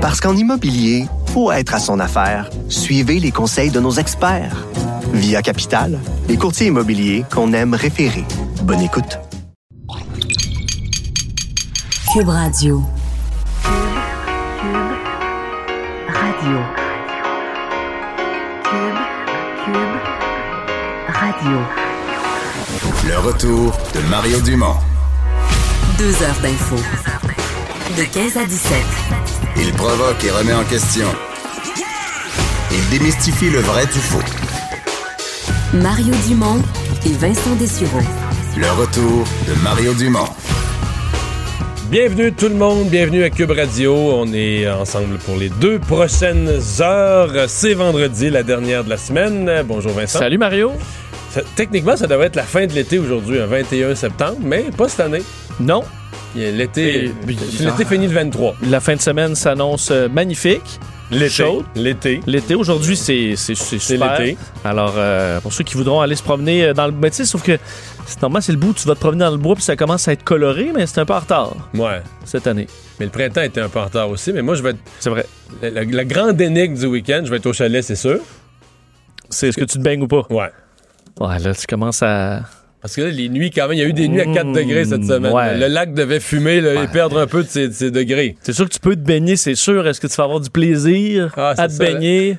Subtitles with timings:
[0.00, 2.48] Parce qu'en immobilier, faut être à son affaire.
[2.70, 4.66] Suivez les conseils de nos experts.
[5.12, 8.24] Via Capital, les courtiers immobiliers qu'on aime référer.
[8.62, 9.18] Bonne écoute.
[12.14, 12.82] Cube Radio.
[16.08, 16.58] Radio.
[18.64, 18.98] Cube,
[19.64, 19.96] Cube,
[21.08, 21.58] Radio.
[23.06, 24.76] Le retour de Mario Dumont.
[25.98, 26.76] Deux heures d'info.
[27.98, 29.39] De 15 à 17.
[29.60, 31.06] Il provoque et remet en question.
[32.72, 34.18] Il démystifie le vrai du faux.
[35.74, 36.62] Mario Dumont
[37.06, 38.00] et Vincent Dessureau.
[38.56, 40.26] Le retour de Mario Dumont.
[41.90, 43.92] Bienvenue tout le monde, bienvenue à Cube Radio.
[43.94, 46.48] On est ensemble pour les deux prochaines
[46.80, 47.48] heures.
[47.48, 49.50] C'est vendredi, la dernière de la semaine.
[49.66, 50.20] Bonjour Vincent.
[50.20, 50.72] Salut Mario.
[51.30, 54.88] Ça- techniquement, ça devrait être la fin de l'été aujourd'hui, un 21 septembre, mais pas
[54.88, 55.22] cette année.
[55.60, 55.82] Non,
[56.36, 58.54] L'été, l'été finit le 23.
[58.68, 60.78] la fin de semaine s'annonce euh, magnifique.
[61.10, 61.44] L'été.
[61.74, 62.20] L'été.
[62.28, 64.20] L'été, aujourd'hui, c'est super.
[64.20, 64.38] l'été.
[64.64, 66.92] Alors, euh, pour ceux qui voudront aller se promener euh, dans le...
[66.92, 67.58] Mais tu sais, sauf que
[68.06, 70.06] c'est normal, c'est le bout, tu vas te promener dans le bois, puis ça commence
[70.06, 72.00] à être coloré, mais c'est un peu en retard Ouais.
[72.24, 72.68] cette année.
[73.00, 74.32] Mais le printemps était un peu en retard aussi.
[74.32, 74.78] Mais moi, je vais être.
[75.00, 75.26] C'est vrai.
[75.62, 78.20] La, la- la grande énigme du week-end, je vais être au chalet, c'est sûr.
[79.30, 80.22] C'est est-ce que tu te baignes ou pas?
[80.30, 80.50] Ouais.
[81.18, 82.42] Ouais, là, tu commences à...
[82.82, 84.46] Parce que là, les nuits, quand même, il y a eu des nuits à 4
[84.46, 85.32] Mmh, degrés cette semaine.
[85.32, 85.58] ouais.
[85.58, 88.36] Le lac devait fumer là, et perdre un peu de ses, de ses degrés.
[88.40, 89.86] C'est sûr que tu peux te baigner, c'est sûr.
[89.86, 92.38] Est-ce que tu vas avoir du plaisir Ah, à te ça, baigner?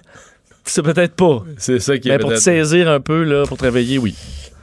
[0.64, 1.44] C'est peut-être pas.
[1.58, 4.16] C'est ça qui est Mais pour te saisir un peu, là, pour te réveiller, oui.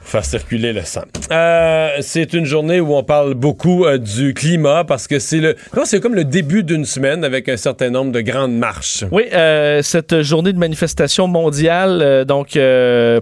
[0.09, 1.03] Faire circuler le sang.
[1.31, 5.55] Euh, c'est une journée où on parle beaucoup euh, du climat parce que c'est le
[5.85, 9.03] c'est comme le début d'une semaine avec un certain nombre de grandes marches.
[9.11, 12.57] Oui, euh, cette journée de manifestation mondiale, donc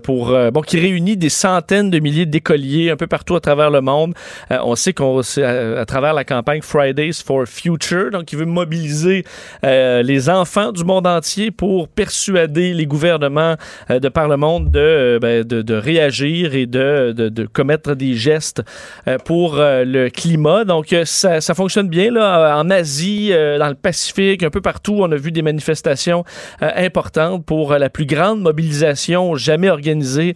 [0.03, 3.81] pour bon, qui réunit des centaines de milliers d'écoliers un peu partout à travers le
[3.81, 4.13] monde.
[4.49, 9.23] On sait qu'on à, à travers la campagne Fridays for Future, donc qui veut mobiliser
[9.63, 13.55] les enfants du monde entier pour persuader les gouvernements
[13.89, 18.63] de par le monde de, ben, de réagir et de, de, commettre des gestes
[19.07, 20.65] euh, pour euh, le climat.
[20.65, 24.97] Donc euh, ça, fonctionne bien là en Asie, dans le Pacifique, un peu partout.
[24.99, 26.23] On a vu des manifestations
[26.61, 30.35] importantes pour la plus grande mobilisation jamais organisée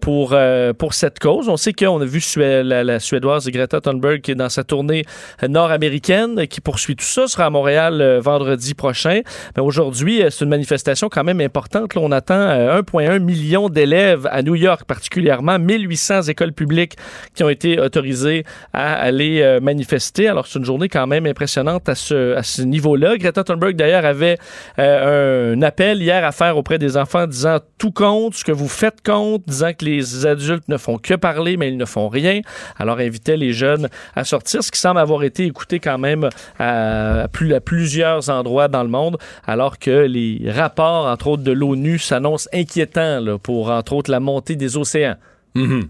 [0.00, 0.36] pour
[0.78, 1.48] pour cette cause.
[1.48, 5.04] On sait qu'on a vu la, suédoise Greta Thunberg qui est dans sa tournée
[5.46, 9.20] nord-américaine qui poursuit tout ça sera à Montréal vendredi prochain.
[9.56, 11.96] Mais aujourd'hui, c'est une manifestation quand même importante.
[11.96, 16.96] On attend euh, 1,1 million d'élèves à New York particulièrement, 1800 écoles publiques
[17.34, 20.28] qui ont été autorisées à aller euh, manifester.
[20.28, 23.16] Alors, c'est une journée quand même impressionnante à ce, à ce niveau-là.
[23.16, 24.38] Greta Thunberg, d'ailleurs, avait
[24.78, 28.68] euh, un appel hier à faire auprès des enfants disant tout compte, ce que vous
[28.68, 32.40] faites compte, disant que les adultes ne font que parler, mais ils ne font rien.
[32.78, 36.28] Alors, invitait les jeunes à sortir, ce qui semble avoir été écouté quand même
[36.58, 41.52] à, plus, à plusieurs endroits dans le monde, alors que les rapports, entre autres, de
[41.52, 45.16] l'ONU s'annoncent inquiétants là, pour, entre autres, la montée des océans.
[45.54, 45.88] Mhm.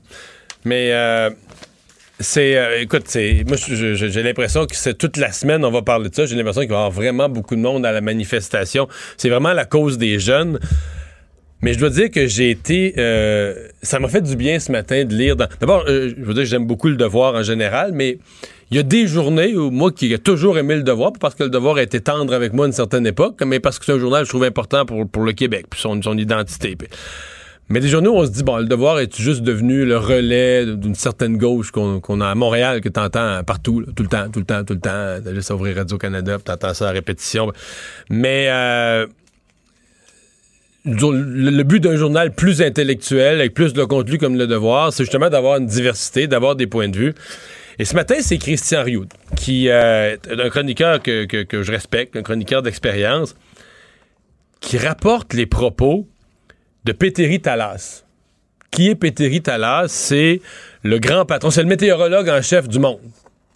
[0.65, 1.31] Mais euh,
[2.21, 6.09] c'est euh, écoute, c'est moi j'ai l'impression que c'est toute la semaine on va parler
[6.09, 6.27] de ça.
[6.27, 8.89] J'ai l'impression qu'il va y avoir vraiment beaucoup de monde à la manifestation.
[9.17, 10.59] C'est vraiment la cause des jeunes.
[11.63, 12.95] Mais je dois dire que j'ai été.
[12.99, 15.37] euh, ça m'a fait du bien ce matin de lire.
[15.37, 18.19] D'abord, euh, je veux dire, j'aime beaucoup le devoir en général, mais
[18.73, 21.45] il y a des journées où moi qui ai toujours aimé le devoir, parce que
[21.45, 23.93] le devoir a été tendre avec moi à une certaine époque, mais parce que c'est
[23.93, 26.77] un journal que je trouve important pour, pour le Québec, puis son, son identité.
[27.69, 30.67] Mais des journées où on se dit, bon, le devoir est juste devenu le relais
[30.77, 34.45] d'une certaine gauche qu'on a à Montréal, que t'entends partout, tout le temps, tout le
[34.45, 35.19] temps, tout le temps.
[35.25, 37.51] T'as juste ouvrir Radio-Canada, t'entends ça à répétition.
[38.11, 39.07] Mais euh,
[40.85, 45.31] le, but d'un journal plus intellectuel, avec plus de contenu comme le devoir, c'est justement
[45.31, 47.15] d'avoir une diversité, d'avoir des points de vue.
[47.79, 49.07] Et ce matin, c'est Christian Rioux,
[49.37, 53.35] qui euh, est un chroniqueur que, que- que je respecte, un chroniqueur d'expérience,
[54.61, 56.07] qui rapporte les propos
[56.85, 58.05] de Péteri Talas.
[58.71, 59.89] Qui est Péteri Talas?
[59.89, 60.41] C'est
[60.83, 63.01] le grand patron, c'est le météorologue en chef du monde.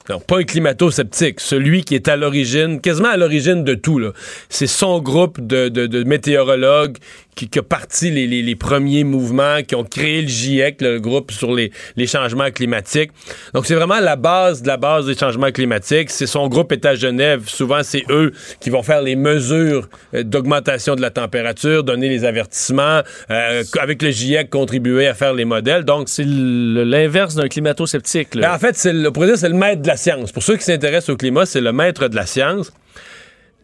[0.09, 4.01] Non, pas un climato-sceptique, celui qui est à l'origine, quasiment à l'origine de tout.
[4.49, 6.99] C'est son groupe de météorologues
[7.37, 10.99] qui, qui a parti les, les- les premiers mouvements, qui ont créé le GIEC, le
[10.99, 13.11] groupe sur les, les changements climatiques.
[13.55, 16.11] Donc c'est vraiment la base de la base des changements climatiques.
[16.11, 17.43] C'est son groupe est à Genève.
[17.47, 22.25] Souvent, c'est eux qui vont faire les mesures euh, d'augmentation de la température, donner les
[22.25, 25.85] avertissements, euh, avec le GIEC contribuer à faire les modèles.
[25.85, 28.29] Donc C'est l'inverse d'un climato-sceptique.
[28.35, 30.33] ben, en fait, c'est le, c'est le maître de la science.
[30.33, 32.73] Pour ceux qui s'intéressent au climat, c'est le maître de la science.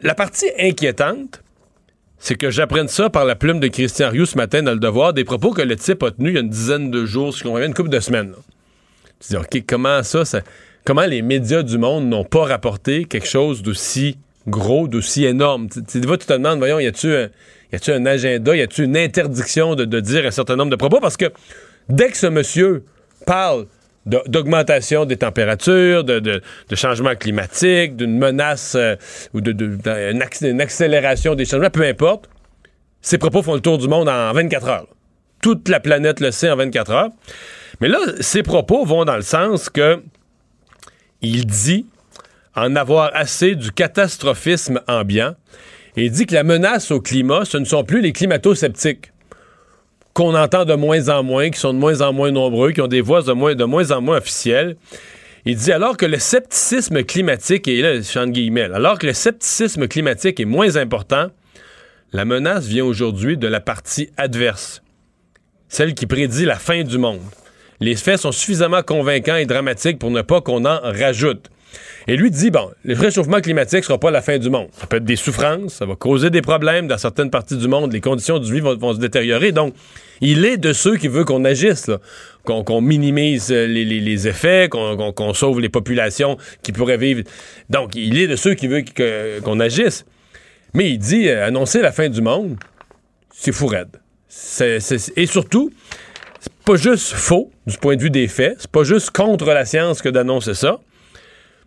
[0.02, 1.41] La partie inquiétante,
[2.22, 5.12] c'est que j'apprenne ça par la plume de Christian Rioux ce matin dans le devoir,
[5.12, 7.42] des propos que le type a tenus il y a une dizaine de jours, je
[7.42, 8.32] comprends bien, une couple de semaines.
[9.18, 10.22] Tu dis, OK, comment ça,
[10.84, 15.68] comment les médias du monde n'ont pas rapporté quelque chose d'aussi gros, d'aussi énorme?
[15.68, 17.28] Tu, te demandes, voyons, y a-tu un,
[17.72, 21.00] y un agenda, y a-tu une interdiction de, dire un certain nombre de propos?
[21.00, 21.32] Parce que
[21.88, 22.84] dès que ce monsieur
[23.26, 23.66] parle
[24.06, 28.96] d'augmentation des températures, de, de, de changement climatique, d'une menace euh,
[29.32, 29.78] ou d'une
[30.22, 32.28] acc- une accélération des changements, peu importe,
[33.00, 34.86] ses propos font le tour du monde en 24 heures.
[35.40, 37.08] Toute la planète le sait en 24 heures.
[37.80, 40.02] Mais là, ses propos vont dans le sens que
[41.20, 41.86] il dit
[42.54, 45.34] en avoir assez du catastrophisme ambiant
[45.96, 49.12] et il dit que la menace au climat, ce ne sont plus les climato-sceptiques
[50.14, 52.88] qu'on entend de moins en moins, qui sont de moins en moins nombreux, qui ont
[52.88, 54.76] des voix de moins, de moins en moins officielles.
[55.44, 57.98] Il dit alors que le scepticisme climatique, là,
[58.74, 61.28] alors que le scepticisme climatique est moins important,
[62.12, 64.82] la menace vient aujourd'hui de la partie adverse,
[65.68, 67.22] celle qui prédit la fin du monde.
[67.80, 71.50] Les faits sont suffisamment convaincants et dramatiques pour ne pas qu'on en rajoute.
[72.08, 74.68] Et lui dit, bon, le réchauffement climatique sera pas la fin du monde.
[74.72, 77.92] Ça peut être des souffrances, ça va causer des problèmes dans certaines parties du monde,
[77.92, 79.52] les conditions de vie vont, se détériorer.
[79.52, 79.74] Donc,
[80.20, 81.90] il est de ceux qui veulent qu'on agisse,
[82.44, 87.22] qu'on minimise euh, les, effets, qu'on sauve les populations qui pourraient vivre.
[87.70, 88.84] Donc, il est de ceux qui veulent
[89.44, 90.04] qu'on agisse.
[90.74, 92.56] Mais il dit, euh, annoncer la fin du monde,
[93.32, 94.00] c'est fou raide.
[95.16, 95.72] Et surtout,
[96.40, 99.64] c'est pas juste faux du point de vue des faits, c'est pas juste contre la
[99.64, 100.80] science que d'annoncer ça,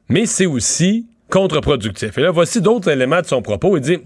[0.10, 2.18] mais c'est aussi contre-productif.
[2.18, 3.78] Et là, voici d'autres éléments de son propos.
[3.78, 4.00] Il dit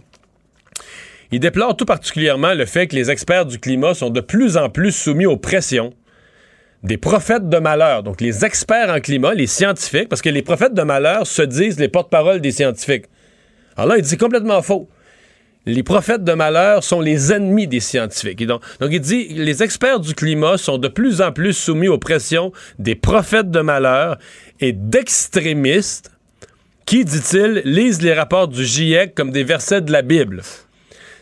[1.31, 4.69] il déplore tout particulièrement le fait que les experts du climat sont de plus en
[4.69, 5.93] plus soumis aux pressions
[6.81, 8.03] des prophètes de malheur.
[8.03, 11.79] Donc, les experts en climat, les scientifiques, parce que les prophètes de malheur se disent
[11.79, 13.05] les porte-paroles des scientifiques.
[13.75, 14.89] Alors là, il dit complètement faux.
[15.71, 18.44] Les prophètes de malheur sont les ennemis des scientifiques.
[18.48, 22.51] Donc, il dit les experts du climat sont de plus en plus soumis aux pressions
[22.80, 24.18] des prophètes de malheur
[24.60, 26.12] et d'extrémistes
[26.88, 30.42] qui, dit-il, lisent les rapports du GIEC comme des versets de la Bible.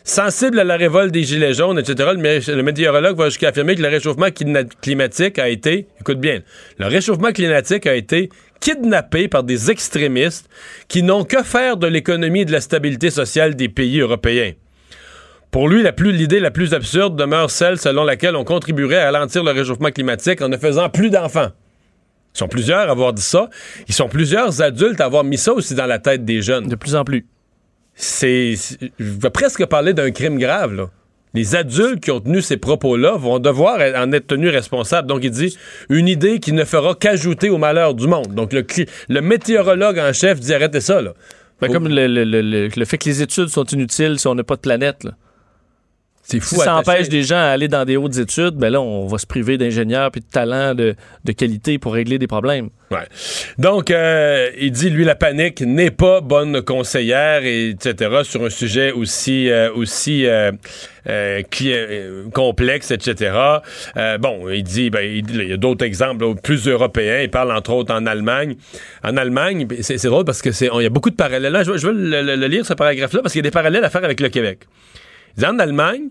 [0.06, 3.76] Sensible à la révolte des Gilets jaunes, etc., le, mé- le météorologue va jusqu'à affirmer
[3.76, 4.28] que le réchauffement
[4.82, 6.40] climatique a été, écoute bien,
[6.80, 10.50] le réchauffement climatique a été kidnappé par des extrémistes
[10.88, 14.54] qui n'ont que faire de l'économie et de la stabilité sociale des pays européens.
[15.51, 19.06] Pour lui, la plus- l'idée la plus absurde demeure celle selon laquelle on contribuerait à
[19.12, 21.51] ralentir le réchauffement climatique en ne faisant plus d'enfants.
[22.36, 23.50] Ils sont plusieurs à avoir dit ça.
[23.88, 26.75] Ils sont plusieurs adultes à avoir mis ça aussi dans la tête des jeunes De
[26.75, 27.25] plus en plus.
[27.95, 28.53] c'est.
[28.56, 30.89] c'est- Je vais presque parler d'un crime grave, là.
[31.38, 35.07] Les adultes qui ont tenu ces propos-là vont devoir en être tenus responsables.
[35.07, 35.56] Donc, il dit
[35.89, 38.34] une idée qui ne fera qu'ajouter au malheur du monde.
[38.34, 41.13] Donc, le, météorologue en chef dit arrêtez ça, là.
[41.62, 44.25] Ben, Faut- Comme le, le- le- le- le fait que les études sont inutiles si
[44.28, 45.04] on n'a pas de planète.
[45.04, 45.12] là.
[46.29, 46.62] C'est Si fou.
[46.62, 46.97] ça attaché.
[46.97, 49.57] empêche des gens à aller dans des hautes études, ben là, on va se priver
[49.57, 50.94] d'ingénieurs puis de talents de,
[51.24, 52.68] de qualité pour régler des problèmes.
[52.91, 53.00] Ouais.
[53.57, 58.50] Donc, euh, il dit, lui, la panique n'est pas bonne conseillère, et etc., sur un
[58.50, 60.51] sujet aussi, euh, aussi euh,
[62.33, 63.31] complexe, etc.
[64.19, 67.21] Bon, il dit, ben, il, il y a d'autres exemples là, plus européens.
[67.21, 68.56] Il parle, entre autres, en Allemagne.
[69.03, 71.51] En Allemagne, ben, c'est drôle parce que c'est, il y a beaucoup de parallèles.
[71.53, 73.50] Là, je, veux- je veux le, le- le lire, ce paragraphe-là, parce qu'il y a
[73.50, 74.59] des parallèles à faire avec le Québec.
[75.45, 76.10] En Allemagne,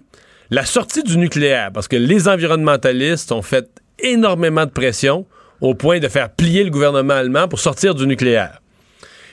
[0.51, 3.69] la sortie du nucléaire, parce que les environnementalistes ont fait
[3.99, 5.27] énormément de pression
[5.61, 8.61] au point de faire plier le gouvernement allemand pour sortir du nucléaire.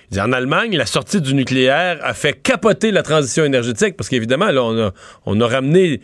[0.10, 4.10] Il dit, en Allemagne, la sortie du nucléaire a fait capoter la transition énergétique, parce
[4.10, 4.92] qu'évidemment, là, on a,
[5.26, 6.02] on a ramené...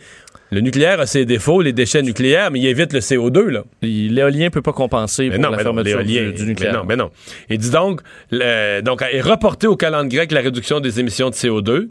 [0.52, 3.62] Le nucléaire a ses défauts, les déchets nucléaires, mais il évite le CO2, là.
[3.82, 6.48] L'éolien peut pas compenser Mais pour non, la mais non, fermeture l'éolien, du, du mais
[6.48, 6.74] nucléaire.
[6.74, 7.12] non, mais non.
[7.48, 8.00] Il dit donc,
[8.32, 11.86] le- donc, est reporté au calendrier grec la réduction des émissions de CO2.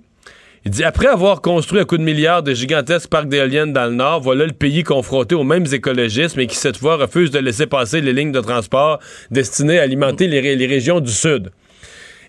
[0.66, 3.94] Il dit, après avoir construit à coups de milliards de gigantesques parcs d'éoliennes dans le
[3.96, 7.66] Nord, voilà le pays confronté aux mêmes écologistes, mais qui cette fois refuse de laisser
[7.66, 9.00] passer les lignes de transport
[9.32, 11.52] destinées à alimenter les, ré- les régions du Sud.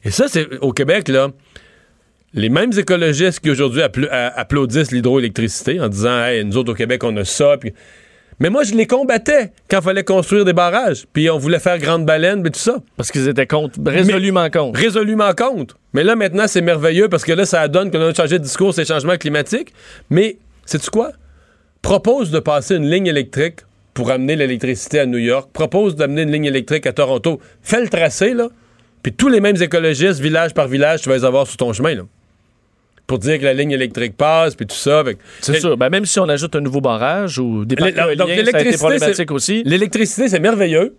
[0.04, 1.28] Et ça, c'est au Québec, là.
[2.32, 7.02] Les mêmes écologistes qui aujourd'hui a- applaudissent l'hydroélectricité en disant, hey, nous autres au Québec,
[7.02, 7.56] on a ça.
[7.58, 7.72] puis-
[8.40, 11.04] Mais moi, je les combattais quand il fallait construire des barrages.
[11.12, 12.76] Puis on voulait faire grande baleine, mais tout ça.
[12.96, 14.80] Parce qu'ils étaient contre, résolument contre.
[14.80, 15.76] Résolument contre.
[15.92, 18.72] Mais là, maintenant, c'est merveilleux parce que là, ça donne qu'on a changé de discours,
[18.72, 19.74] c'est changement climatique.
[20.08, 21.12] Mais, sais-tu quoi?
[21.82, 23.60] Propose de passer une ligne électrique
[23.92, 25.50] pour amener l'électricité à New York.
[25.52, 27.40] Propose d'amener une ligne électrique à Toronto.
[27.60, 28.48] Fais le tracé, là.
[29.02, 31.94] Puis tous les mêmes écologistes, village par village, tu vas les avoir sur ton chemin,
[31.94, 32.02] là.
[33.10, 35.02] Pour dire que la ligne électrique passe, puis tout ça.
[35.40, 35.76] C'est sûr.
[35.76, 38.26] Ben, même si on ajoute un nouveau barrage ou des parcs donc, éoliens, ça a
[38.26, 39.62] été l'électricité, problématique c'est- aussi.
[39.66, 40.96] L'électricité, c'est merveilleux.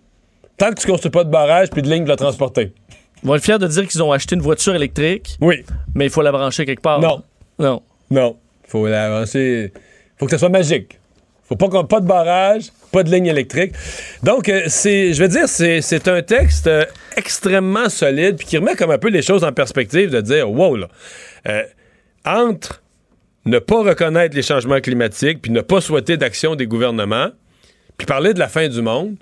[0.58, 2.74] Tant que tu construis pas de barrage puis de ligne pour la transporter.
[3.22, 5.64] Ils vont être fiers de dire qu'ils ont acheté une voiture électrique, Oui.
[5.94, 7.00] mais il faut la brancher quelque part.
[7.00, 7.22] Non.
[7.58, 7.80] Non.
[8.10, 8.36] Non.
[8.68, 9.72] Faut l'avancer.
[10.18, 10.98] Faut que ça soit magique.
[11.44, 13.72] Faut pas qu'on pas de barrage, pas de ligne électrique.
[14.22, 16.84] Donc, euh, c'est, je vais dire, c'est, c'est un texte euh,
[17.16, 20.76] extrêmement solide, puis qui remet comme un peu les choses en perspective, de dire, wow,
[20.76, 20.88] là,
[21.48, 21.62] euh,
[22.24, 22.82] entre
[23.44, 27.30] ne pas reconnaître les changements climatiques, puis ne pas souhaiter d'action des gouvernements,
[27.98, 29.16] puis parler de la fin du monde,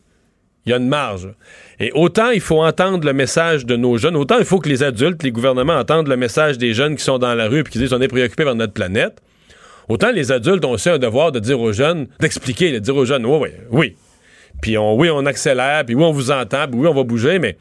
[0.67, 1.29] il y a une marge.
[1.79, 4.83] Et autant il faut entendre le message de nos jeunes, autant il faut que les
[4.83, 7.79] adultes, les gouvernements entendent le message des jeunes qui sont dans la rue et qui
[7.79, 9.23] disent on est préoccupés par notre planète.
[9.89, 13.07] Autant les adultes ont aussi un devoir de dire aux jeunes, d'expliquer, de dire aux
[13.07, 13.97] jeunes, oui, oui, oui.
[14.61, 17.57] Puis oui, on accélère, puis oui, on vous entend, puis oui, on va bouger, mais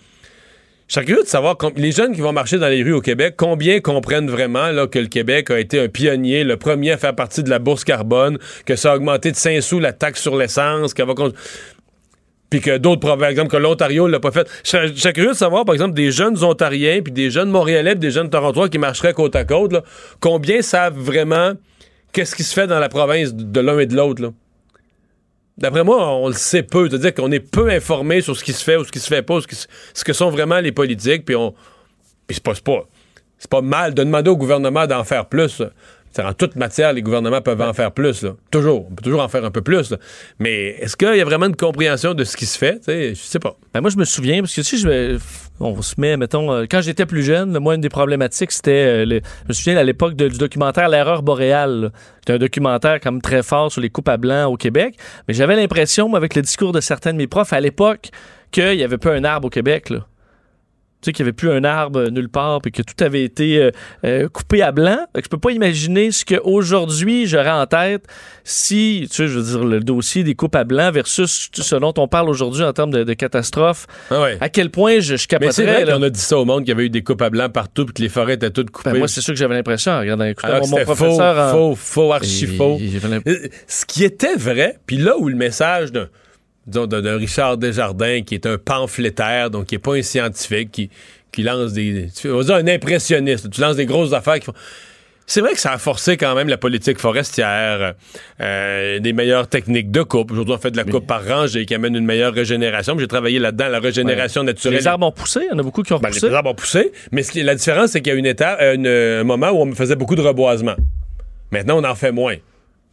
[0.90, 3.36] je serais curieux de savoir, les jeunes qui vont marcher dans les rues au Québec,
[3.38, 7.44] combien comprennent vraiment que le Québec a été un pionnier, le premier à faire partie
[7.44, 10.96] de la bourse carbone, que ça a augmenté de 5 sous la taxe sur l'essence,
[10.96, 11.14] qu'elle va...
[12.50, 14.50] puis que d'autres provinces, par exemple, que l'Ontario l'a pas fait.
[14.64, 18.00] Je serais, curieux de savoir, par exemple, des jeunes Ontariens, puis des jeunes Montréalais, puis
[18.00, 19.84] des jeunes Torontois qui marcheraient côte à côte, là,
[20.20, 21.52] combien savent vraiment
[22.14, 24.34] qu'est-ce qui se fait dans la province de l'un et de l'autre?
[25.60, 26.90] D'après moi, on le sait peu.
[26.90, 29.22] C'est-à-dire qu'on est peu informé sur ce qui se fait ou ce qui se fait
[29.22, 29.40] pas,
[29.94, 31.54] ce, que sont vraiment les politiques, puis on.
[32.28, 32.88] Puis c'est pas, pas,
[33.50, 35.62] pas mal de demander au gouvernement d'en faire plus.
[36.18, 38.26] en toute matière, les gouvernements peuvent en faire plus.
[38.52, 38.88] Toujours.
[38.90, 39.94] On peut toujours en faire un peu plus.
[40.38, 42.80] Mais est-ce qu'il y a vraiment une compréhension de ce qui se fait?
[42.88, 43.58] Je sais pas.
[43.74, 45.20] Ben, moi, je me souviens, parce que sais, je
[45.60, 49.20] on se met, mettons, euh, quand j'étais plus jeune, moi, une des problématiques, c'était, euh,
[49.44, 51.92] je me souviens à l'époque du documentaire L'erreur boréale.
[52.20, 54.96] C'était un documentaire comme très fort sur les coupes à blanc au Québec.
[55.28, 58.10] Mais j'avais l'impression, avec le discours de certains de mes profs à l'époque,
[58.52, 59.90] qu'il n'y avait pas un arbre au Québec.
[59.90, 60.06] Là.
[61.02, 63.58] Tu sais, qu'il n'y avait plus un arbre nulle part, puis que tout avait été
[63.62, 63.72] euh,
[64.06, 64.98] euh, coupé à blanc.
[65.14, 68.04] Que je peux pas imaginer ce qu'aujourd'hui j'aurais en tête
[68.44, 71.94] si, tu sais, je veux dire, le dossier des coupes à blanc versus ce dont
[71.98, 73.88] on parle aujourd'hui en termes de, de catastrophe.
[74.12, 74.38] Ah ouais.
[74.42, 75.66] À quel point je, je Mais c'est capoterais.
[75.66, 75.94] vrai là.
[75.96, 77.86] qu'on a dit ça au monde qu'il y avait eu des coupes à blanc partout
[77.86, 78.92] puis que les forêts étaient toutes coupées.
[78.92, 81.38] Ben, moi, c'est sûr que j'avais l'impression, en regardant écoutant Alors que mon, mon professeur.
[81.38, 82.78] en- faux, faux, faux, archi faux.
[82.82, 83.38] Euh,
[83.68, 86.08] Ce qui était vrai, puis là où le message d'un
[86.68, 90.90] disons, d'un- Richard Desjardins, qui est un pamphlétaire, donc qui n'est pas un scientifique, qui,
[91.32, 92.08] qui lance des...
[92.16, 93.50] tu- On dire un impressionniste.
[93.50, 94.54] Tu lances des grosses affaires qui font...
[95.32, 97.94] C'est vrai que ça a forcé quand même la politique forestière,
[98.42, 100.32] euh, des meilleures techniques de coupe.
[100.32, 102.98] Aujourd'hui, on fait de la coupe par rangée qui amène une meilleure régénération.
[102.98, 104.80] J'ai travaillé là-dedans, la régénération naturelle.
[104.80, 106.30] Les arbres ont poussé, il y en a beaucoup qui ont Ben, poussé.
[106.30, 108.58] les arbres ont poussé, mais ce qui- la différence, c'est qu'il y a une étape,
[108.60, 110.76] euh, une- un moment où on faisait beaucoup de reboisement.
[111.52, 112.36] Maintenant, on en fait moins.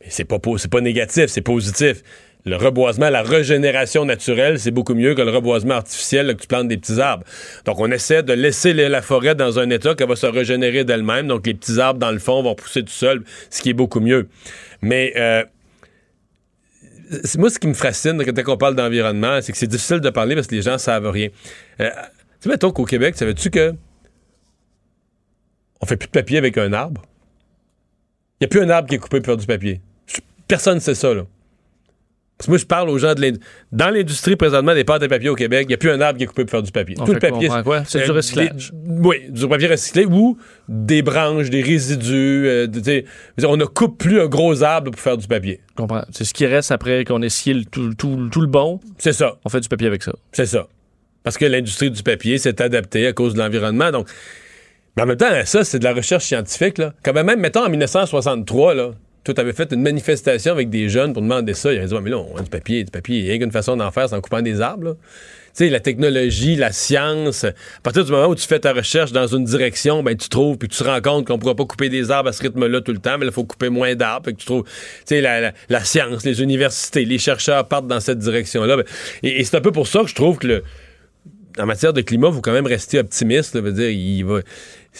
[0.03, 2.03] Mais c'est pas, c'est pas négatif, c'est positif.
[2.47, 6.69] Le reboisement, la régénération naturelle, c'est beaucoup mieux que le reboisement artificiel, que tu plantes
[6.69, 7.25] des petits arbres.
[7.65, 11.27] Donc, on essaie de laisser la forêt dans un état qu'elle va se régénérer d'elle-même.
[11.27, 13.99] Donc, les petits arbres, dans le fond, vont pousser tout seuls, ce qui est beaucoup
[13.99, 14.29] mieux.
[14.81, 15.43] Mais euh,
[17.37, 20.37] moi, ce qui me fascine quand on parle d'environnement, c'est que c'est difficile de parler
[20.37, 21.31] parce que les gens savent rien.
[21.81, 21.95] Euh, tu
[22.41, 23.75] sais, mettons qu'au Québec, savais-tu que
[25.81, 27.03] on fait plus de papier avec un arbre?
[28.41, 29.81] Il n'y a plus un arbre qui est coupé pour faire du papier.
[30.47, 31.23] Personne ne sait ça, là.
[32.39, 33.49] Parce que moi, je parle aux gens de l'industrie.
[33.73, 36.19] Dans l'industrie, présentement, des pâtes à papier au Québec, il n'y a plus un arbre
[36.19, 36.95] qui est coupé pour faire du papier.
[37.01, 37.49] On Tout le papier.
[37.87, 38.73] C'est du euh, recyclage.
[38.75, 40.37] des- oui, du papier recyclé ou
[40.69, 42.45] des branches, des résidus.
[42.47, 43.05] euh, de-
[43.47, 45.61] on ne coupe plus un gros arbre pour faire du papier.
[45.71, 46.05] Je comprends.
[46.11, 48.81] C'est ce qui reste après qu'on ait scié le- tout, tout- tout le bon.
[48.99, 49.37] C'est ça.
[49.47, 50.13] On fait du papier avec ça.
[50.33, 50.67] C'est ça.
[51.23, 53.91] Parce que l'industrie du papier s'est adaptée à cause de l'environnement.
[53.91, 54.09] Donc,
[54.97, 56.77] mais en même temps, ça, c'est de la recherche scientifique.
[56.79, 56.93] Là.
[57.03, 58.91] Quand même, mettons en 1963, là,
[59.27, 61.73] toi, t'avais fait une manifestation avec des jeunes pour demander ça.
[61.73, 63.19] Ils avaient dit, mais là, on a du papier, du papier.
[63.19, 64.85] Il y a qu'une façon d'en faire, c'est en coupant des arbres.
[64.85, 64.93] là.
[64.95, 67.53] Tu sais, la technologie, la science, à
[67.83, 70.69] partir du moment où tu fais ta recherche dans une direction, ben, tu trouves, puis
[70.69, 72.93] tu te rends compte qu'on ne pourra pas couper des arbres à ce rythme-là tout
[72.93, 74.31] le temps, mais il faut couper moins d'arbres.
[74.31, 74.71] Tu trouves, tu
[75.07, 78.77] sais, la, science, les universités, les chercheurs partent dans cette direction-là.
[79.25, 80.63] Et, c'est un peu pour ça que je trouve que
[81.59, 83.55] en matière de climat, faut quand même rester optimiste.
[83.55, 83.63] là.
[83.63, 84.41] veut dire, il va.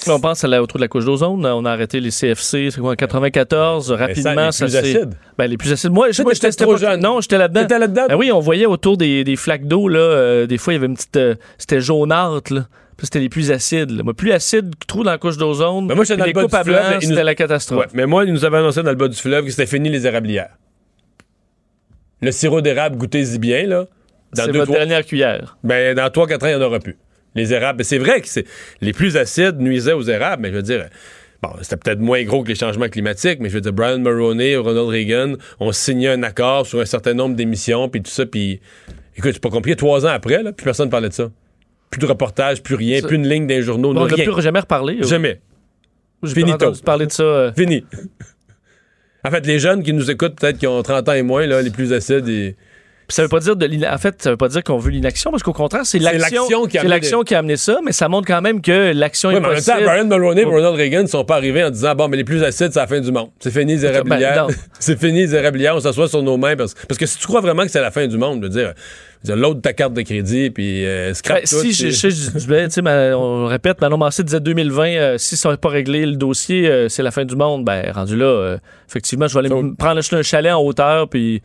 [0.09, 1.45] On pense à la, autour de la couche d'ozone.
[1.45, 3.91] On a arrêté les CFC, c'est quoi, en 94.
[3.93, 5.15] Rapidement, les ça plus s'est- acides.
[5.39, 5.91] Ben, les plus acides.
[5.91, 7.01] Moi, moi, j'étais trop pas- jeune.
[7.01, 8.07] Non, j'étais là-dedans.
[8.09, 10.79] Ben oui, on voyait autour des, des flaques d'eau, là, euh, des fois, il y
[10.79, 11.17] avait une petite.
[11.17, 12.67] euh, c'était jaunâtre, là.
[13.03, 13.91] C'était les plus acides.
[13.91, 14.03] là.
[14.03, 15.87] Moi, plus acide que trop dans la couche d'ozone.
[15.87, 17.25] Ben moi, j'étais dans les le bas coupes du à fleuve, blanc, ils nous- c'était
[17.25, 17.79] la catastrophe.
[17.81, 19.91] Ouais, mais moi, il nous avait annoncé dans le bas du fleuve que c'était fini
[19.91, 20.51] les érablières.
[22.23, 23.85] Le sirop d'érable, goûtez-y bien, là.
[24.35, 25.59] Dans C'est deux, votre trois- dernière cuillère.
[25.63, 26.97] Ben, dans 3-4 ans, il n'y en aura plus.
[27.37, 28.45] Les érables, c'est vrai que c'est
[28.81, 30.87] les plus acides nuisaient aux érables, mais je veux dire,
[31.43, 34.51] bon, c'était peut-être moins gros que les changements climatiques, mais je veux dire, Brian Mulroney
[34.53, 38.27] et Ronald Reagan ont signé un accord sur un certain nombre d'émissions, puis tout ça,
[38.27, 38.61] puis
[39.17, 41.31] écoute, c'est pas compliqué, trois ans après, là, puis personne ne parlait de ça.
[41.91, 44.25] Plus de reportages, plus rien, Ça- plus une ligne d'un journaux, Bon, on n'a rien.
[44.33, 44.99] plus jamais reparlé.
[45.03, 45.41] Jamais.
[46.23, 46.73] J'ai pas Finito.
[46.85, 47.23] parler de ça.
[47.23, 47.85] euh, Fini.
[49.25, 51.61] en fait, les jeunes qui nous écoutent, peut-être qui ont 30 ans et moins, là,
[51.63, 52.55] les plus acides, ils,
[53.09, 55.43] ça veut pas dire de en fait, ça veut pas dire qu'on veut l'inaction parce
[55.43, 58.09] qu'au contraire, c'est l'action qui a c'est amené l'action qui a amené ça, mais ça
[58.09, 59.89] montre quand même que l'action Oui, est mais en même temps, possible.
[59.89, 62.43] Brian Mulroney et Ronald Reagan ne sont pas arrivés en disant Bon, mais les plus
[62.43, 63.29] acides, c'est la fin du monde.
[63.41, 64.47] C'est fini les érablières.
[64.47, 64.59] Ben, non.
[64.81, 66.57] c'est fini les érablières, on s'assoit sur nos mains.
[66.57, 68.75] Parce, parce que si tu crois vraiment que c'est la fin du monde, veux dire,
[69.29, 71.61] l'autre ta carte de crédit, puis euh, scrap Ben, tout.
[71.61, 75.59] si, je, je, je- ma- on répète, Manon Massé disait 2020, euh, si ça n'aurait
[75.59, 77.65] pas réglé le dossier, euh, c'est la fin du monde.
[77.65, 78.59] Ben, rendu là, euh,
[78.89, 81.43] effectivement, je vais aller me prendre un chalet en hauteur, puis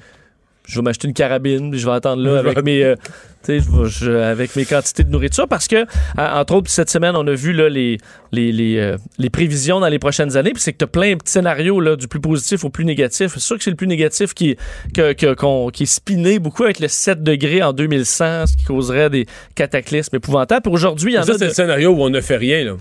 [0.71, 2.95] je vais m'acheter une carabine, puis je vais attendre là avec mes, euh,
[3.43, 5.47] tu sais, je avec mes quantités de nourriture.
[5.47, 5.85] Parce que, euh,
[6.17, 7.97] entre autres, cette semaine, on a vu là, les,
[8.31, 11.11] les, les, euh, les prévisions dans les prochaines années, puis c'est que tu as plein
[11.11, 13.31] de petits scénarios, là, du plus positif au plus négatif.
[13.33, 14.55] C'est sûr que c'est le plus négatif qui,
[14.93, 18.63] que- que- qu'on- qui est spiné beaucoup avec le 7 degrés en 2100, ce qui
[18.63, 19.25] causerait des
[19.55, 20.61] cataclysmes épouvantables.
[20.63, 21.33] Puis aujourd'hui, il y en ça, a.
[21.33, 22.63] c'est de- le scénario où on ne fait rien.
[22.63, 22.77] Là.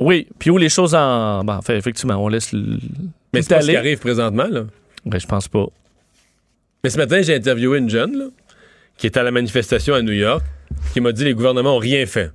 [0.00, 1.44] Oui, puis où les choses en.
[1.44, 2.52] Ben, enfin, effectivement, on laisse.
[2.52, 2.78] le-
[3.32, 4.46] Mais c'est ce qui arrive présentement.
[4.50, 4.62] Là.
[5.06, 5.66] Ben, je pense pas.
[6.84, 8.26] Mais ce matin, j'ai interviewé une jeune là,
[8.98, 10.44] qui était à la manifestation à New York,
[10.92, 12.30] qui m'a dit les gouvernements ont rien fait.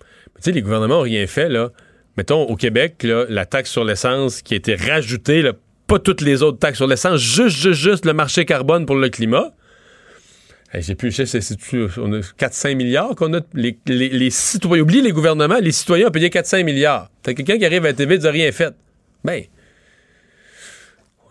[0.00, 0.06] Tu
[0.40, 1.70] sais, les gouvernements ont rien fait, là.
[2.16, 5.48] Mettons, au Québec, la taxe sur l'essence qui a été rajoutée,
[5.86, 9.08] pas toutes les autres taxes sur l'essence, juste, juste, juste le marché carbone pour le
[9.08, 9.54] climat.
[10.74, 13.40] J'ai plus, je sais, c'est, c'est- on a 4-5 milliards qu'on a.
[13.54, 17.10] Les citoyens, oublie les gouvernements, les citoyens ont payé 4-5 milliards.
[17.22, 18.74] T'as quelqu'un qui arrive à la TV et dit rien fait.
[19.24, 19.44] Ben,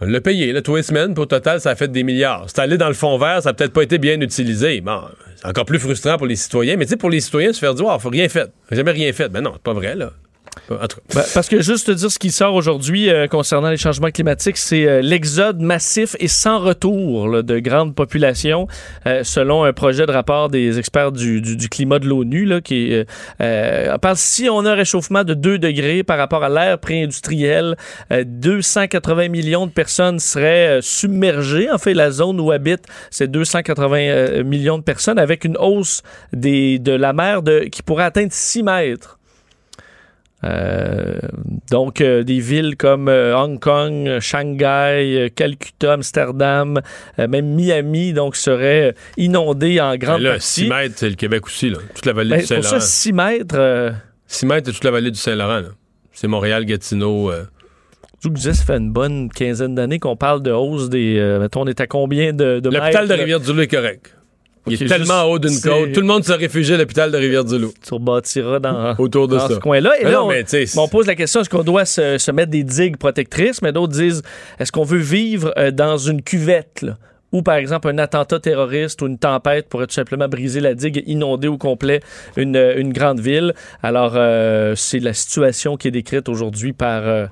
[0.01, 0.91] on l'a payé, là, tous.
[1.15, 2.45] Pour total, ça a fait des milliards.
[2.47, 4.81] C'est allé dans le fond vert, ça a peut-être pas été bien utilisé.
[4.81, 5.01] Bon,
[5.35, 6.75] c'est encore plus frustrant pour les citoyens.
[6.75, 8.51] Mais tu sais, pour les citoyens, se faire dire, oh, faut rien fait.
[8.71, 9.29] Jamais rien fait.
[9.29, 10.11] Ben non, c'est pas vrai, là.
[11.13, 14.57] Ben, parce que juste te dire ce qui sort aujourd'hui euh, concernant les changements climatiques,
[14.57, 18.67] c'est euh, l'exode massif et sans retour là, de grandes populations,
[19.05, 22.93] euh, selon un projet de rapport des experts du, du- du climat de l'ONU, qui
[22.93, 23.03] euh,
[23.41, 27.75] euh, parle si on a un réchauffement de 2 degrés par rapport à l'ère pré-industrielle,
[28.11, 31.69] euh, 280 millions de personnes seraient euh, submergées.
[31.71, 36.01] En fait, la zone où habitent ces 280 euh, millions de personnes, avec une hausse
[36.33, 39.19] des, de la mer de, qui pourrait atteindre 6 mètres.
[40.43, 41.17] Euh,
[41.71, 46.81] donc, euh, des villes comme euh, Hong Kong, Shanghai, Calcutta, Amsterdam,
[47.17, 50.61] même Miami, donc seraient inondées en grande Ben là, partie.
[50.65, 51.77] 6 mètres, c'est le Québec aussi, là.
[51.95, 52.81] Toute la vallée Ben, du c'est pour Saint-Laurent.
[52.81, 53.91] ça, 6 mètres, euh,
[54.27, 55.69] 6 mètres, c'est toute la vallée du Saint-Laurent, là.
[56.11, 57.31] C'est Montréal, Gatineau.
[58.21, 61.37] je vous disais, ça fait une bonne quinzaine d'années qu'on parle de hausse des...
[61.41, 64.15] mettons, on est à combien de, de L'hôpital de Rivière-du-Loup est correct.
[64.67, 65.91] Il est tellement juste- haut d'une côte.
[65.93, 67.73] Tout le monde se réfugie à l'hôpital de Rivière-du-Loup.
[67.85, 69.55] Tu rebâtiras dans, Autour de dans ça.
[69.55, 69.99] ce coin-là.
[69.99, 70.43] Et Mais là, non, on, mais
[70.77, 73.61] on pose la question, est-ce qu'on doit se, se mettre des digues protectrices?
[73.61, 74.21] Mais d'autres disent,
[74.59, 76.97] est-ce qu'on veut vivre euh, dans une cuvette, là,
[77.31, 80.97] où, par exemple, un attentat terroriste ou une tempête pourrait tout simplement briser la digue
[80.99, 81.99] et inonder au complet
[82.37, 83.53] une, euh, une grande ville?
[83.83, 87.25] Alors, euh, c'est la situation qui est décrite aujourd'hui par euh,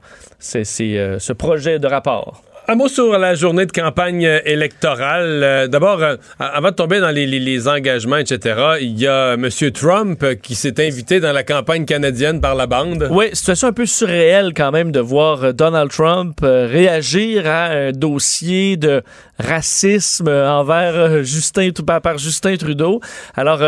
[0.55, 2.43] euh, ce projet de rapport.
[2.65, 5.41] Un mot sur la journée de campagne électorale.
[5.43, 9.33] Euh, D'abord, euh, avant de tomber dans les, les- les engagements, etc., il y a
[9.33, 9.49] M.
[9.73, 13.09] Trump qui s'est invité dans la campagne canadienne par la bande.
[13.11, 17.91] Oui, situation un peu surréelle quand même de voir euh, Donald Trump réagir à un
[17.91, 19.01] dossier de
[19.39, 21.69] racisme envers Justin
[22.01, 23.01] par, Justin Trudeau.
[23.35, 23.59] Alors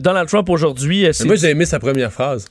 [0.00, 2.46] Donald Trump aujourd'hui, Moi, j'ai aimé sa première phrase.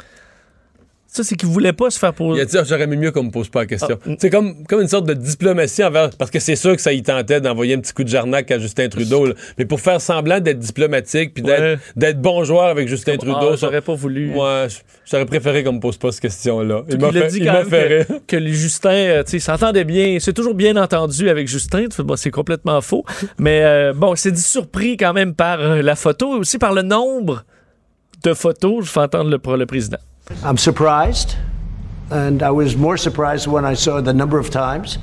[1.11, 2.41] Ça c'est qu'il voulait pas se faire Il poser.
[2.41, 3.97] a dit, Ah, j'aurais aimé mieux qu'on me pose pas la question.
[4.05, 4.15] Ah, mm.
[4.19, 6.11] C'est comme, comme une sorte de diplomatie envers.
[6.11, 8.59] Parce que c'est sûr que ça y tentait d'envoyer un petit coup de jarnac à
[8.59, 9.25] Justin Trudeau.
[9.25, 9.33] là.
[9.57, 12.13] Mais pour faire semblant d'être diplomatique puis d'être Ouais.
[12.13, 13.51] bon joueur avec Justin Ah, Trudeau.
[13.57, 14.27] ça- j'aurais pas voulu.
[14.27, 14.67] Moi,
[15.09, 16.83] j'aurais préféré qu'on me pose pas cette question-là.
[16.89, 18.19] Il Il m'a fait, dit il quand m'a même que, rire.
[18.27, 20.17] que les Justin, euh, tu sais, s'entendait bien.
[20.19, 21.85] C'est toujours bien entendu avec Justin.
[21.99, 23.03] Bon, c'est complètement faux.
[23.39, 26.73] Mais euh, bon, c'est dit surpris quand même par euh, la photo et aussi par
[26.73, 27.43] le nombre
[28.23, 28.85] de photos.
[28.85, 29.97] Je fais entendre le, le président.
[30.43, 31.35] I'm surprised,
[32.11, 34.97] and I was more surprised when I saw the number of times.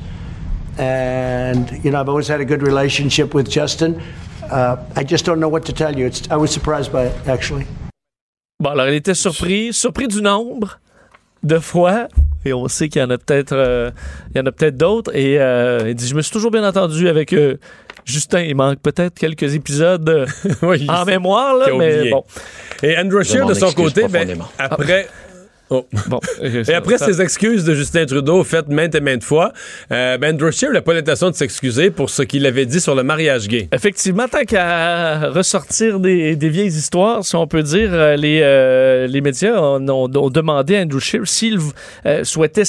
[0.79, 4.01] And you know, I've always had a good relationship with Justin.
[4.51, 6.07] Uh, I just don't know what to tell you.
[6.07, 7.67] It's, I was surprised by it, actually.
[8.59, 10.79] Bon, alors il était surpris, surpris du nombre
[11.43, 12.09] de fois.
[12.47, 13.91] Et on sait qu'il y en a peut-être, euh,
[14.31, 15.15] il y en a peut-être d'autres.
[15.15, 17.57] Et euh, il dit, je me suis toujours bien entendu avec euh,
[18.07, 18.41] Justin.
[18.41, 20.27] Il manque peut-être quelques épisodes euh,
[20.63, 22.25] Oui, en mémoire là, mais bon,
[22.83, 24.49] Et Andrew Scheer, de son côté, ben, profondément.
[24.59, 25.07] après.
[25.69, 25.85] Oh.
[26.07, 26.21] bon.
[26.41, 29.53] Et après ces excuses de Justin Trudeau faites maintes et maintes fois,
[29.91, 32.95] euh, ben Andrew Scheer n'a pas l'intention de s'excuser pour ce qu'il avait dit sur
[32.95, 33.69] le mariage gay.
[33.73, 39.09] Effectivement, tant qu'à ressortir des, des vieilles histoires, si on peut dire, euh, les, euh,
[39.09, 41.59] les médias ont, ont- ont demandé à Andrew Scheer s'il
[42.07, 42.63] euh, souhaitait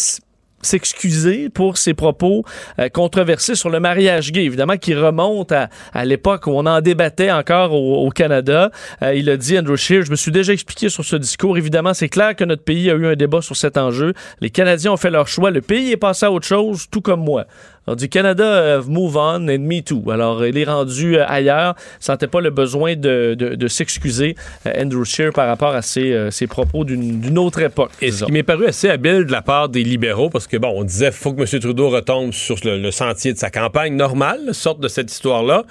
[0.62, 2.44] s'excuser pour ses propos
[2.80, 6.82] euh, controversés sur le mariage gay, évidemment, qui remonte à, à l'époque où on en
[6.82, 8.72] débattait encore au, Canada.
[9.04, 11.58] Euh, il a dit, Andrew Scheer, je me suis déjà expliqué sur ce discours.
[11.58, 14.14] Évidemment, c'est clair que notre pays a eu un débat sur cet enjeu.
[14.42, 15.52] Les Canadiens ont fait leur choix.
[15.52, 17.46] Le pays est passé à autre chose, tout comme moi.
[17.96, 20.12] Dit Canada euh, move on and me too.
[20.12, 21.76] Alors, il est rendu euh, ailleurs.
[22.00, 26.30] Sentait pas le besoin de, de, de s'excuser, euh, Andrew Scheer, par rapport à ses,
[26.32, 27.92] ses propos d'une autre époque.
[28.02, 30.74] Et ce qui m'est paru assez habile de la part des libéraux, parce que bon,
[30.76, 31.60] on disait faut que M.
[31.60, 35.64] Trudeau retombe sur le, le sentier de sa campagne normale, sorte de cette histoire-là.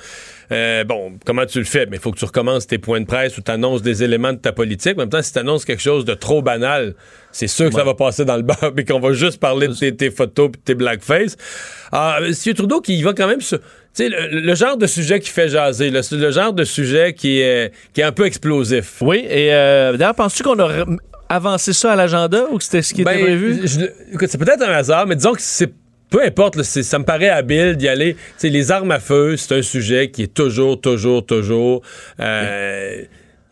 [0.52, 1.86] Euh, bon, comment tu le fais?
[1.86, 4.32] Mais il faut que tu recommences tes points de presse ou tu annonces des éléments
[4.32, 4.94] de ta politique.
[4.96, 6.94] En même temps, si tu annonces quelque chose de trop banal,
[7.32, 9.74] c'est sûr que ça va passer dans le beurre et qu'on va juste parler de
[9.74, 11.36] tes, tes photos et tes blackface.
[11.92, 12.32] Ah, M.
[12.54, 13.58] Trudeau qui va quand même sur...
[13.58, 13.64] Tu
[14.04, 17.40] sais, le, le genre de sujet qui fait jaser, le, le genre de sujet qui
[17.40, 18.98] est, qui est un peu explosif.
[19.00, 20.84] Oui, et euh, d'ailleurs, penses-tu qu'on a
[21.28, 23.60] avancé ça à l'agenda ou que c'était ce qui était Ben, prévu?
[23.64, 25.72] je- écoute, c'est peut-être un hasard, mais disons que c'est
[26.10, 28.14] peu importe, ça me paraît habile d'y aller.
[28.14, 31.82] Tu sais, les armes à feu, c'est un sujet qui est toujours, toujours, toujours.
[32.20, 33.02] euh,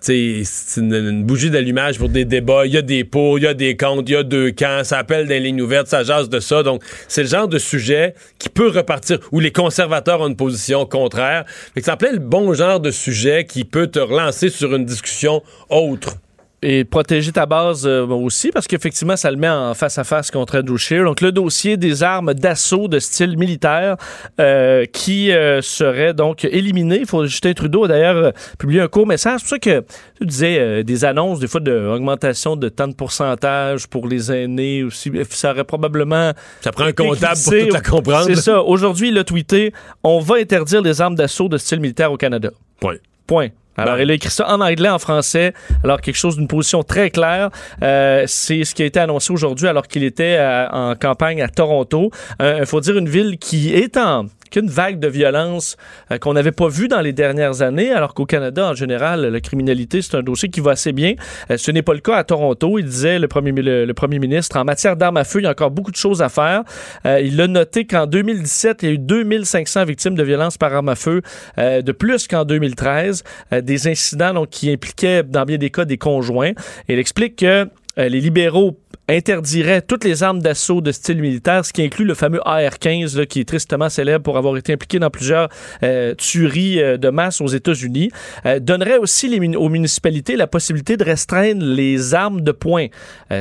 [0.04, 2.66] sais, c'est une, bougie d'allumage pour des débats.
[2.66, 4.84] Il y a des pour, il y a des contre, il y a deux camps.
[4.84, 6.62] Ça appelle des lignes ouvertes, ça jase de ça.
[6.62, 10.86] Donc, c'est le genre de sujet qui peut repartir où les conservateurs ont une position
[10.86, 11.44] contraire.
[11.74, 14.84] Fait que ça appelait le bon genre de sujet qui peut te relancer sur une
[14.84, 16.16] discussion autre.
[16.64, 20.31] Et protéger ta base euh, aussi, parce qu'effectivement, ça le met en face à face
[20.31, 21.05] contre Andrew Scheer.
[21.05, 23.96] Donc, le dossier des armes d'assaut de style militaire
[24.40, 27.00] euh, qui euh, serait donc éliminé.
[27.00, 29.40] Il faut Justin Trudeau a d'ailleurs euh, publié un court message.
[29.40, 29.85] C'est pour ça que
[30.18, 34.85] tu disais euh, des annonces, des fois, d'augmentation de tant de pourcentage pour les aînés
[34.85, 35.12] aussi.
[35.29, 38.24] Ça aurait probablement Ça prend un comptable pour tout la comprendre.
[38.24, 38.62] C'est ça.
[38.62, 42.50] Aujourd'hui, il a tweeté on va interdire les armes d'assaut de style militaire au Canada.
[42.81, 42.96] Point.
[43.27, 43.48] Point.
[43.76, 45.52] Alors, il a écrit ça en anglais, en français.
[45.82, 47.50] Alors, quelque chose d'une position très claire.
[47.82, 51.48] Euh, c'est ce qui a été annoncé aujourd'hui alors qu'il était à- en campagne à
[51.48, 52.10] Toronto.
[52.40, 55.76] Il faut dire une ville qui est en qu'une vague de violence
[56.11, 59.40] euh, qu'on n'avait pas vu dans les dernières années, alors qu'au Canada, en général, la
[59.40, 61.14] criminalité, c'est un dossier qui va assez bien.
[61.50, 62.78] Euh, ce n'est pas le cas à Toronto.
[62.78, 65.90] Il disait, le premier, ministre, en matière d'armes à feu, il y a encore beaucoup
[65.90, 66.62] de choses à faire.
[67.07, 70.74] Euh, il a noté qu'en 2017, il y a eu 2500 victimes de violences par
[70.74, 71.22] arme à feu,
[71.59, 73.24] de plus qu'en 2013.
[73.52, 76.52] Euh, des incidents donc, qui impliquaient, dans bien des cas, des conjoints.
[76.88, 78.76] Il explique que les libéraux
[79.08, 83.26] interdiraient toutes les armes d'assaut de style militaire, ce qui inclut le fameux AR-15, là,
[83.26, 85.48] qui est tristement célèbre pour avoir été impliqué dans plusieurs
[85.82, 88.10] euh, tueries euh, de masse aux États-Unis,
[88.46, 92.86] euh, donnerait aussi aux municipalités la possibilité de restreindre les armes de poing.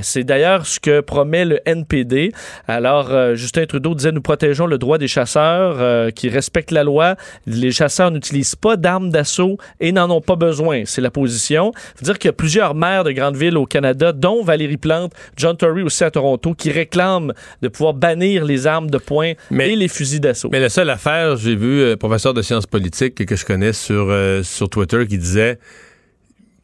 [0.02, 2.32] C'est d'ailleurs ce que promet le NPD.
[2.68, 7.16] Alors, Justin Trudeau disait, nous protégeons le droit des chasseurs qui respectent la loi.
[7.46, 10.84] Les chasseurs n'utilisent pas d'armes d'assaut et n'en ont pas besoin.
[10.86, 11.72] C'est la position.
[12.02, 15.14] dire qu'il y a plusieurs maires de grandes villes au Canada, dont Valérie Plante,
[15.56, 19.76] Tory aussi à Toronto, qui réclament de pouvoir bannir les armes de poing Mais- et
[19.76, 20.50] les fusils d'assaut.
[20.52, 24.08] Mais la seule affaire, j'ai vu euh, professeur de sciences politiques que, je connais sur,
[24.10, 25.60] euh, sur Twitter qui disait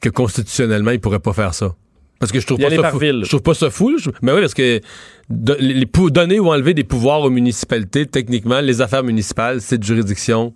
[0.02, 1.76] que constitutionnellement, il pourrait pas faire ça.
[2.20, 3.00] Parce que je trouve pas ça fou.
[3.24, 3.98] Je trouve pas ça fou.
[3.98, 4.82] Je- Mais oui, parce que
[5.30, 9.62] do- les, les pou- donner ou enlever des pouvoirs aux municipalités, techniquement, les affaires municipales,
[9.62, 10.54] c'est de juridiction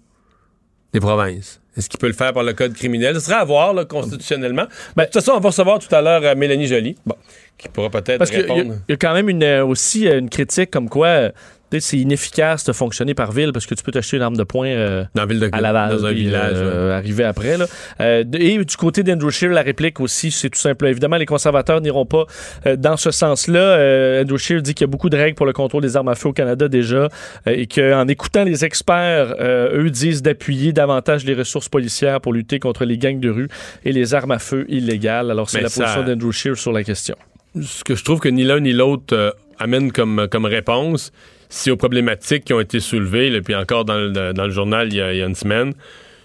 [0.92, 1.62] des provinces.
[1.76, 3.16] Est-ce qu'il peut le faire par le code criminel?
[3.16, 4.66] Ce serait à voir, là, constitutionnellement.
[4.96, 7.16] Ben, de toute façon, on va recevoir tout à l'heure euh, Mélanie Joly, bon,
[7.58, 8.76] qui pourra peut-être répondre.
[8.88, 11.32] il y a quand même une, euh, aussi euh, une critique comme quoi
[11.80, 14.68] c'est inefficace de fonctionner par ville parce que tu peux t'acheter une arme de poing
[14.68, 16.52] euh, Dans la ville de à Laval, dans un puis, village.
[16.56, 17.58] euh, arrivé après.
[17.58, 17.66] Là.
[18.02, 20.86] Euh, et du côté d'Andrew Scheer, la réplique aussi, c'est tout simple.
[20.88, 22.26] Évidemment, les conservateurs n'iront pas
[22.66, 24.22] euh, dans ce sens-là.
[24.22, 26.16] Andrew Scheer dit qu'il y a beaucoup de règles pour le contrôle des armes à
[26.16, 27.10] feu au Canada déjà
[27.46, 32.86] et qu'en écoutant les experts, eux disent d'appuyer davantage les ressources policières pour lutter contre
[32.86, 33.48] les gangs de rue
[33.86, 35.32] et les armes à feu illégales.
[35.32, 37.16] Alors, c'est la ça- position d'Andrew Scheer sur la question.
[37.62, 41.12] ce que je trouve que ni l'un ni l'autre euh, amène comme, comme réponse,
[41.54, 45.02] c'est aux problématiques qui ont été soulevées, là, puis encore dans le, journal il y,
[45.02, 45.74] a, il y a une semaine,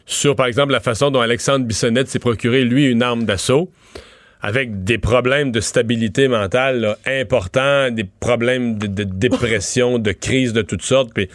[0.06, 3.70] sur par exemple la façon dont Alexandre Bissonnette s'est procuré, lui, une arme d'assaut,
[4.40, 10.54] avec des problèmes de stabilité mentale là, importants, des problèmes de, de dépression, de crise
[10.54, 11.28] de toutes sortes, puis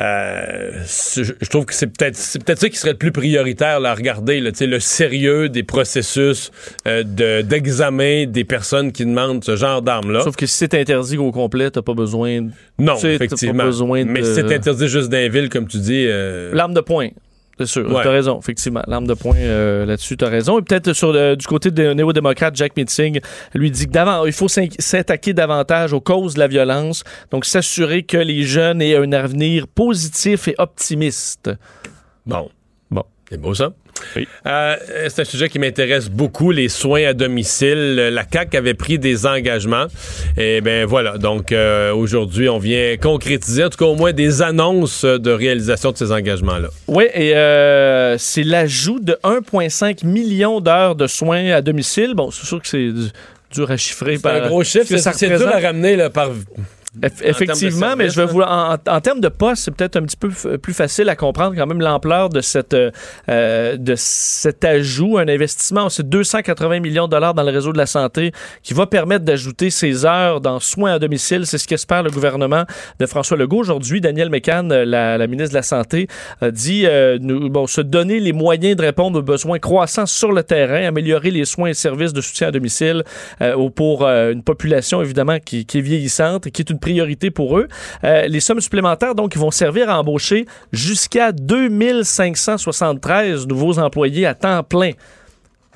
[0.00, 0.70] euh,
[1.16, 4.40] je trouve que c'est peut-être peut-être ça qui serait le plus prioritaire là, à regarder
[4.40, 6.50] là, le sérieux des processus
[6.86, 10.20] euh, de- d'examen des personnes qui demandent ce genre d'armes là.
[10.22, 13.64] Sauf que si c'est interdit au complet, t'as pas besoin de non, t'as pas effectivement.
[13.64, 16.06] besoin de- Mais si c'est interdit juste d'un ville comme tu dis.
[16.08, 17.08] euh, L'arme de poing.
[17.58, 18.02] C'est sûr, Ouais.
[18.02, 18.82] t'as raison, effectivement.
[18.88, 20.58] L'arme de poing euh, là-dessus, t'as raison.
[20.58, 23.20] Et peut-être sur le- du côté des néo-démocrates, Jack Meeting
[23.54, 28.16] lui dit qu'il faut s'in- s'attaquer davantage aux causes de la violence, donc s'assurer que
[28.16, 31.50] les jeunes aient un avenir positif et optimiste.
[32.26, 32.48] Bon.
[32.90, 33.04] Bon.
[33.30, 33.70] C'est beau ça.
[34.16, 34.28] Oui.
[34.46, 34.76] Euh,
[35.08, 37.96] c'est un sujet qui m'intéresse beaucoup, les soins à domicile.
[38.12, 39.86] La CAQ avait pris des engagements.
[40.36, 41.16] Et ben voilà.
[41.18, 45.92] Donc euh, aujourd'hui, on vient concrétiser, en tout cas au moins des annonces de réalisation
[45.92, 46.68] de ces engagements-là.
[46.88, 52.14] Oui, et euh, c'est l'ajout de 1,5 million d'heures de soins à domicile.
[52.14, 53.08] Bon, c'est sûr que c'est du-
[53.52, 54.18] dur à chiffrer.
[54.18, 54.86] C'est un gros chiffre.
[54.88, 56.30] C'est ça dur à ramener là, par
[57.02, 60.16] Eff- Effectivement, mais je vais vous en, en termes de poste, c'est peut-être un petit
[60.16, 60.28] peu
[60.58, 65.88] plus facile à comprendre quand même l'ampleur de cette euh, de cet ajout, un investissement,
[65.88, 69.70] c'est 280 millions de dollars dans le réseau de la santé qui va permettre d'ajouter
[69.70, 71.46] ces heures dans soins à domicile.
[71.46, 72.64] C'est ce qu'espère le gouvernement
[73.00, 74.00] de François Legault aujourd'hui.
[74.00, 76.06] Daniel Mécan, euh, la, la ministre de la santé,
[76.40, 80.32] a dit euh, nous, bon, se donner les moyens de répondre aux besoins croissants sur
[80.32, 83.02] le terrain, améliorer les soins et services de soutien à domicile
[83.40, 87.30] euh, pour euh, une population évidemment qui, qui est vieillissante et qui est une priorité
[87.30, 87.66] pour eux.
[88.04, 94.62] Euh, les sommes supplémentaires, donc, vont servir à embaucher jusqu'à 2573 nouveaux employés à temps
[94.62, 94.90] plein.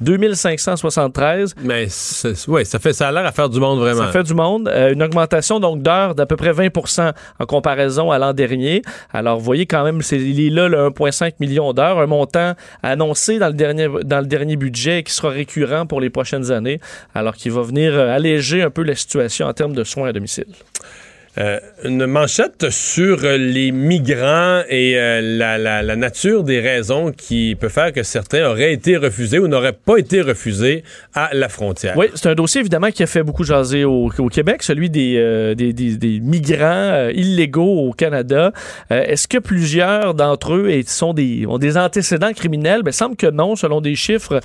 [0.01, 1.55] 2573.
[1.63, 1.89] Mais
[2.49, 4.03] ouais, ça fait ça a l'air à faire du monde vraiment.
[4.03, 4.69] Ça fait du monde.
[4.69, 6.69] Euh, une augmentation donc d'heures d'à peu près 20
[7.39, 8.83] en comparaison à l'an dernier.
[9.13, 12.55] Alors, vous voyez quand même, c'est, il est là, le 1,5 million d'heures, un montant
[12.83, 16.51] annoncé dans le dernier, dans le dernier budget et qui sera récurrent pour les prochaines
[16.51, 16.81] années,
[17.15, 20.13] alors qu'il va venir euh, alléger un peu la situation en termes de soins à
[20.13, 20.47] domicile.
[21.39, 27.93] Euh, une manchette sur les migrants et euh, la, nature des raisons qui peut faire
[27.93, 30.83] que certains auraient été refusés ou n'auraient pas été refusés
[31.15, 31.97] à la frontière.
[31.97, 35.55] Oui, c'est un dossier évidemment qui a fait beaucoup jaser au, Québec, celui des, euh,
[36.21, 38.53] migrants illégaux au Canada.
[38.91, 42.83] Est-ce que plusieurs d'entre eux sont des, ont des antécédents criminels?
[42.83, 44.41] Ben, semble que non, selon des chiffres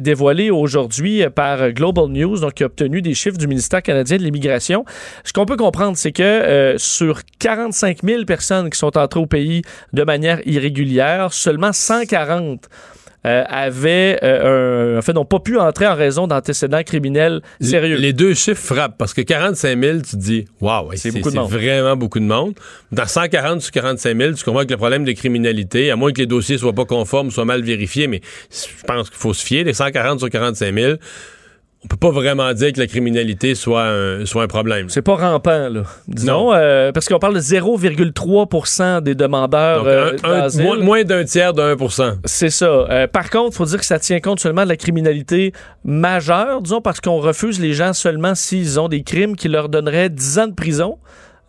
[0.00, 4.22] dévoilés aujourd'hui par Global News, donc qui a obtenu des chiffres du ministère canadien de
[4.22, 4.84] l'immigration.
[5.24, 9.26] Ce qu'on peut comprendre, c'est que euh, sur 45 000 personnes qui sont entrées au
[9.26, 12.68] pays de manière irrégulière, seulement 140
[13.24, 17.96] euh, avaient, euh, un- en fait, n'ont pas pu entrer en raison d'antécédents criminels sérieux.
[17.96, 21.12] Les deux chiffres frappent parce que 45 000, tu te dis, waouh, C'est
[21.46, 22.54] vraiment beaucoup de monde.
[22.90, 26.18] Dans 140 sur 45 000, tu comprends que le problème de criminalité, à moins que
[26.18, 29.62] les dossiers soient pas conformes, soient mal vérifiés, mais je pense qu'il faut se fier.
[29.62, 30.94] Les 140 sur 45 000,
[31.84, 34.88] on peut pas vraiment dire que la criminalité soit un, soit un problème.
[34.88, 35.82] C'est pas rampant, là.
[36.06, 36.54] Disons, Non.
[36.54, 41.52] euh, parce qu'on parle de 0,3% des demandeurs Donc, euh, un- moins, moins d'un tiers
[41.52, 42.66] de 1% C'est ça.
[42.66, 45.52] Euh, par contre, il faut dire que ça tient compte seulement de la criminalité
[45.84, 50.08] majeure, disons, parce qu'on refuse les gens seulement s'ils ont des crimes qui leur donneraient
[50.08, 50.98] 10 ans de prison,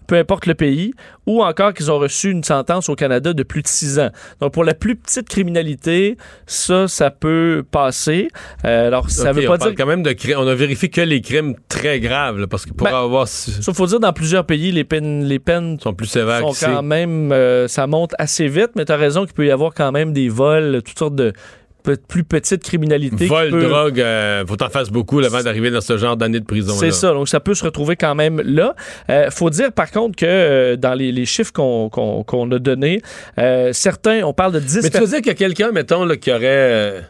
[0.08, 0.94] peu importe le pays,
[1.26, 4.10] ou encore qu'ils ont reçu une sentence au Canada de plus de 6 ans.
[4.42, 8.28] Donc, pour la plus petite criminalité, ça, ça peut passer.
[8.66, 9.78] Euh, alors, ça veut on pas parle dire...
[9.78, 10.38] quand même de crimes.
[10.40, 13.28] On a vérifié que les crimes très graves, là, parce que pour Ben, avoir.
[13.28, 16.84] Ça, faut dire, dans plusieurs pays, les peines, les peines sont plus sévères sont quand
[16.84, 19.92] même, euh, ça monte assez vite, mais tu as raison qu'il peut y avoir quand
[19.92, 21.34] même des vols, toutes sortes de
[21.84, 23.16] plus petites criminalités.
[23.18, 26.40] qui Vol, peut- drogue, euh, faut t'en fasses beaucoup avant d'arriver dans ce genre d'année
[26.40, 26.74] de prison.
[26.80, 28.76] C'est ça, donc ça peut se retrouver quand même là.
[29.10, 32.60] Euh, faut dire par contre que euh, dans les, les chiffres qu'on qu'on- qu'on a
[32.60, 33.02] donnés,
[33.38, 36.06] euh, certains, on parle de 10 Mais tu veux dire qu'il y a quelqu'un, mettons,
[36.06, 36.42] là, qui aurait.
[36.44, 37.02] euh,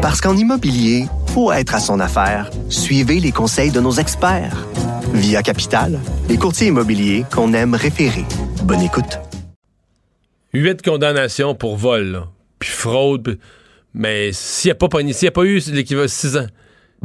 [0.00, 4.66] Parce qu'en immobilier, pour être à son affaire, suivez les conseils de nos experts.
[5.14, 5.98] Via Capital,
[6.30, 8.24] les courtiers immobiliers qu'on aime référer.
[8.64, 9.18] Bonne écoute.
[10.54, 12.26] huit condamnations pour vol, là,
[12.62, 13.22] puis fraude.
[13.22, 13.38] puis-
[13.94, 16.46] Mais s'il n'y a, pas pogné- s'il y a pas eu l'équivalent de 6 ans.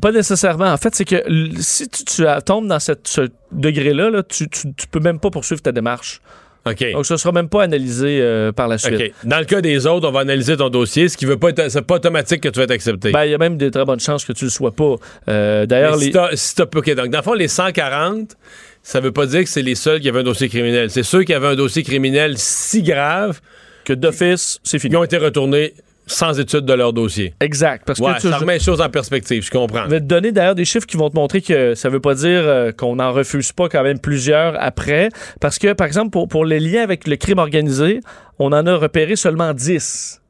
[0.01, 0.71] Pas nécessairement.
[0.71, 1.23] En fait, c'est que
[1.59, 5.29] si tu, tu tombes dans cette, ce degré-là, là, tu, tu, tu peux même pas
[5.31, 6.21] poursuivre ta démarche.
[6.65, 6.91] OK.
[6.91, 8.93] Donc, ça sera même pas analysé euh, par la suite.
[8.99, 9.11] OK.
[9.23, 11.69] Dans le cas des autres, on va analyser ton dossier, ce qui veut pas être.
[11.71, 13.11] C'est pas automatique que tu vas être accepté.
[13.11, 14.95] Ben, il y a même de très bonnes chances que tu le sois pas.
[15.29, 16.11] Euh, D'ailleurs, si les...
[16.11, 18.35] t'as- si t'as- OK, donc dans le fond, les 140,
[18.83, 20.89] ça veut pas dire que c'est les seuls qui avaient un dossier criminel.
[20.91, 23.39] C'est ceux qui avaient un dossier criminel si grave
[23.87, 24.91] que d'office, c'est fini.
[24.91, 25.73] qui ont été retournés
[26.07, 27.33] sans étude de leur dossier.
[27.39, 27.83] Exact.
[27.85, 29.85] Parce Ouais, que tu, ça remet les choses en perspective, je comprends.
[29.85, 32.15] Je vais te donner d'ailleurs des chiffres qui vont te montrer que ça veut pas
[32.15, 35.09] dire euh, qu'on n'en refuse pas quand même plusieurs après.
[35.41, 38.01] Parce que, par exemple, pour, pour les liens avec le crime organisé,
[38.39, 40.21] on en a repéré seulement 10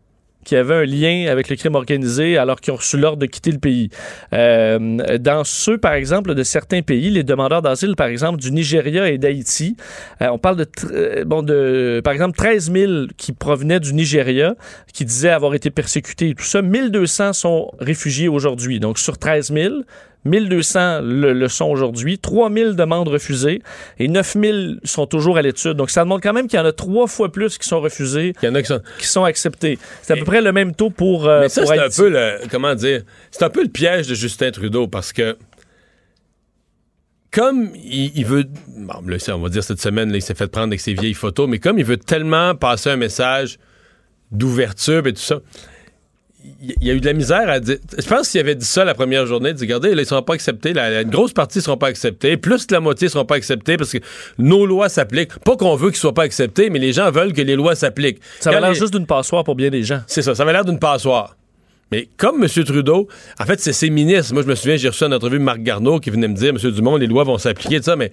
[0.47, 3.51] qui avaient un lien avec le crime organisé alors qu'ils ont reçu l'ordre de quitter
[3.51, 3.89] le pays.
[4.31, 9.09] Euh, dans ceux, par exemple, de certains pays, les demandeurs d'asile, par exemple, du Nigeria
[9.09, 9.75] et d'Haïti,
[10.21, 14.55] euh, on parle de, euh, bon, de, par exemple, 13 000 qui provenaient du Nigeria,
[14.93, 16.61] qui disaient avoir été persécutés et tout ça.
[16.61, 18.79] 1200 sont réfugiés aujourd'hui.
[18.79, 19.75] Donc, sur 13 000,
[20.27, 23.61] 1200 le, le sont aujourd'hui, 3000 demandes refusées
[23.99, 25.73] et 9000 sont toujours à l'étude.
[25.73, 28.33] Donc, ça demande quand même qu'il y en a trois fois plus qui sont refusés,
[28.41, 28.81] Il y en a qui sont.
[28.99, 29.79] qui sont acceptés.
[30.01, 32.47] C'est à peu près le même taux pour, euh, Mais ça, c'est un peu le.
[32.49, 33.01] Comment dire?
[33.31, 35.37] C'est un peu le piège de Justin Trudeau parce que.
[37.31, 38.45] Comme il, il veut.
[38.67, 41.13] Bon, là, on va dire cette semaine, là, il s'est fait prendre avec ses vieilles
[41.13, 43.59] photos, mais comme il veut tellement passer un message
[44.31, 45.39] d'ouverture et tout ça,
[46.61, 47.77] il y a eu de la misère à dire.
[47.97, 50.03] Je pense qu'il avait dit ça la première journée, il dit regardez, là, ils ne
[50.05, 53.07] seront pas acceptés, la- une grosse partie ne seront pas acceptés, plus que la moitié
[53.07, 53.97] ne seront pas acceptés parce que
[54.37, 55.37] nos lois s'appliquent.
[55.39, 57.75] Pas qu'on veut qu'ils ne soient pas acceptés, mais les gens veulent que les lois
[57.75, 58.19] s'appliquent.
[58.39, 60.01] Ça va l'air les- juste d'une passoire pour bien des gens.
[60.07, 61.35] c'est ça, ça avait l'air d'une passoire.
[61.91, 62.49] Mais comme M.
[62.65, 63.07] Trudeau,
[63.39, 64.33] en fait, c'est ses ministres.
[64.33, 66.57] Moi, je me souviens, j'ai reçu en entrevue Marc Garneau qui venait me dire, M.
[66.71, 68.11] Dumont, les lois vont s'appliquer, tout ça, mais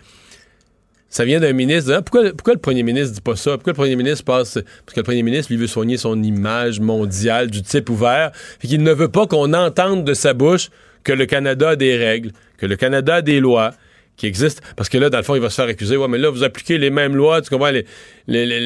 [1.15, 1.93] ça vient d'un ministre.
[1.95, 3.53] Ah, pourquoi, pourquoi le premier ministre dit pas ça?
[3.53, 4.55] Pourquoi le premier ministre passe.
[4.55, 8.33] Parce que le premier ministre, lui, veut soigner son image mondiale du type ouvert.
[8.59, 10.71] Fait qu'il ne veut pas qu'on entende de sa bouche
[11.05, 13.75] que le Canada a des règles, que le Canada a des lois
[14.17, 14.61] qui existent.
[14.75, 15.97] Parce que là, dans le fond, il va se faire accuser.
[15.97, 17.71] Ouais, mais là, vous appliquez les mêmes lois, tu comprends?
[17.71, 17.87] Les,
[18.27, 18.61] les, les,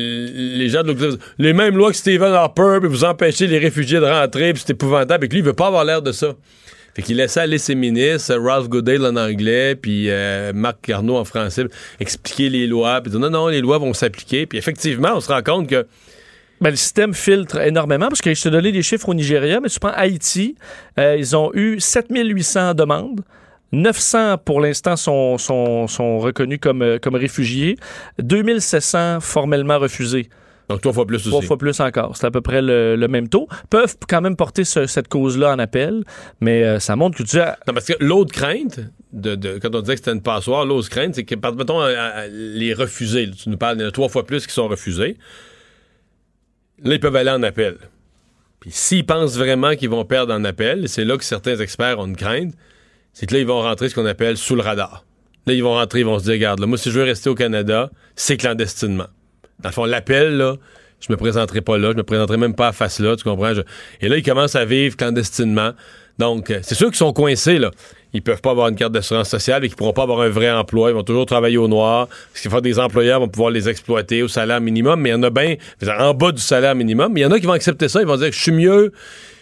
[0.57, 0.97] les gens de
[1.37, 4.73] les mêmes lois que Stephen Harper, puis vous empêchez les réfugiés de rentrer, puis c'est
[4.73, 5.27] épouvantable.
[5.27, 6.35] Et que lui, il veut pas avoir l'air de ça.
[6.99, 11.25] Fait qu'il laissait aller ses ministres, Ralph Goodale en anglais, puis euh, Marc Carnot en
[11.25, 11.63] français,
[12.01, 14.47] expliquer les lois, puis dire non, non, les lois vont s'appliquer.
[14.47, 15.87] Puis effectivement, on se rend compte que
[16.61, 19.69] Ben, le système filtre énormément parce que je te donnais des chiffres au Nigeria, mais
[19.69, 20.57] tu prends Haïti,
[20.99, 23.21] euh, ils ont eu 7800 demandes.
[23.71, 25.37] 900 pour l'instant sont,
[26.19, 27.77] reconnus comme, euh, comme réfugiés.
[28.19, 30.31] 2700 formellement refusés.
[30.69, 31.31] Donc trois fois plus aussi.
[31.31, 32.17] Trois fois plus encore.
[32.17, 33.49] C'est à peu près le, le même taux.
[33.71, 36.05] Peuvent quand même porter ce- cette cause-là en appel,
[36.41, 37.59] mais euh, ça montre que tu as.
[37.67, 38.81] Non, parce que l'autre crainte,
[39.13, 41.81] de, de- quand on disait que c'était une passoire, l'autre crainte, c'est que, par- mettons,
[41.83, 44.53] euh, les refusés, là, tu nous parles, il y en a trois fois plus qui
[44.53, 45.17] sont refusés.
[46.85, 47.77] Là, ils peuvent aller en appel.
[48.61, 51.99] Puis s'ils pensent vraiment qu'ils vont perdre en appel, et c'est là que certains experts
[51.99, 52.53] ont une crainte,
[53.13, 55.05] c'est que là, ils vont rentrer ce qu'on appelle sous le radar.
[55.47, 57.31] Là, ils vont rentrer, ils vont se dire, regarde, là, moi, si je veux rester
[57.31, 59.07] au Canada, c'est clandestinement.
[59.61, 60.55] Dans le fond, l'appel, là,
[61.01, 63.53] je me présenterai pas là, je me présenterai même pas à face là, tu comprends?
[64.01, 65.73] Et là, ils commencent à vivre clandestinement.
[66.19, 67.71] Donc, euh, c'est sûr qu'ils sont coincés, là.
[68.13, 70.51] Ils peuvent pas avoir une carte d'assurance sociale et qu'ils pourront pas avoir un vrai
[70.51, 70.91] emploi.
[70.91, 72.09] Ils vont toujours travailler au noir.
[72.33, 74.99] Ce qui fait des employeurs vont pouvoir les exploiter au salaire minimum.
[75.01, 75.57] Mais il y en a bien,
[75.99, 77.13] en bas du salaire minimum.
[77.13, 78.01] Mais il y en a qui vont accepter ça.
[78.01, 78.93] Ils vont dire, je suis mieux,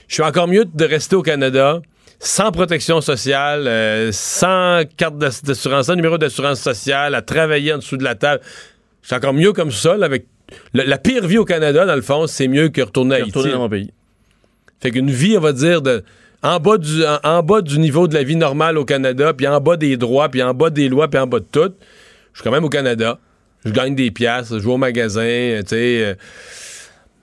[0.08, 1.80] je suis encore mieux de rester au Canada
[2.18, 7.78] sans protection sociale, euh, sans carte d'ass- d'assurance, sans numéro d'assurance sociale, à travailler en
[7.78, 8.42] dessous de la table.
[9.08, 10.26] C'est encore mieux comme ça, là, avec
[10.74, 13.28] le- la pire vie au Canada, dans le fond, c'est mieux que retourner à Haïti.
[13.30, 13.92] retourner dans mon pays.
[14.80, 16.02] Fait qu'une vie, on va dire, de,
[16.42, 19.46] en, bas du, en, en bas du niveau de la vie normale au Canada, puis
[19.46, 21.72] en bas des droits, puis en bas des lois, puis en bas de tout,
[22.32, 23.18] je suis quand même au Canada.
[23.64, 26.04] Je gagne des piastres, je vais au magasin, euh, tu sais.
[26.04, 26.14] euh,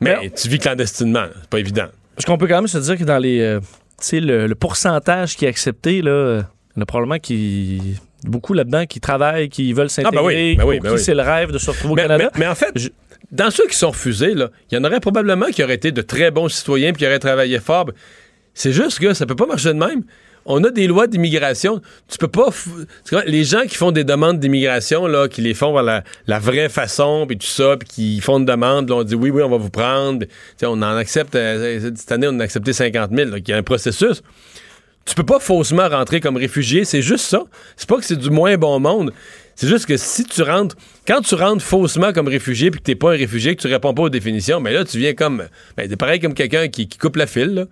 [0.02, 1.88] mais tu vis clandestinement, c'est pas évident.
[2.16, 3.40] Parce qu'on peut quand même se dire que dans les.
[3.42, 3.66] euh, tu
[4.00, 7.96] sais, le, le pourcentage qui est accepté, là, il y en a probablement qui.
[8.26, 11.02] Beaucoup là-dedans qui travaillent, qui veulent s'intégrer, Ah, ben oui, ben oui, ben qui oui.
[11.02, 12.30] c'est le rêve de se retrouver au Canada.
[12.34, 12.90] mais- mais en fait, Je-
[13.32, 16.02] dans ceux qui sont refusés, là, il y en aurait probablement qui auraient été de
[16.02, 17.90] très bons citoyens puis qui auraient travaillé fort.
[18.54, 20.04] C'est juste que ça peut pas marcher de même.
[20.46, 21.82] On a des lois d'immigration.
[22.10, 22.50] Tu peux pas.
[22.50, 26.38] f- Les gens qui font des demandes d'immigration, là, qui les font par la, la
[26.38, 29.42] vraie façon, puis tout ça, puis qui font une demande, puis on dit oui, oui,
[29.42, 30.26] on va vous prendre.
[30.62, 31.36] On en accepte.
[31.36, 33.30] euh, cette année, on a accepté 50 000.
[33.32, 34.22] là, Il y a un processus.
[35.06, 37.44] Tu peux pas faussement rentrer comme réfugié, c'est juste ça.
[37.76, 39.14] C'est pas que c'est du moins bon monde.
[39.56, 42.96] C'est juste que si tu rentres, quand tu rentres faussement comme réfugié puis que t'es
[42.96, 45.96] pas un réfugié, que tu réponds pas aux définitions, mais là tu viens comme, ben
[45.96, 47.66] pareil comme quelqu'un qui, qui coupe la file, là.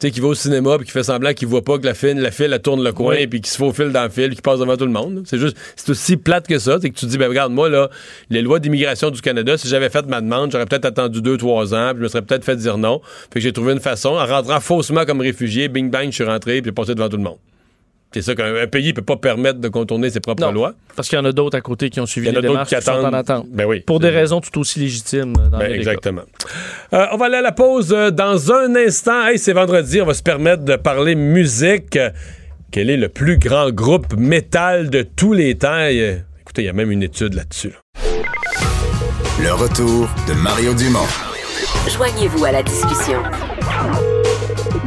[0.00, 1.92] Tu sais, qui va au cinéma puis qui fait semblant qu'il voit pas que la
[1.94, 3.26] file, la file, elle tourne le coin Oui.
[3.26, 5.22] puis qui se faufile dans le fil qui passe devant tout le monde.
[5.26, 6.78] C'est juste, c'est aussi plate que ça.
[6.80, 7.90] C'est que tu te dis, ben regarde, moi là,
[8.30, 11.74] les lois d'immigration du Canada, si j'avais fait ma demande, j'aurais peut-être attendu deux, trois
[11.74, 13.00] ans puis je me serais peut-être fait dire non.
[13.32, 16.24] Fait que j'ai trouvé une façon, en rentrant faussement comme réfugié, bing bang, je suis
[16.24, 17.38] rentré puis j'ai passé devant tout le monde.
[18.12, 20.50] C'est ça qu'un un pays peut pas permettre de contourner ses propres Non.
[20.52, 20.72] lois.
[20.96, 22.38] Parce qu'il y en a d'autres à côté qui ont suivi Il y en les
[22.38, 23.46] a d'autres démarches qui qui sont en attente.
[23.50, 23.80] Ben oui.
[23.80, 25.34] Pour des raisons tout aussi légitimes.
[25.38, 26.22] euh, Dans Ben, exactement.
[26.94, 29.26] Euh, on va aller à la pause euh, dans un instant.
[29.26, 31.98] Hey, c'est vendredi, on va se permettre de parler musique.
[32.70, 35.84] Quel est le plus grand groupe métal de tous les temps?
[35.86, 37.68] Écoutez, il y a même une étude là-dessus.
[37.70, 38.00] là.
[39.40, 41.06] Le retour de Mario Dumont.
[41.94, 43.22] Joignez-vous à la discussion.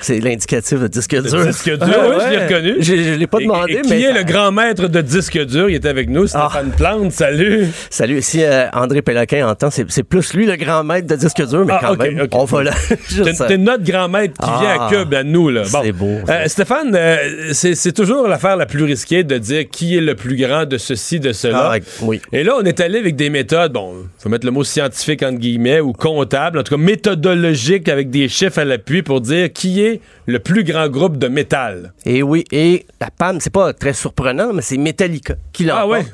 [0.00, 1.38] C'est l'indicatif de disque dur.
[1.38, 2.74] Le disque dur, Ah oui, je l'ai reconnu.
[2.80, 4.00] Je, je l'ai pas demandé, et qui mais.
[4.00, 5.68] est ça- le grand maître de disque dur?
[5.68, 6.76] Il est avec nous, Stéphane Ah.
[6.76, 7.12] Plante.
[7.12, 7.66] Salut.
[7.90, 11.46] Salut, si euh, André Péloquin entend, c'est c'est plus lui le grand maître de disque
[11.46, 12.28] dur, mais Ah, quand même, ok.
[12.32, 12.72] on va là.
[13.48, 15.50] T'es notre grand maître qui vient à Ah, Cube, à nous.
[15.50, 15.64] Là.
[15.64, 16.46] c'est beau, Euh.
[16.48, 20.64] Stéphane, euh, c'est toujours l'affaire la plus risquée de dire qui est le plus grand
[20.64, 21.74] de ceci, de cela.
[22.00, 22.20] Oui.
[22.32, 25.38] Et là, on est allé avec des méthodes, bon, faut mettre le mot scientifique entre
[25.38, 29.82] guillemets, ou comptable, en tout cas méthodologique avec des chiffres à l'appui pour dire qui
[29.82, 31.92] est le plus grand groupe de métal.
[32.04, 35.84] Et oui, et la PAM, c'est pas très surprenant, mais c'est Metallica qui l'emporte.
[35.84, 36.04] Ah ouais?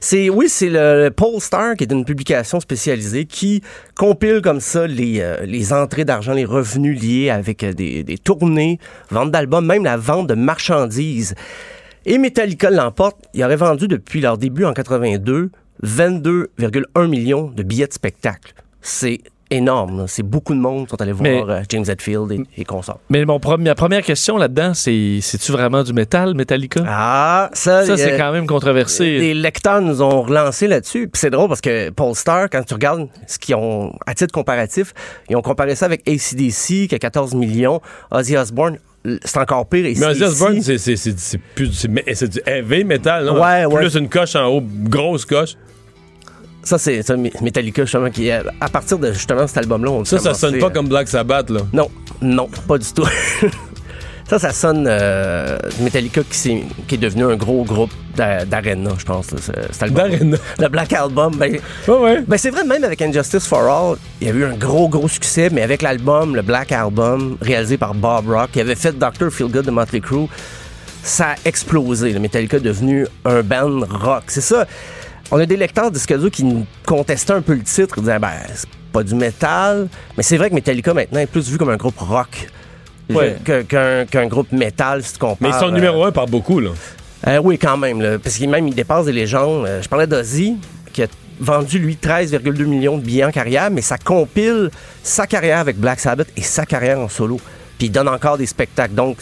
[0.00, 3.62] C'est oui, c'est le, le Polestar qui est une publication spécialisée qui
[3.94, 8.18] compile comme ça les, euh, les entrées d'argent, les revenus liés avec euh, des, des
[8.18, 11.36] tournées, vente d'albums, même la vente de marchandises.
[12.04, 13.16] Et Metallica l'emporte.
[13.32, 15.50] Il aurait vendu depuis leur début en 82
[15.84, 18.54] 22,1 millions de billets de spectacle.
[18.80, 19.20] C'est
[19.56, 20.04] énorme.
[20.08, 23.00] C'est beaucoup de monde qui sont allés voir Mais- euh, James Hetfield et, et consorts.
[23.10, 26.82] Mais mon ma première question là-dedans, c'est c'est-tu vraiment du métal, Metallica?
[26.86, 29.18] Ah, ça, ça, c'est euh, quand même controversé.
[29.18, 31.08] Les lecteurs nous ont relancé là-dessus.
[31.08, 34.92] Puis c'est drôle parce que Polestar, quand tu regardes ce qu'ils ont, à titre comparatif,
[35.28, 37.80] ils ont comparé ça avec ACDC, qui a 14 millions.
[38.10, 38.78] Ozzy Osbourne,
[39.24, 39.84] c'est encore pire.
[39.98, 41.38] Mais Ozzy AC/DC.
[41.58, 43.40] Osbourne, mais c'est du heavy metal, non?
[43.42, 43.80] Ouais, ouais.
[43.80, 45.56] Plus une coche en haut, grosse coche.
[46.64, 50.18] Ça, c'est ça, Metallica, justement, qui, euh, à partir de justement cet album-là, on Ça,
[50.18, 51.60] ça sonne pas comme Black Sabbath, là.
[51.72, 51.90] Non,
[52.20, 53.06] non, pas du tout.
[54.30, 56.62] ça, ça sonne euh, Metallica qui,
[56.94, 59.32] est devenu un gros groupe d'a- d'arena, je pense.
[59.32, 60.08] là, ce- cet album.
[60.10, 60.36] D'Arena.
[60.60, 61.58] Le Black Album, ben,
[61.88, 62.22] ouais.
[62.26, 65.08] ben c'est vrai, même avec Injustice for All, il y a eu un gros, gros
[65.08, 69.30] succès, mais avec l'album, le Black Album, réalisé par Bob Rock, qui avait fait Dr.
[69.32, 70.28] Feelgood de Motley Crue,
[71.02, 72.12] ça a explosé.
[72.12, 74.22] Le Metallica est devenu un band rock.
[74.28, 74.64] C'est ça.
[75.34, 78.32] On a des lecteurs de disques qui nous contestaient un peu le titre, disaient, ben,
[78.54, 81.78] c'est pas du métal, mais c'est vrai que Metallica maintenant est plus vu comme un
[81.78, 82.48] groupe rock.
[83.08, 83.36] Ouais.
[83.66, 85.38] qu'un groupe métal, si tu compares.
[85.40, 86.70] Mais ils sont euh, numéro un par beaucoup, là.
[87.26, 88.02] euh, oui, quand même.
[88.02, 89.66] Là, parce qu'il même il dépasse des légendes.
[89.66, 90.56] Euh, je parlais d'Ozzy,
[90.92, 91.06] qui a
[91.40, 94.70] vendu, lui, 13,2 millions de billets en carrière, mais ça compile
[95.02, 97.40] sa carrière avec Black Sabbath et sa carrière en solo.
[97.78, 98.94] Puis il donne encore des spectacles.
[98.94, 99.16] Donc,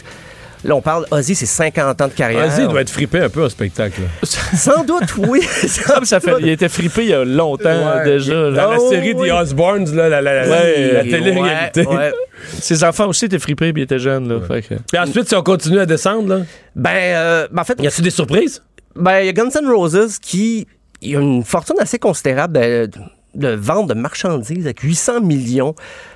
[0.63, 2.45] là, on parle, Ozzy, c'est 50 ans de carrière.
[2.47, 4.01] Ozzy doit être frippé un peu au spectacle.
[4.23, 5.41] Sans doute, oui.
[6.03, 7.63] Ça fait, il était frippé il y a longtemps
[7.97, 8.03] Ouais.
[8.05, 8.51] déjà.
[8.51, 9.29] Dans la Oh, série oui.
[9.29, 11.85] The Osbournes, là, la, la, la- Ouais, la télé-réalité.
[11.87, 12.11] Ouais, ouais.
[12.59, 14.27] Ses enfants aussi étaient frippés puis ils étaient jeunes.
[14.29, 16.41] Là, fait que- Puis ensuite, si on continue à descendre, là,
[16.75, 18.61] Ben, euh, ben, en fait, y a-tu des surprises?
[18.95, 20.67] Ben, il y a Guns N' Roses qui
[21.01, 22.89] il y a une fortune assez considérable de,
[23.33, 25.73] de vente de marchandises avec 800 millions.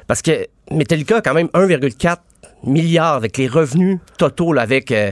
[0.08, 2.18] Parce que Metallica a quand même 1,4
[2.66, 5.12] milliard avec les revenus totaux, là, avec euh,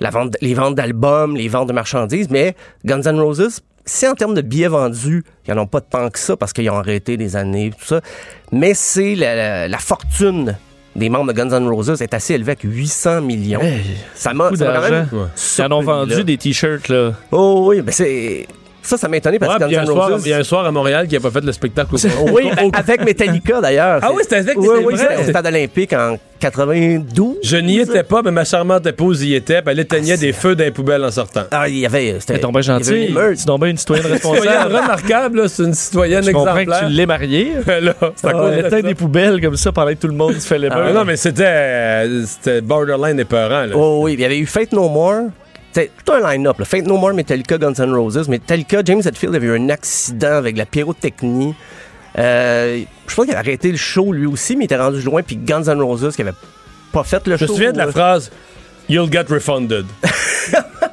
[0.00, 2.28] la vente, les ventes d'albums, les ventes de marchandises.
[2.30, 6.08] Mais Guns N' Roses, c'est en termes de billets vendus, ils n'en ont pas tant
[6.10, 8.00] que ça parce qu'ils ont arrêté des années, tout ça.
[8.52, 10.56] Mais c'est la, la- la fortune
[10.96, 13.60] des membres de Guns N' Roses est assez élevée avec 800 millions.
[14.14, 15.08] ça m'a beaucoup ça m'a quand même.
[15.12, 15.26] Ouais.
[15.58, 16.22] Ils en ont vendu là.
[16.24, 16.88] des t-shirts.
[16.88, 17.12] là.
[17.32, 18.46] Oh oui, ben c'est.
[18.82, 20.22] Ça, ça m'a étonné parce Ouais, que Guns un N' soir- Roses.
[20.24, 21.94] il y a un soir à Montréal qui a pas fait le spectacle.
[21.94, 21.98] au.
[22.32, 24.00] Oui, ben, avec Metallica d'ailleurs.
[24.02, 25.06] Ah oui, c'était avec, Oui, c'est oui, vrai.
[25.10, 27.36] c'était au stade olympique en 92.
[27.42, 30.32] Je n'y étais pas, mais ma charmante épouse y était, puis elle éteignait Ah, des
[30.32, 31.42] feux dans les poubelles en sortant.
[31.50, 32.16] Ah, il y avait.
[32.20, 33.14] C'était T'es tombé gentil.
[33.36, 34.74] C'est tombé une citoyenne responsable.
[34.74, 36.88] remarquable, là, c'est une citoyenne Je comprends que exemplaire.
[36.88, 37.52] tu l'es marié.
[37.80, 38.82] Là, c'est à cause de Éteindre ça.
[38.82, 41.16] des poubelles comme ça pendant que tout le monde se fait les Ah, non, mais
[41.16, 43.66] c'était euh, c'était borderline épeurant.
[43.66, 43.74] Là.
[43.74, 45.24] Oh oui, il y avait eu Fate No More.
[45.72, 46.62] C'était tout un line-up.
[46.64, 48.28] Fate No More, Metallica, Guns N' Roses.
[48.28, 51.54] Metallica, James Hetfield avait eu un accident avec la pyrotechnie.
[52.18, 55.22] Euh, je pense qu'il avait arrêté le show lui aussi, mais il était rendu loin.
[55.22, 56.32] Puis Guns N' Roses qui avait
[56.92, 57.52] pas fait le Je show.
[57.52, 58.30] me souviens de la euh, phrase
[58.88, 59.86] You'll get refunded.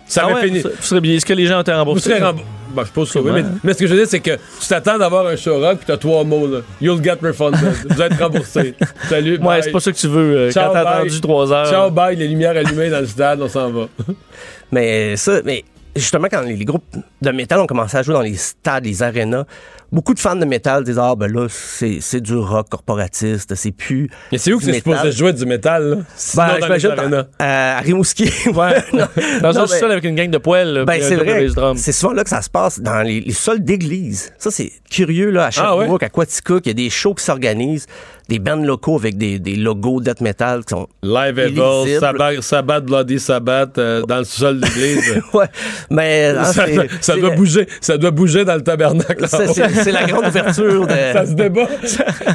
[0.05, 0.59] ça Ah avait ouais, fini.
[0.59, 1.15] vous serez bien.
[1.15, 2.09] Est-ce que les gens ont été Vous remboursés?
[2.11, 2.45] serez remboursé.
[2.77, 4.67] Bah, je pense que oui, mais, mais ce que je veux dire, c'est que tu
[4.69, 6.59] t'attends d'avoir un show rock, puis t'as trois mots, là.
[6.79, 7.59] You'll get refunded.
[7.89, 8.75] Vous êtes remboursé.
[9.09, 9.39] Salut.
[9.39, 10.37] Ouais, c'est pas ça que tu veux.
[10.37, 11.67] euh, Ciao, quand t'as attendu trois heures.
[11.69, 13.87] Ciao, bye, les lumières allumées dans le stade, on s'en va.
[14.71, 15.63] Mais ça, mais
[15.95, 16.83] justement, quand les, les groupes
[17.21, 19.45] de métal ont commencé à jouer dans les stades, les arénas,
[19.91, 24.09] beaucoup de fans de métal disent Ah, ben là, c'est du rock corporatiste, c'est plus.
[24.31, 25.95] Mais c'est où que c'est supposé jouer du métal, là?
[26.15, 28.29] Sinon, Ben, j'imagine dans- à Rimouski.
[28.53, 28.83] Ouais.
[29.41, 30.73] Dans Non, un mais- sol avec une gang de poêles.
[30.73, 31.47] là, Ben, c'est vrai.
[31.75, 34.31] C'est souvent là que ça se passe, dans les, les sols d'église.
[34.37, 35.81] Ça, c'est curieux, là, à Ah ouais?
[35.83, 36.65] Sherbrooke, à Quaticook.
[36.65, 37.85] Il y a des shows qui s'organisent,
[38.29, 40.87] des bands locaux avec des, des logos death metal qui sont.
[41.03, 41.99] Live Evil.
[41.99, 45.21] Sabbath, Sabbath, Bloody Sabbath, euh, dans le sous-sol de l'église.
[45.33, 45.45] ouais.
[45.89, 49.25] Mais, ça, c'est- ça- ça doit bouger, ça doit bouger dans le tabernacle.
[49.27, 49.76] c'est-.
[49.83, 50.93] C'est la grande ouverture de.
[51.13, 51.67] Ça se débat,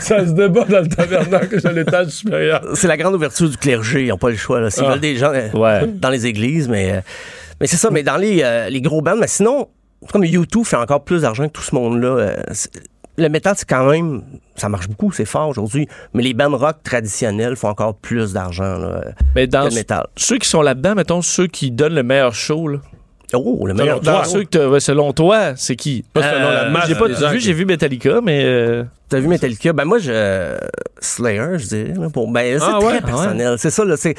[0.01, 2.63] ça se débat dans le tabernacle à l'étage supérieur.
[2.75, 4.05] c'est la grande ouverture du clergé.
[4.05, 4.61] Ils n'ont pas le choix.
[4.61, 4.71] Là.
[4.71, 4.91] S'ils Ah.
[4.93, 5.87] veulent des gens euh, Ouais.
[5.87, 7.01] dans les églises, mais, euh,
[7.61, 7.91] mais c'est ça.
[7.91, 9.69] Mais dans les, euh, les gros bands, mais sinon,
[10.13, 12.09] comme YouTube fait encore plus d'argent que tout ce monde-là.
[12.09, 12.37] euh,
[13.19, 14.23] le métal, c'est quand même,
[14.57, 15.87] ça marche beaucoup, c'est fort aujourd'hui.
[16.15, 19.03] Mais les bands rock traditionnels font encore plus d'argent là,
[19.35, 20.07] Mais que dans le métal.
[20.17, 22.79] ceux qui sont là-dedans, mettons, ceux qui donnent le meilleur show, là.
[23.35, 24.01] Oh, le meilleur.
[24.03, 24.25] Selon toi.
[24.25, 26.05] ceux que selon toi, c'est qui?
[26.13, 28.43] Pas selon la masse J'ai pas vu, j'ai vu Metallica, mais.
[28.45, 29.75] euh, T'as vu Metallica?
[29.75, 30.57] Ben moi, je
[30.99, 31.93] Slayer, je dirais.
[31.99, 33.01] là, pour, ben, c'est Ah très ouais?
[33.03, 33.57] personnel.
[33.59, 33.97] C'est ça, là.
[33.99, 34.15] C'est,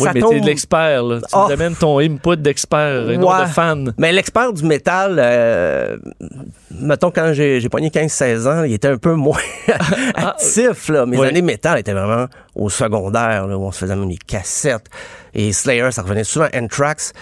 [0.00, 1.18] Oui, ça mais tombe- t'es de l'expert, là.
[1.20, 1.44] Tu Ah.
[1.46, 3.92] nous amènes ton input d'expert et non de fan.
[3.98, 5.96] Mais l'expert du métal, euh,
[6.72, 9.38] mettons, quand j'ai, j'ai pogné 15-16 ans, il était un peu moins
[10.16, 10.88] actif.
[10.88, 11.06] Là.
[11.06, 11.28] Mes Ouais.
[11.28, 14.86] années métal étaient vraiment au secondaire, là, où on se faisait même des cassettes.
[15.34, 16.48] Et Slayer, ça revenait souvent.
[16.54, 17.12] Anthrax,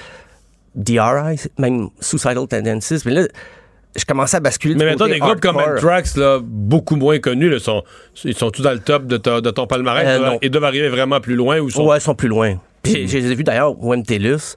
[0.74, 3.02] DRI, même Suicidal Tendencies.
[3.04, 3.22] Mais là,
[3.96, 5.56] je commençais à basculer Mais maintenant, des groupes comme.
[5.56, 7.82] Anthrax, là, beaucoup moins connus, là, sont,
[8.24, 10.06] ils sont tous dans le top de, ta- de ton palmarès.
[10.06, 11.58] Euh, ils, doivent, arriver vraiment plus loin.
[11.58, 11.84] Ou sont...
[11.84, 12.56] Ouais, ils sont plus loin.
[12.82, 14.56] Puis J'ai, je les ai vus d'ailleurs au MTLUS.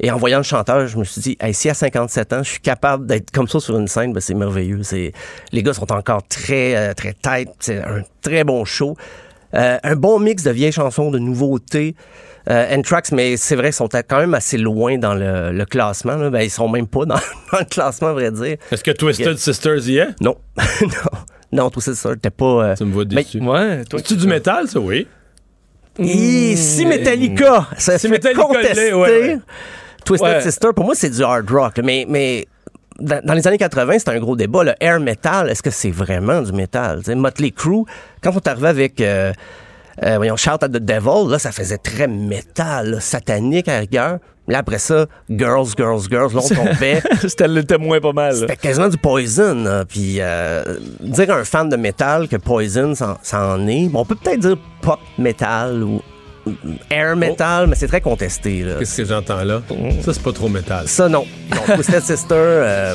[0.00, 2.50] Et en voyant le chanteur, je me suis dit, hey, si à 57 ans, je
[2.50, 4.82] suis capable d'être comme ça sur une scène, ben, c'est merveilleux.
[4.82, 5.12] C'est,
[5.52, 7.48] les gars sont encore très, euh, très tight.
[7.60, 8.96] C'est un très bon show.
[9.54, 11.94] Euh, un bon mix de vieilles chansons, de nouveautés.
[12.50, 16.16] Euh, N-Tracks, mais c'est vrai, ils sont quand même assez loin dans le, le classement.
[16.16, 16.28] Là.
[16.30, 17.14] Ben, ils sont même pas dans,
[17.52, 18.56] dans le classement, à vrai dire.
[18.70, 20.08] Est-ce que Twisted Sisters y est?
[20.20, 20.36] Non.
[20.82, 21.18] non.
[21.52, 22.44] Non, tout ça, t'es pas.
[22.70, 23.38] euh, Tu me vois Mais- dessus.
[23.40, 24.80] Ouais, toi, C'est-tu du métal, ça?
[24.80, 25.06] Oui.
[25.98, 29.38] Et si Metallica, ça Si fait Metallica contester l'est, ouais, ouais.
[30.04, 30.40] Twisted Ouais.
[30.40, 31.78] Sister, pour moi, c'est du hard rock.
[31.84, 32.46] Mais, mais
[32.98, 34.64] dans, dans les années 80, c'était un gros débat.
[34.64, 37.00] Le air metal, est-ce que c'est vraiment du métal?
[37.00, 37.84] Tu sais, Motley Crue,
[38.22, 39.00] quand on est arrivé avec...
[39.00, 39.32] euh,
[40.02, 44.18] euh, voyons, Shout at the Devil, là, ça faisait très métal, là, satanique à rigueur.
[44.48, 47.00] Là, après ça, Girls, Girls, Girls, là, on tombait.
[47.22, 48.32] C'était le témoin pas mal.
[48.32, 48.40] là.
[48.40, 49.54] C'était quasiment du Poison.
[49.62, 49.84] là.
[49.84, 50.64] Puis euh,
[51.00, 53.88] dire à un fan de métal que Poison, ça, ça en est.
[53.88, 56.02] Bon, on peut peut-être dire pop metal ou
[56.90, 58.62] air metal, mais c'est très contesté.
[58.62, 58.74] Là.
[58.80, 59.62] Qu'est-ce que j'entends là?
[60.02, 60.88] Ça, c'est pas trop métal.
[60.88, 61.24] Ça, non.
[61.54, 62.94] non Twisted Sister, euh,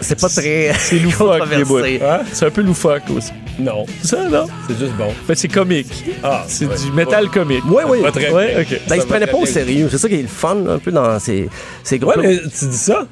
[0.00, 1.74] c'est pas très C'est loufoque, les bouts.
[1.74, 2.00] controversé.
[2.04, 2.20] Hein?
[2.32, 3.30] C'est un peu loufoque aussi.
[3.58, 3.86] Non.
[4.02, 4.46] Ça, non?
[4.68, 5.12] C'est juste bon.
[5.28, 6.04] Mais c'est comique.
[6.22, 6.74] Ah, C'est ouais.
[6.76, 7.62] du métal comique.
[7.68, 8.02] Oui, oui.
[8.02, 8.66] Pas très Ouais.
[8.88, 9.88] Ben, ils se prenaient pas au sérieux.
[9.90, 11.48] C'est ça qui est le fun, un peu dans ces,
[11.82, 12.16] ces groupes.
[12.16, 13.06] Ouais, mais tu dis ça?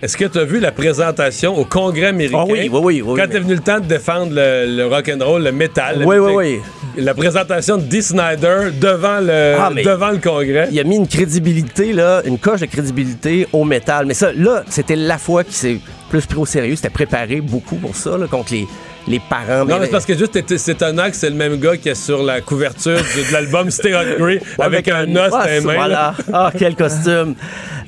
[0.00, 2.38] Est-ce que tu as vu la présentation au Congrès américain?
[2.42, 5.42] Ah oui, oui, oui, oui, Quand t'es venu le temps de défendre le, le rock'n'roll,
[5.42, 6.04] le métal.
[6.06, 6.60] Oui, oui, oui.
[7.02, 10.68] La présentation de Dee Snyder devant le, Ah, devant le Congrès.
[10.70, 14.06] Il a mis une crédibilité, là, une coche de crédibilité au métal.
[14.06, 15.78] Mais ça, là, c'était la fois qui s'est
[16.10, 16.76] plus pris au sérieux.
[16.76, 18.68] C'était préparé beaucoup pour ça, là, contre les,
[19.08, 19.64] les parents.
[19.64, 21.94] Non, mais c'est parce que juste, c'est étonnant que c'est le même gars qui est
[21.96, 25.88] sur la couverture de, de l'album Stay Hungry avec un os dans les mains.
[25.88, 26.14] là.
[26.14, 26.14] Voilà.
[26.32, 27.34] Ah, quel costume.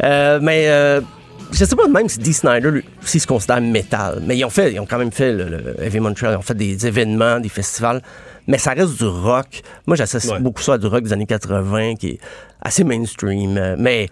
[0.02, 1.00] Euh, mais euh,
[1.52, 4.22] je sais pas même si Dee Snyder, s'il se considère métal.
[4.26, 6.42] Mais ils ont fait, ils ont quand même fait le, le Heavy Montreal, ils ont
[6.42, 8.02] fait des événements, des festivals.
[8.46, 9.62] Mais ça reste du rock.
[9.86, 10.40] Moi, j'associe Ouais.
[10.40, 12.18] beaucoup ça à du rock des années 80, qui est
[12.62, 13.56] assez mainstream.
[13.56, 14.08] Euh, Mais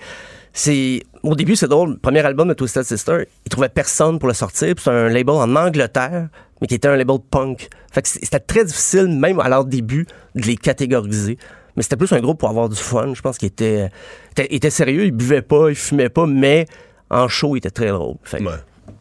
[0.52, 1.92] c'est au début, c'est drôle.
[1.92, 4.74] Le premier album de Twisted Sister, ils trouvaient personne pour le sortir.
[4.74, 6.28] Puis c'est un label en Angleterre,
[6.60, 7.68] mais qui était un label punk.
[7.90, 11.38] Fait que c'était très difficile, même à leur début, de les catégoriser.
[11.76, 13.12] Mais c'était plus un groupe pour avoir du fun.
[13.14, 13.88] Je pense qu'il était,
[14.32, 15.04] était, était sérieux.
[15.04, 16.66] Il buvait pas, il fumait pas, mais
[17.10, 18.16] en show, il était très drôle.
[18.24, 18.50] Fait que, Ouais.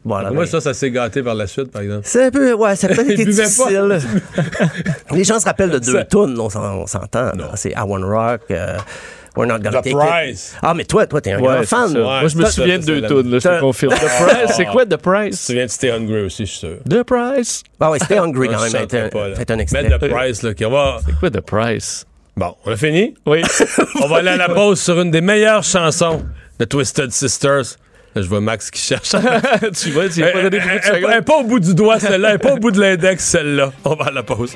[0.05, 0.31] voilà.
[0.31, 2.01] Moi, mais- ça, ça s'est gâté par la suite, par exemple.
[2.05, 3.99] c'est un peu, ouais, ça a peut-être été difficile.
[5.11, 7.31] Les gens se rappellent de deux Ça- tunes, on s'en- on s'entend.
[7.55, 8.77] C'est I Wanna Rock, euh,
[9.35, 10.53] We're Not Gonna The Take Price.
[10.53, 10.59] It.
[10.63, 11.91] Ah, mais toi, toi, t'es un Ouais, grand c'est fan.
[11.95, 13.93] Ouais, Moi, je me souviens de deux c'est tunes, là, je te confirme.
[13.93, 15.45] The Price, c'est quoi The Price?
[15.45, 16.77] Tu viens de Stay Hungry aussi, je suis sûr.
[16.89, 17.61] The Price?
[17.79, 18.71] Ah ouais, c'était Hungry quand même.
[18.71, 19.83] Faites un, extrait.
[19.83, 20.97] Mettre le price, là, qui va.
[21.05, 22.05] C'est quoi The Price?
[22.35, 23.13] Bon, on a fini?
[23.27, 23.43] Oui.
[24.01, 26.23] On va aller à la pause sur une des meilleures chansons
[26.59, 27.77] de Twisted Sisters.
[28.21, 29.09] Je vois Max qui cherche.
[29.81, 32.31] tu vois, tu y as pas donné de Elle- pas au bout du doigt, celle-là.
[32.33, 33.71] Elle pas au bout de l'index, celle-là.
[33.85, 34.55] On va à la pause.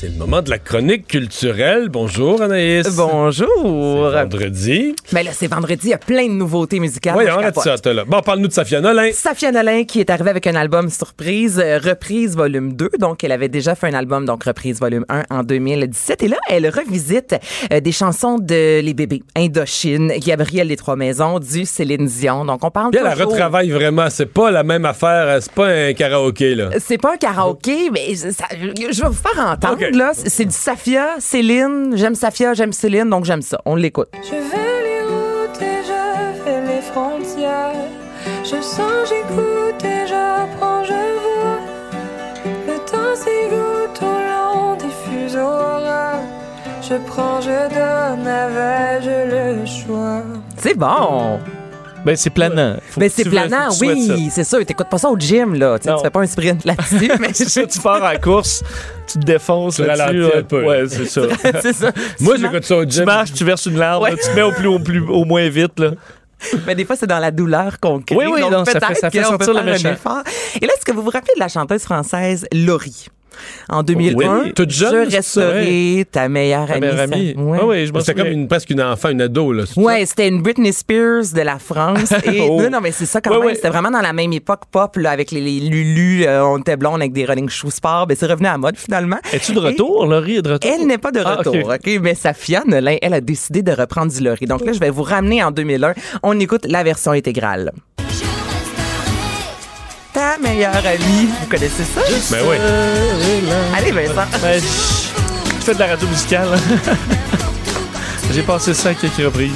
[0.00, 1.88] C'est le moment de la chronique culturelle.
[1.88, 2.86] Bonjour, Anaïs.
[2.94, 4.10] Bonjour.
[4.12, 4.94] Vendredi.
[5.12, 7.14] Ben là, c'est vendredi, il y a plein de nouveautés musicales.
[7.14, 8.04] Moi, je arrête ça, là.
[8.04, 9.10] Bon, parle-nous de Safia Nolin.
[9.12, 12.90] Safia Nolin qui est arrivée avec un album surprise, euh, Reprise volume 2.
[13.00, 16.22] Donc, elle avait déjà fait un album, donc Reprise volume 1 en 2017.
[16.22, 17.34] Et là, elle revisite
[17.72, 22.44] euh, des chansons de Les Bébés, Indochine, Gabriel des Trois Maisons, du Céline Dion.
[22.44, 24.10] Donc, on parle Puis elle, retravaille vraiment.
[24.10, 25.42] C'est pas la même affaire.
[25.42, 26.70] C'est pas un karaoké, là.
[26.78, 29.96] C'est pas un karaoké, mais ça- je vais vous faire entendre, Ok.
[29.96, 30.12] là.
[30.14, 31.92] C'est du Safia, Céline.
[31.96, 33.60] J'aime Safia, j'aime Céline, donc j'aime ça.
[33.64, 34.08] On l'écoute.
[34.22, 37.72] Je fais les routes et je fais les frontières.
[38.44, 41.60] Je sens, j'écoute et j'apprends, je vois.
[42.66, 46.20] Le temps s'égoutte au long des fuseaux horaires.
[46.82, 50.22] Je prends, je donne, avais-je le choix.
[50.56, 51.38] C'est bon!
[52.04, 52.76] Ben, c'est planant.
[52.90, 54.64] Faut Ben, c'est tu- planant, tu oui, c'est sûr.
[54.64, 55.78] T'écoutes pas ça au gym, là.
[55.78, 58.62] Tu tu fais pas un sprint là-dessus, mais ça, tu pars à la course,
[59.06, 60.02] tu te défonces Tu là-dessus.
[60.22, 60.64] ralentis un peu.
[60.64, 61.22] Ouais, c'est ça.
[61.60, 61.90] c'est ça.
[62.20, 63.04] Moi, Tu j'écoute ça au tu gym.
[63.04, 64.10] marches, tu verses une larme, Ouais.
[64.12, 65.90] là, tu te mets au plus, au plus, au moins vite, là.
[66.66, 68.14] Mais des fois, c'est dans la douleur qu'on crée.
[68.16, 69.90] Oui, oui, donc non, ça fait- ça fait sortir le méchant.
[69.90, 70.22] effort.
[70.60, 73.08] Et là, est-ce que vous vous rappelez de la chanteuse française Laurie?
[73.68, 76.80] En 2001, Oui, toute jeune, je resterai ta meilleure Ta amie.
[76.80, 77.34] meilleure ça- amie.
[77.36, 77.58] Ouais.
[77.60, 79.52] Ah oui, je C'était comme une, presque une enfant, une ado.
[79.52, 79.64] Là?
[79.76, 82.12] Ouais, c'était une Britney Spears de la France.
[82.24, 82.60] Et Oh.
[82.62, 83.46] non, non, mais c'est ça quand Ouais, même.
[83.48, 83.54] ouais.
[83.54, 86.76] C'était vraiment dans la même époque pop, là, avec les, les Lulu, euh, on était
[86.76, 88.06] blonde avec des running shoes sport.
[88.06, 89.18] Ben, c'est revenu à la mode, finalement.
[89.32, 90.06] Es-tu de Et- retour?
[90.06, 90.70] Laurie est de retour?
[90.72, 92.00] Elle n'est pas de Ah, retour, ok.
[92.00, 94.46] Mais Safia Nolin, elle a décidé de reprendre du Laurie.
[94.46, 95.94] Donc là, je vais vous ramener en 2001.
[96.22, 97.72] On écoute la version intégrale.
[100.18, 101.28] Ta meilleure amie.
[101.40, 102.00] Vous connaissez ça?
[102.32, 102.56] Ben oui.
[103.76, 104.26] Allez, Vincent.
[104.42, 106.48] Ben, je fais de la radio musicale.
[108.34, 109.52] J'ai passé ça à quelques reprises.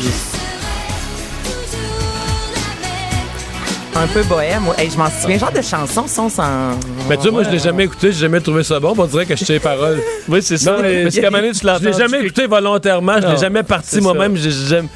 [3.96, 4.62] Un peu bohème.
[4.78, 5.36] Hey, je m'en souviens.
[5.38, 6.78] Genre de chansons sont sans...
[7.08, 8.94] Mais tu vois, moi, je l'ai jamais écouté, j'ai jamais trouvé ça bon.
[8.96, 10.00] On dirait que je sais les paroles.
[10.28, 10.76] Oui, c'est ça.
[10.76, 11.80] Non, mais- Parce qu'à un moment donné, tu l'entends.
[11.82, 14.36] Je l'ai jamais écouté volontairement, je l'ai jamais parti moi-même.
[14.36, 14.86] j'ai- j'aime-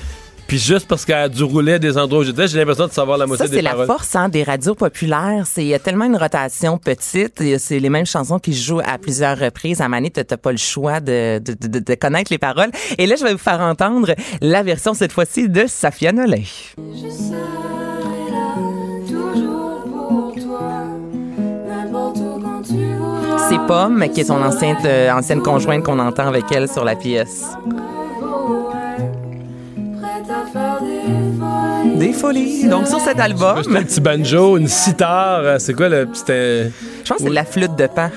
[0.47, 2.92] Puis juste parce qu'elle a dû rouler à des endroits où j'étais, j'ai l'impression de
[2.92, 3.86] savoir la moitié Ça, des c'est la paroles.
[3.86, 5.44] force hein, des radios populaires.
[5.44, 7.40] C'est il y a tellement une rotation petite.
[7.40, 9.80] et C'est les mêmes chansons qui jouent à plusieurs reprises.
[9.80, 12.70] À Mané, t'as t'as pas le choix de, de, de, de connaître les paroles.
[12.97, 16.36] Et là, je vais vous faire entendre la version cette fois-ci de Safia Nolin.
[16.78, 17.36] Je serai
[18.30, 18.55] là,
[19.09, 20.72] toujours pour toi,
[21.68, 23.49] n'importe où quand tu voudras.
[23.49, 26.94] C'est Pomme, qui est son ancienne, euh, ancienne conjointe qu'on entend avec elle sur la
[26.94, 27.47] pièce.
[31.97, 32.68] Des folies.
[32.68, 36.09] Donc, sur cet album, C'était un petit banjo, une sitar, c'est quoi le.
[36.12, 36.70] C'était.
[37.05, 38.11] je pense que c'est la flûte de pan.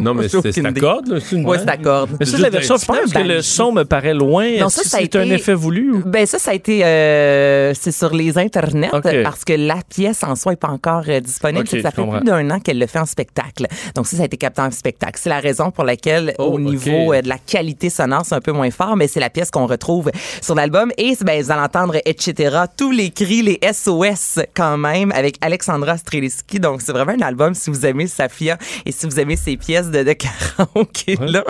[0.00, 0.80] Non, mais c'est idée.
[0.80, 1.18] corde, là?
[1.20, 2.10] c'est une Ouais, c'est la corde.
[2.20, 4.58] Mais ça, la version un- finale, parce que le son me paraît loin.
[4.60, 6.02] Non, ça, ça a c'est un été- effet voulu ou?
[6.04, 8.90] Ben ça, ça a été euh, c'est sur les internets
[9.22, 11.66] parce que la pièce en soi est pas encore euh, disponible.
[11.68, 12.18] Ça fait comprends.
[12.18, 13.66] plus d'un an qu'elle le fait en spectacle.
[13.94, 15.18] Donc ça, ça a été capté en spectacle.
[15.22, 18.40] C'est la raison pour laquelle Oh, au niveau euh, de la qualité sonore, c'est un
[18.40, 20.10] peu moins fort, mais c'est la pièce qu'on retrouve
[20.42, 20.90] sur l'album.
[20.98, 22.56] Et ben, vous allez entendre etc.
[22.76, 26.60] Tous les cris, les SOS quand même avec Alexandra Streliski.
[26.60, 29.85] Donc c'est vraiment un album si vous aimez Safia et si vous aimez ses pièces
[29.90, 31.44] de, de karaoké là.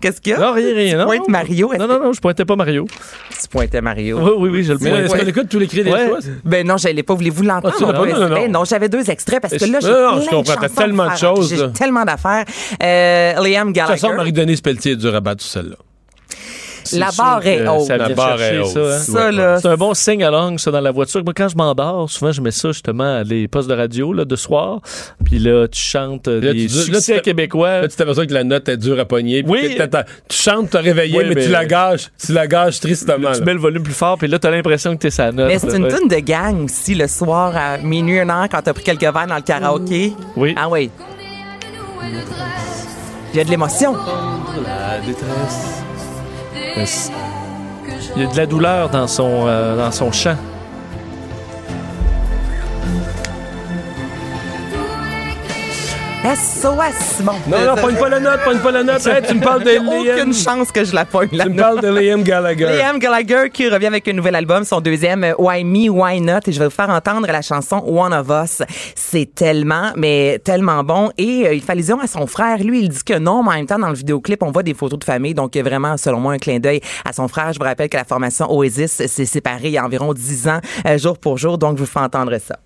[0.00, 0.38] Qu'est-ce qu'il y a?
[0.38, 0.90] Non, rien, rien.
[0.92, 1.72] Tu Non, pointes Mario.
[1.78, 2.86] Non, non, non, je pointais pas Mario.
[3.40, 4.18] Tu pointais Mario.
[4.20, 4.92] Oui, oui, oui, je le pointe.
[4.94, 6.08] est-ce qu'on écoute tous les cris des Ouais.
[6.08, 6.30] choses?
[6.44, 7.14] Ben non, je l'ai pas.
[7.14, 7.74] Voulez-vous l'entendre?
[7.78, 7.92] Ah?
[7.92, 8.48] Non, non, non.
[8.48, 10.60] Non, j'avais deux extraits parce que là, j'ai je comprends.
[10.62, 12.44] de tellement de choses, J'ai tellement d'affaires.
[12.82, 14.16] Euh, Liam De toute façon, Gallagher.
[14.16, 15.76] Marie-Denise Pelletier est dur à battre sur celle-là.
[16.92, 17.86] La barre est haute.
[17.86, 18.92] Ça La vient barre chercher est ça, haute.
[18.92, 18.98] hein.
[18.98, 19.60] Ça, là.
[19.60, 21.22] C'est un bon sing-along, ça, dans la voiture.
[21.24, 24.24] Moi, quand je m'endors, souvent, je mets ça, justement, à les postes de radio, là,
[24.24, 24.80] de soir.
[25.24, 27.80] Puis là, tu chantes euh, Là, des tu- là, succès tu- québécois.
[27.82, 29.42] Là, tu t'aperçois que la note est dure à pogner.
[29.46, 29.76] Oui.
[30.28, 32.10] Tu chantes, t'as réveillé, Oui, mais, mais- tu la gages.
[32.24, 33.32] Tu la gages tristement.
[33.32, 33.44] tu là.
[33.44, 35.48] mets le volume plus fort, puis là, t'as l'impression que t'es sa note.
[35.48, 38.60] Mais c'est là, une tune de gang aussi le soir à minuit, une heure, quand
[38.62, 40.12] t'as pris quelques verres dans le karaoké.
[40.36, 40.54] Oui.
[40.56, 40.90] Ah oui.
[43.32, 43.94] Il y a de l'émotion.
[44.64, 45.82] La détresse.
[46.76, 50.36] Il y a de la douleur dans son, euh, dans son chant.
[56.24, 57.22] SOS.
[57.22, 57.34] Bon.
[57.46, 59.06] Non, non, pogne pas la note, pogne pas la note.
[59.06, 60.32] Hey, tu me parles de a aucune Liam.
[60.32, 61.44] chance que je la pogne là.
[61.44, 62.64] Tu me parles de Liam Gallagher.
[62.66, 66.52] Liam Gallagher qui revient avec un nouvel album, son deuxième Why Me, Why Not, et
[66.52, 68.62] je vais vous faire entendre la chanson One of Us.
[68.96, 71.10] C'est tellement, mais tellement bon.
[71.16, 72.58] Et euh, il fait allusion à son frère.
[72.58, 74.74] Lui, il dit que non, mais en même temps, dans le vidéoclip, on voit des
[74.74, 75.34] photos de famille.
[75.34, 77.52] Donc, il y a vraiment, selon moi, un clin d'œil à son frère.
[77.52, 80.60] Je vous rappelle que la formation Oasis s'est séparée il y a environ 10 ans,
[80.86, 81.56] euh, jour pour jour.
[81.56, 82.56] Donc, je vous fais entendre ça.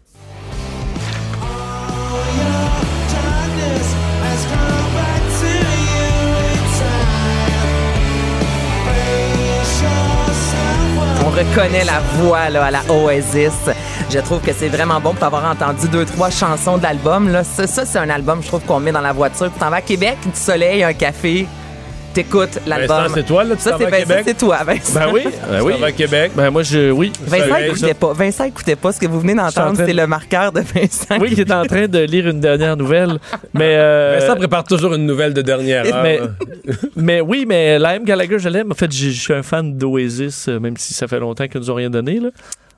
[11.40, 13.70] On reconnaît la voix là, à la Oasis.
[14.10, 17.30] Je trouve que c'est vraiment bon pour avoir entendu deux, trois chansons de l'album.
[17.44, 19.50] Ça, c'est un album, je trouve, qu'on met dans la voiture.
[19.50, 21.46] Tu t'en vas à Québec, du soleil, un café,
[22.12, 22.96] t'écoutes l'album.
[23.02, 24.24] Vincent, c'est toi, là, tu Ça, t'en c'est vas à ben, ça, Québec?
[24.26, 24.94] c'est toi, Vincent.
[25.00, 25.72] Ben oui, ben oui.
[25.84, 26.32] à Québec?
[26.34, 27.12] Ben moi, je, oui.
[27.26, 28.12] Vincent Soleil, écoutait pas.
[28.12, 28.92] Vincent écoutait pas.
[28.92, 31.18] Ce que vous venez d'entendre, train de- c'est le marqueur de Vincent.
[31.20, 33.18] Oui, qui est en train de lire une dernière nouvelle.
[33.54, 36.02] Mais, euh, Vincent prépare toujours une nouvelle de dernière heure.
[36.02, 36.26] mais, là.
[36.96, 38.72] mais oui, mais Liam Gallagher, je l'aime.
[38.72, 41.60] En fait, j'ai- je suis un fan d'Oasis, euh, même si ça fait longtemps qu'ils
[41.60, 42.20] nous ont rien donné.
[42.20, 42.28] Là.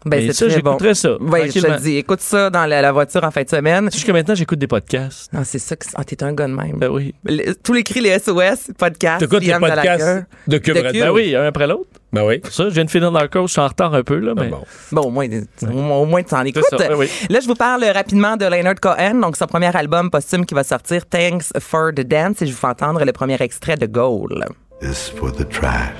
[0.04, 0.70] Ben, Mais c'est ça, très bon.
[0.72, 1.16] j'écouterais ça.
[1.20, 1.96] Oui, je te dis.
[1.96, 3.90] Écoute ça dans la, la voiture en fin de semaine.
[3.92, 5.30] Jusqu'à maintenant, j'écoute des podcasts.
[5.34, 6.78] Ah, c'est ça que ah, t'es un gars de même.
[6.78, 7.14] Ben oui.
[7.24, 9.20] Le- tous les cris, les SOS, podcast.
[9.20, 10.80] T'écoutes les podcasts de Cube De.
[10.82, 11.00] Cube.
[11.00, 11.88] Ben oui, un après l'autre.
[12.12, 12.40] Ben oui.
[12.50, 14.50] Ça, je viens de finir dans le je suis en retard un peu, là, mais.
[14.52, 14.64] Ah bon.
[14.92, 15.26] Bon, au moins,
[15.62, 16.64] au, moins tu en écoutes.
[16.68, 17.10] ça, oui, oui.
[17.30, 20.64] Là, je vous parle rapidement de Leonard Cohen, donc son premier album posthume qui va
[20.64, 24.44] sortir, Thanks for the Dance, et je vous fais entendre le premier extrait de Goal.
[24.80, 25.94] This for the trash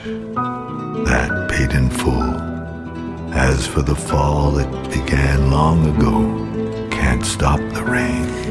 [1.06, 2.51] that paid in full.
[3.34, 6.51] As for the fall it began long ago,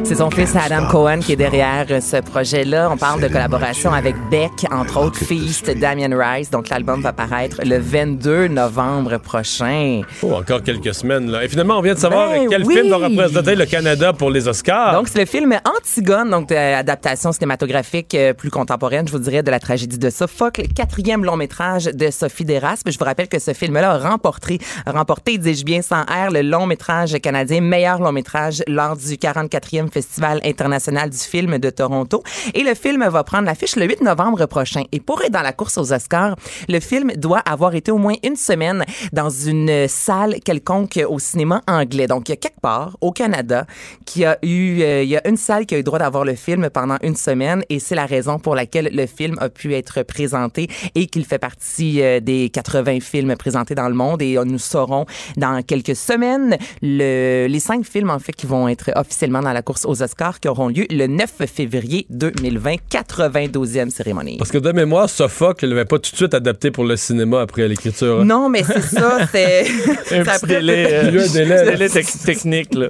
[0.03, 2.89] C'est son fils Adam Cohen qui est derrière euh, ce projet-là.
[2.91, 5.72] On parle de collaboration avec Beck, entre autres, Feast.
[5.72, 6.51] Damien Rice.
[6.51, 10.01] Donc l'album va paraître le 22 novembre prochain.
[10.22, 11.32] Oh, encore quelques semaines.
[11.32, 11.45] Là.
[11.45, 12.76] Et finalement, on vient de savoir Ben quel oui.
[12.76, 14.93] film va représenter le Canada pour les Oscars.
[14.93, 19.43] Donc, c'est le film Antigone, donc euh, adaptation cinématographique euh, plus contemporaine, je vous dirais,
[19.43, 22.91] de la tragédie de Sophocle, quatrième long métrage de Sophie Deraspe.
[22.91, 26.66] Je vous rappelle que ce film-là a remporté, remporté, dis-je bien sans R, le long
[26.66, 32.24] métrage canadien, meilleur long métrage lors du 44e Festival international du film de Toronto.
[32.54, 34.84] Et le film va prendre l'affiche le 8 novembre prochain.
[34.91, 36.36] Et pour être dans la course aux Oscars,
[36.68, 38.84] le film doit avoir été au moins une semaine
[39.14, 42.08] dans une salle quelconque au cinéma anglais.
[42.08, 43.66] Donc, il y a quelque part au Canada
[44.06, 46.26] qui a eu, euh, il y a une salle qui a eu le droit d'avoir
[46.26, 49.74] le film pendant une semaine et c'est la raison pour laquelle le film a pu
[49.74, 54.38] être présenté et qu'il fait partie euh, des 80 films présentés dans le monde et
[54.38, 55.06] euh, nous saurons
[55.38, 59.61] dans quelques semaines le, les cinq films en fait qui vont être officiellement dans la
[59.61, 64.37] course aux Oscars qui auront lieu le 9 février 2020, 92e cérémonie.
[64.37, 67.41] Parce que de mémoire, Sophocle ne l'avait pas tout de suite adapté pour le cinéma
[67.41, 68.25] après l'écriture.
[68.25, 69.65] Non, mais c'est ça, c'est
[70.11, 71.19] Un ça petit délai, euh, Il y
[71.53, 71.87] a un délai.
[71.87, 72.87] tec- technique, là.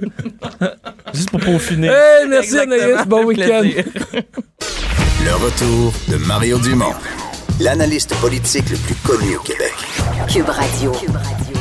[1.12, 1.88] Juste pour peaufiner.
[1.88, 2.58] Hey, merci.
[2.58, 3.62] Anaïs, bon week-end.
[5.24, 6.94] Le retour de Mario Dumont,
[7.60, 9.74] l'analyste politique le plus connu au Québec.
[10.32, 10.92] Cube Radio.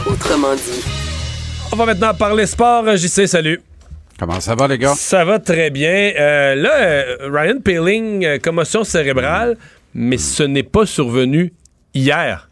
[0.10, 0.82] Autrement dit.
[1.74, 2.86] On va maintenant parler sport.
[2.96, 3.60] JC, salut.
[4.22, 4.94] Comment ça va, les gars?
[4.96, 6.12] Ça va très bien.
[6.16, 9.58] Euh, là, euh, Ryan Paling, euh, commotion cérébrale,
[9.96, 11.54] mais ce n'est pas survenu
[11.96, 12.48] hier.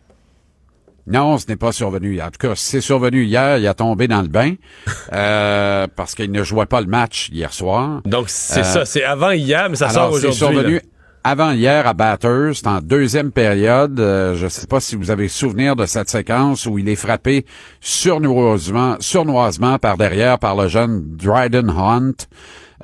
[1.06, 2.20] Non, ce n'est pas survenu.
[2.24, 4.56] En tout cas, c'est survenu hier, il a tombé dans le bain
[5.14, 8.02] euh, parce qu'il ne jouait pas le match hier soir.
[8.04, 8.86] Donc, c'est Euh, ça.
[8.86, 10.58] C'est avant hier, mais ça Alors, sort c'est aujourd'hui.
[10.58, 10.82] survenu là.
[11.24, 14.00] Avant hier à Batters, en deuxième période.
[14.00, 16.96] Euh, je ne sais pas si vous avez souvenir de cette séquence où il est
[16.96, 17.46] frappé
[17.82, 22.26] surnoisement, surnoisement par derrière par le jeune Dryden Hunt.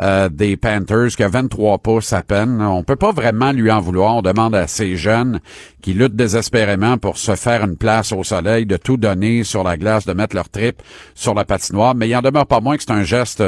[0.01, 2.61] euh, des Panthers qui a 23 pouces à peine.
[2.61, 4.15] On peut pas vraiment lui en vouloir.
[4.15, 5.39] On demande à ces jeunes
[5.81, 9.77] qui luttent désespérément pour se faire une place au soleil, de tout donner sur la
[9.77, 10.81] glace, de mettre leur trip
[11.13, 11.95] sur la patinoire.
[11.95, 13.43] Mais il en demeure pas moins que c'est un geste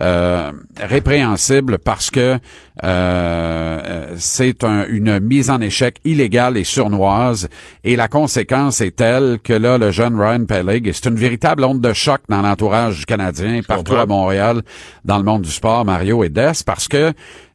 [0.00, 2.38] euh, répréhensible parce que
[2.84, 7.48] euh, c'est un- une mise en échec illégale et surnoise.
[7.84, 11.64] Et la conséquence est telle que là, le jeune Ryan Pellig, et c'est une véritable
[11.64, 14.62] onde de choc dans l'entourage du Canadien, partout à Montréal,
[15.04, 17.12] dans le monde du sport, Mario et Des, parce que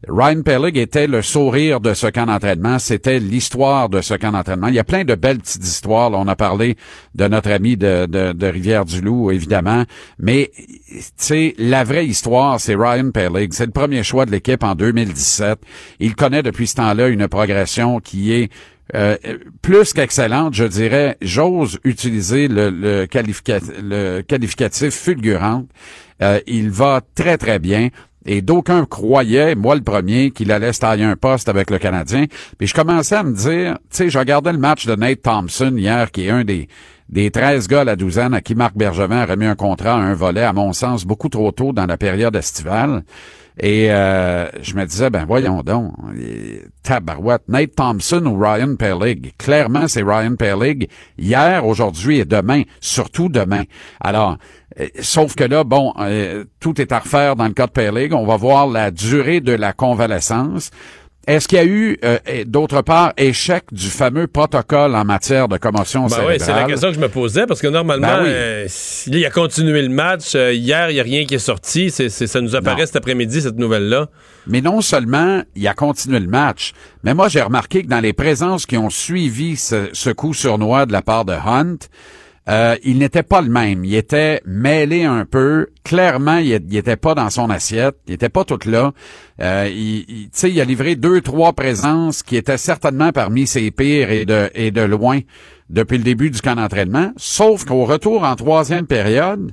[0.08, 4.68] Ryan Pellig était le sourire de ce camp d'entraînement, c'était l'histoire de ce camp d'entraînement.
[4.68, 6.12] Il y a plein de belles petites histoires.
[6.12, 6.76] On a parlé
[7.16, 9.84] de notre ami de, de, Rivière-du-Loup, évidemment,
[10.20, 10.52] mais
[11.18, 13.54] tu la vraie histoire, c'est Ryan Pellig.
[13.54, 15.60] C'est le premier choix de l'équipe en 2017.
[16.00, 18.52] Il connaît depuis ce temps-là une progression qui est
[18.94, 19.18] euh,
[19.64, 25.68] plus qu'excellente, je dirais, j'ose utiliser le, le, qualifica- le qualificatif fulgurante.
[26.22, 27.90] Euh, il va très, très bien.
[28.26, 32.26] Et d'aucuns croyaient, moi le premier, qu'il allait se tailler un poste avec le Canadien.
[32.58, 35.74] Puis je commençais à me dire, tu sais, je regardais le match de Nate Thompson
[35.78, 36.68] hier, qui est un des,
[37.10, 40.00] des 13 gars à la douzaine à qui Marc Bergevin a remis un contrat à
[40.00, 43.04] un volet, à mon sens, beaucoup trop tôt dans la période estivale.
[43.60, 45.94] Et euh, je me disais, ben voyons donc,
[46.84, 49.34] tabarouette, Nate Thompson ou Ryan Pellig.
[49.38, 50.90] Clairement, c'est Ryan Pellig.
[51.18, 53.64] Hier, aujourd'hui et demain, surtout demain.
[54.02, 54.38] Alors,
[54.80, 58.14] euh, sauf que là, bon, euh, tout est à refaire dans le cas de Pellig.
[58.14, 60.72] On va voir la durée de la convalescence.
[61.28, 65.58] Est-ce qu'il y a eu, euh, d'autre part, échec du fameux protocole en matière de
[65.58, 66.34] commotion Ben cérébrale?
[66.38, 68.30] oui, c'est la question que je me posais parce que normalement, Ben oui.
[68.30, 68.68] euh,
[69.08, 70.34] il a continué le match.
[70.36, 71.90] Euh, hier, il n'y a rien qui est sorti.
[71.90, 72.86] C'est, c'est- ça nous apparaît Non.
[72.86, 74.08] cet après-midi, cette nouvelle-là.
[74.46, 76.74] Mais non seulement il a continué le match,
[77.04, 80.86] mais moi j'ai remarqué que dans les présences qui ont suivi ce, ce coup sournois
[80.86, 81.78] de la part de Hunt,
[82.48, 83.84] euh, il n'était pas le même.
[83.86, 85.68] Il était mêlé un peu.
[85.84, 87.96] Clairement, il, il était pas dans son assiette.
[88.08, 88.94] Il était pas tout là.
[89.42, 94.12] Euh, il, il- il a livré deux, trois présences qui étaient certainement parmi ses pires
[94.12, 95.20] et de, et de loin
[95.70, 97.12] depuis le début du camp d'entraînement.
[97.18, 99.52] Sauf qu'au retour en troisième période,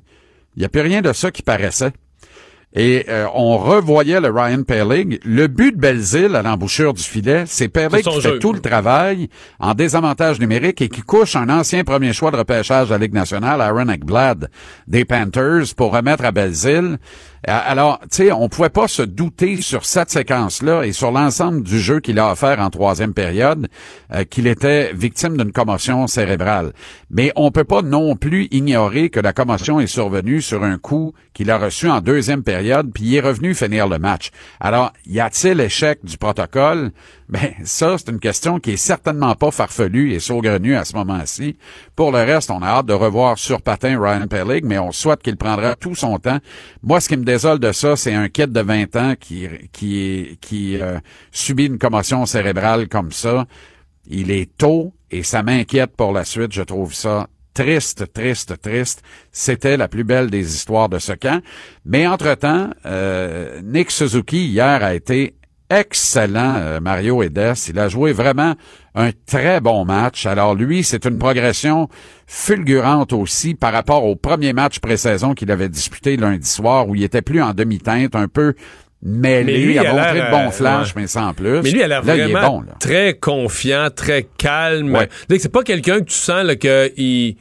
[0.56, 1.92] il n'y a plus rien de ça qui paraissait.
[2.74, 5.20] Et euh, on revoyait le Ryan Pellig.
[5.24, 8.32] Le but de Belzile à l'embouchure du filet, c'est son qui jeu.
[8.32, 12.36] fait tout le travail en désavantage numérique et qui couche un ancien premier choix de
[12.36, 14.48] repêchage de la Ligue nationale, Aaron Ekblad,
[14.88, 16.98] des Panthers, pour remettre à Belzile.
[17.48, 21.62] Euh, Alors, tu sais, on pouvait pas se douter sur cette séquence-là et sur l'ensemble
[21.62, 23.68] du jeu qu'il a offert en troisième période
[24.12, 26.72] euh, qu'il était victime d'une commotion cérébrale.
[27.10, 31.14] Mais on peut pas non plus ignorer que la commotion est survenue sur un coup
[31.34, 34.30] qu'il a reçu en deuxième période, puis il est revenu finir le match.
[34.60, 36.92] Alors, y a-t-il échec du protocole?
[37.28, 41.56] Ben, ça, c'est une question qui est certainement pas farfelue et saugrenue à ce moment-ci.
[41.96, 45.22] Pour le reste, on a hâte de revoir sur patin Ryan Pellig, mais on souhaite
[45.22, 46.38] qu'il prendra tout son temps.
[46.82, 50.38] Moi, ce qui me désole de ça, c'est un kid de 20 ans qui qui
[50.40, 50.98] qui euh,
[51.30, 53.46] subit une commotion cérébrale comme ça.
[54.06, 56.52] Il est tôt et ça m'inquiète pour la suite.
[56.52, 59.02] Je trouve ça triste, triste, triste.
[59.30, 61.42] C'était la plus belle des histoires de ce camp.
[61.86, 65.34] Mais entre-temps, euh, Nick Suzuki, hier, a été
[65.80, 67.54] excellent, euh, Mario Edes.
[67.68, 68.54] Il a joué vraiment
[68.94, 70.26] un très bon match.
[70.26, 71.88] Alors lui, c'est une progression
[72.26, 77.02] fulgurante aussi par rapport au premier match pré-saison qu'il avait disputé lundi soir où il
[77.02, 78.54] était plus en demi-teinte, un peu
[79.02, 81.02] mêlé, Mais lui, il a il montré l'air, de bons euh, flashs, ouais.
[81.02, 81.62] mais sans plus.
[81.62, 82.74] Mais lui, elle a il est vraiment bon, là.
[82.78, 84.94] très confiant, très calme.
[84.94, 85.08] Ouais.
[85.38, 87.36] C'est pas quelqu'un que tu sens là, que il.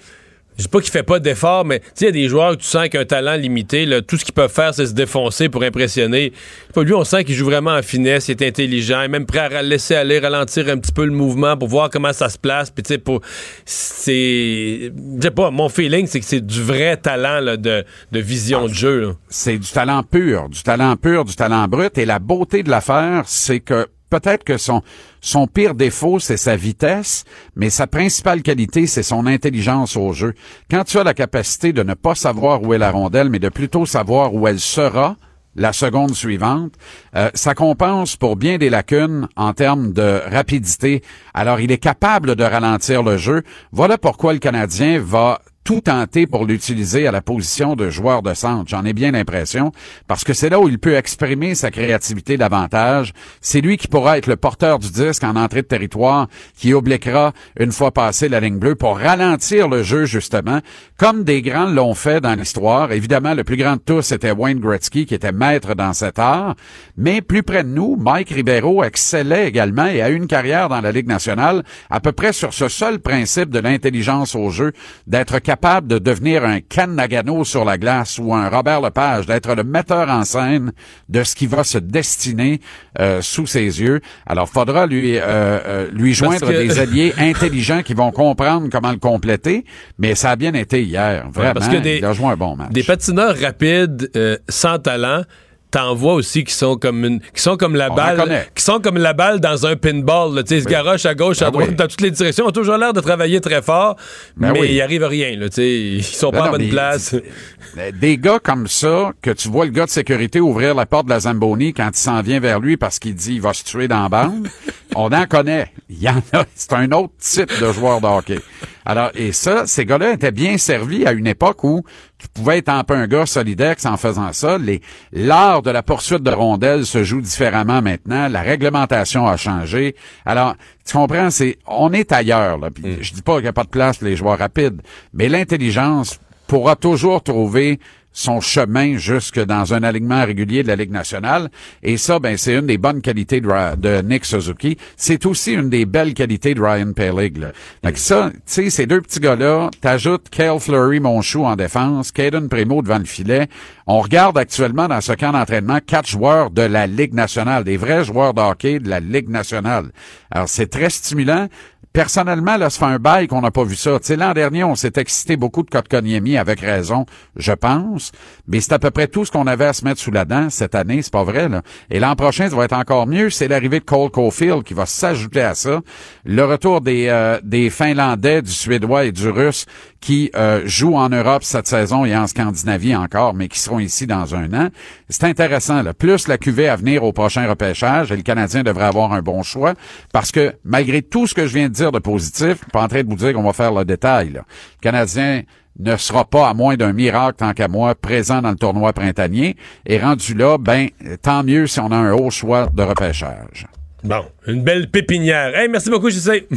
[0.58, 2.52] Je dis pas qu'il fait pas d'efforts, mais tu sais, il y a des joueurs
[2.52, 5.50] que tu sens qu'un talent limité, là, tout ce qu'ils peuvent faire, c'est se défoncer
[5.50, 6.34] pour impressionner.
[6.74, 9.26] Pas lui, on sent qu'il joue vraiment en finesse, il est intelligent, il est même
[9.26, 12.38] prêt à laisser aller, ralentir un petit peu le mouvement pour voir comment ça se
[12.38, 12.70] place.
[12.70, 13.22] Puis tu sais, pour
[13.66, 18.20] c'est, je sais pas, mon feeling, c'est que c'est du vrai talent là, de, de
[18.20, 19.16] vision de jeu.
[19.30, 21.98] c'est du talent pur, du talent pur, du talent brut.
[21.98, 24.84] Et la beauté de l'affaire, c'est que peut-être que son,
[25.22, 27.24] son pire défaut, c'est sa vitesse,
[27.56, 30.36] mais sa principale qualité, c'est son intelligence au jeu.
[30.70, 33.50] Quand tu as la capacité de ne pas savoir où est la rondelle, mais de
[33.50, 35.16] plutôt savoir où elle sera,
[35.56, 36.74] la seconde suivante,
[37.16, 41.02] euh, ça compense pour bien des lacunes en termes de rapidité.
[41.34, 43.44] Alors, il est capable de ralentir le jeu.
[43.72, 48.34] Voilà pourquoi le Canadien va tout tenter pour l'utiliser à la position de joueur de
[48.34, 48.70] centre.
[48.70, 49.72] J'en ai bien l'impression,
[50.08, 53.14] parce que c'est là où il peut exprimer sa créativité davantage.
[53.42, 57.34] C'est lui qui pourra être le porteur du disque en entrée de territoire, qui obliquera
[57.60, 60.60] une fois passé la ligne bleue pour ralentir le jeu, justement,
[60.98, 62.92] comme des grands l'ont fait dans l'histoire.
[62.92, 66.56] Évidemment, le plus grand de tous était Wayne Gretzky, qui était maître dans cet art.
[66.98, 70.82] Mais plus près de nous, Mike Ribeiro excellait également et a eu une carrière dans
[70.82, 74.72] la Ligue nationale à peu près sur ce seul principe de l'intelligence au jeu,
[75.08, 79.64] d'être de devenir un Ken Nagano sur la glace ou un Robert Lepage, d'être le
[79.64, 80.72] metteur en scène
[81.10, 82.62] de ce qui va se destiner
[83.00, 84.00] euh, sous ses yeux.
[84.26, 88.92] Alors, faudra lui euh, euh, lui joindre que- des alliés intelligents qui vont comprendre comment
[88.92, 89.66] le compléter.
[89.98, 91.54] Mais ça a bien été hier, vraiment.
[91.54, 92.72] parce que des- il a joué un bon match.
[92.72, 95.24] Des patineurs rapides, euh, sans talent,
[95.72, 98.64] t'en vois aussi qui sont comme une, qui sont comme la On en balle, qui
[98.64, 100.36] sont comme la balle dans un pinball.
[100.36, 100.44] là.
[100.44, 101.76] Tu sais, ils se garochent à gauche, à Ben droite, oui.
[101.76, 102.46] dans toutes les directions.
[102.46, 103.96] Ils ont toujours l'air de travailler très fort,
[104.38, 104.68] Ben mais oui.
[104.74, 105.36] il arrive à rien.
[105.38, 105.80] Là, tu sais.
[105.80, 107.16] ils sont Ben pas non, à bonne mais place.
[108.02, 111.12] Des gars comme ça, que tu vois le gars de sécurité ouvrir la porte de
[111.12, 113.88] la Zamboni quand il s'en vient vers lui parce qu'il dit il va se tuer
[113.88, 114.48] dans la bande,
[114.96, 115.72] on en connaît.
[115.90, 116.44] Il y en a.
[116.54, 118.40] C'est un autre type de joueur de hockey.
[118.86, 121.84] Alors, et ça, ces gars-là étaient bien servis à une époque où
[122.18, 124.58] tu pouvais être un peu un gars solidex en faisant ça.
[124.58, 128.28] Les, l'art de la poursuite de rondelles se joue différemment maintenant.
[128.28, 129.96] La réglementation a changé.
[130.26, 130.56] Alors,
[130.86, 132.70] tu comprends, c'est, on est ailleurs, là.
[132.72, 134.82] Puis, Je dis pas qu'il n'y a pas de place pour les joueurs rapides,
[135.14, 137.80] mais l'intelligence pourra toujours trouver
[138.14, 141.50] son chemin jusque dans un alignement régulier de la Ligue nationale.
[141.84, 144.78] Et ça, ben, c'est une des bonnes qualités de, Nick Suzuki.
[144.98, 147.38] C'est aussi une des belles qualités de Ryan Pellig.
[147.38, 147.52] Là.
[147.92, 152.12] Que ça, tu sais, ces deux petits gars-là, t'ajoutes Kale Fleury, mon chou en défense,
[152.12, 153.48] Caden Primo devant le filet.
[153.88, 158.06] On regarde actuellement dans ce camp d'entraînement quatre joueurs de la Ligue nationale, des vrais
[158.06, 159.92] joueurs de hockey de la Ligue nationale.
[160.30, 161.48] Alors, c'est très stimulant.
[161.94, 164.00] Personnellement, là, ça fait un bail qu'on n'a pas vu ça.
[164.00, 168.14] Tu l'an dernier, on s'est excité beaucoup de Kotkaniemi avec raison, je pense.
[168.48, 170.50] Mais c'est à peu près tout ce qu'on avait à se mettre sous la dent
[170.50, 171.64] cette année, c'est pas vrai, là.
[171.90, 173.30] Et l'an prochain, ça va être encore mieux.
[173.30, 175.82] C'est l'arrivée de Cole Caulfield qui va s'ajouter à ça.
[176.24, 179.66] Le retour des, euh, des Finlandais, du Suédois et du Russe
[180.02, 184.08] qui euh, jouent en Europe cette saison et en Scandinavie encore, mais qui seront ici
[184.08, 184.70] dans un an.
[185.08, 185.84] C'est intéressant.
[185.84, 185.94] Là.
[185.94, 189.44] Plus la cuvée à venir au prochain repêchage, et le Canadien devrait avoir un bon
[189.44, 189.76] choix,
[190.12, 192.82] parce que malgré tout ce que je viens de dire de positif, je suis pas
[192.82, 194.30] en train de vous dire qu'on va faire le détail.
[194.30, 194.42] Le
[194.82, 195.44] Canadien
[195.80, 199.56] ne sera pas, à moins d'un miracle, tant qu'à moi, présent dans le tournoi printanier.
[199.86, 200.90] Et rendu là, ben,
[201.22, 203.68] tant mieux si on a un haut choix de repêchage.
[204.04, 205.56] Bon, une belle pépinière.
[205.56, 206.48] Hey, merci beaucoup, JC.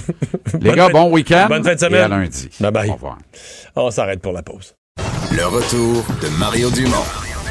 [0.60, 1.46] Les gars, bon week-end.
[1.48, 2.00] Bonne fin de Et semaine.
[2.02, 2.48] à lundi.
[2.60, 2.88] Bye bye.
[2.90, 3.18] Au revoir.
[3.76, 4.74] On s'arrête pour la pause.
[5.36, 7.04] Le retour de Mario Dumont,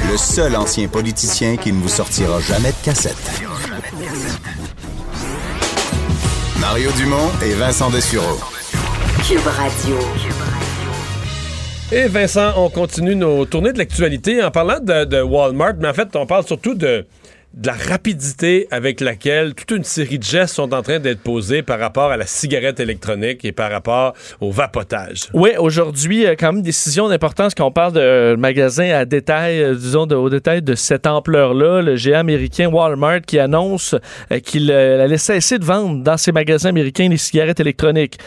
[0.10, 3.18] le seul ancien politicien qui ne vous sortira jamais de cassette.
[6.60, 8.40] Mario Dumont et Vincent Dessureau.
[9.28, 9.98] Cube Radio.
[11.92, 15.94] Et Vincent, on continue nos tournées de l'actualité en parlant de, de Walmart, mais en
[15.94, 17.06] fait, on parle surtout de
[17.54, 21.62] de la rapidité avec laquelle toute une série de gestes sont en train d'être posés
[21.62, 25.28] par rapport à la cigarette électronique et par rapport au vapotage.
[25.34, 29.62] Oui, aujourd'hui, euh, quand même, décision d'importance quand on parle de euh, magasin à détail,
[29.62, 31.82] euh, disons, de, au détail de cette ampleur-là.
[31.84, 33.96] Le géant américain Walmart qui annonce
[34.44, 38.18] qu'il euh, allait cesser de vendre dans ses magasins américains les cigarettes électroniques,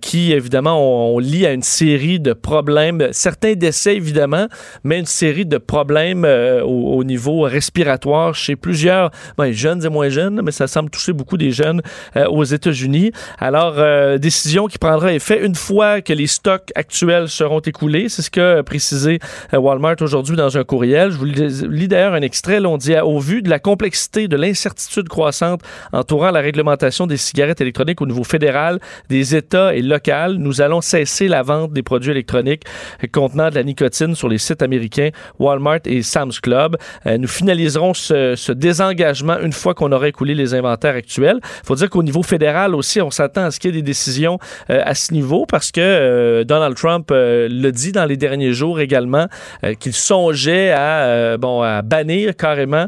[0.00, 4.48] qui, évidemment, on, on lie à une série de problèmes, certains décès, évidemment,
[4.84, 10.08] mais une série de problèmes au, au niveau respiratoire chez plusieurs ben, jeunes et moins
[10.08, 11.82] jeunes, mais ça semble toucher beaucoup des jeunes
[12.16, 13.12] euh, aux États-Unis.
[13.38, 18.08] Alors, euh, décision qui prendra effet une fois que les stocks actuels seront écoulés.
[18.08, 19.20] C'est ce qu'a précisé
[19.54, 21.12] euh, Walmart aujourd'hui dans un courriel.
[21.12, 22.58] Je vous lis d'ailleurs un extrait.
[22.58, 25.60] Là, on dit au vu de la complexité, de l'incertitude croissante
[25.92, 30.80] entourant la réglementation des cigarettes électroniques au niveau fédéral, des États et local, nous allons
[30.80, 32.64] cesser la vente des produits électroniques
[33.12, 36.76] contenant de la nicotine sur les sites américains Walmart et Sam's Club.
[37.04, 41.38] Nous finaliserons ce, ce désengagement une fois qu'on aura écoulé les inventaires actuels.
[41.42, 43.86] Il faut dire qu'au niveau fédéral aussi, on s'attend à ce qu'il y ait des
[43.86, 44.38] décisions
[44.70, 48.52] euh, à ce niveau parce que euh, Donald Trump euh, l'a dit dans les derniers
[48.52, 49.26] jours également
[49.64, 52.86] euh, qu'il songeait à, bon, à bannir carrément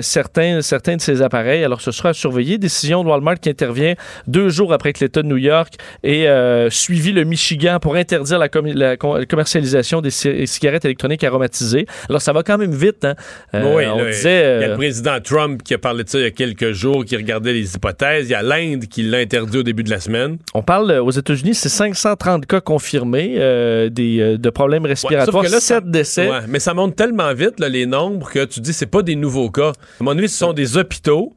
[0.00, 1.64] certains, certains de ses appareils.
[1.64, 2.58] Alors ce sera à surveiller.
[2.58, 3.94] Décision de Walmart qui intervient
[4.26, 6.26] deux jours après que l'État de New York ait
[6.70, 11.86] suivi le Michigan pour interdire la, commi- la com- commercialisation des ci- cigarettes électroniques aromatisées.
[12.08, 13.04] Alors ça va quand même vite.
[13.04, 13.14] Hein?
[13.54, 14.58] Oui, on disait...
[14.58, 16.72] il y a le président Trump qui a parlé de ça il y a quelques
[16.72, 18.28] jours, qui regardait les hypothèses.
[18.28, 20.38] Il y a l'Inde qui l'a interdit au début de la semaine.
[20.54, 25.44] On parle euh, aux États-Unis, c'est 530 cas confirmés euh, des, euh, de problèmes respiratoires,
[25.44, 26.28] que là, 7 décès.
[26.30, 29.16] Ouais, mais ça monte tellement vite, là, les nombres, que tu dis c'est pas des
[29.16, 29.72] nouveaux cas.
[30.00, 31.34] À mon avis, ce sont des hôpitaux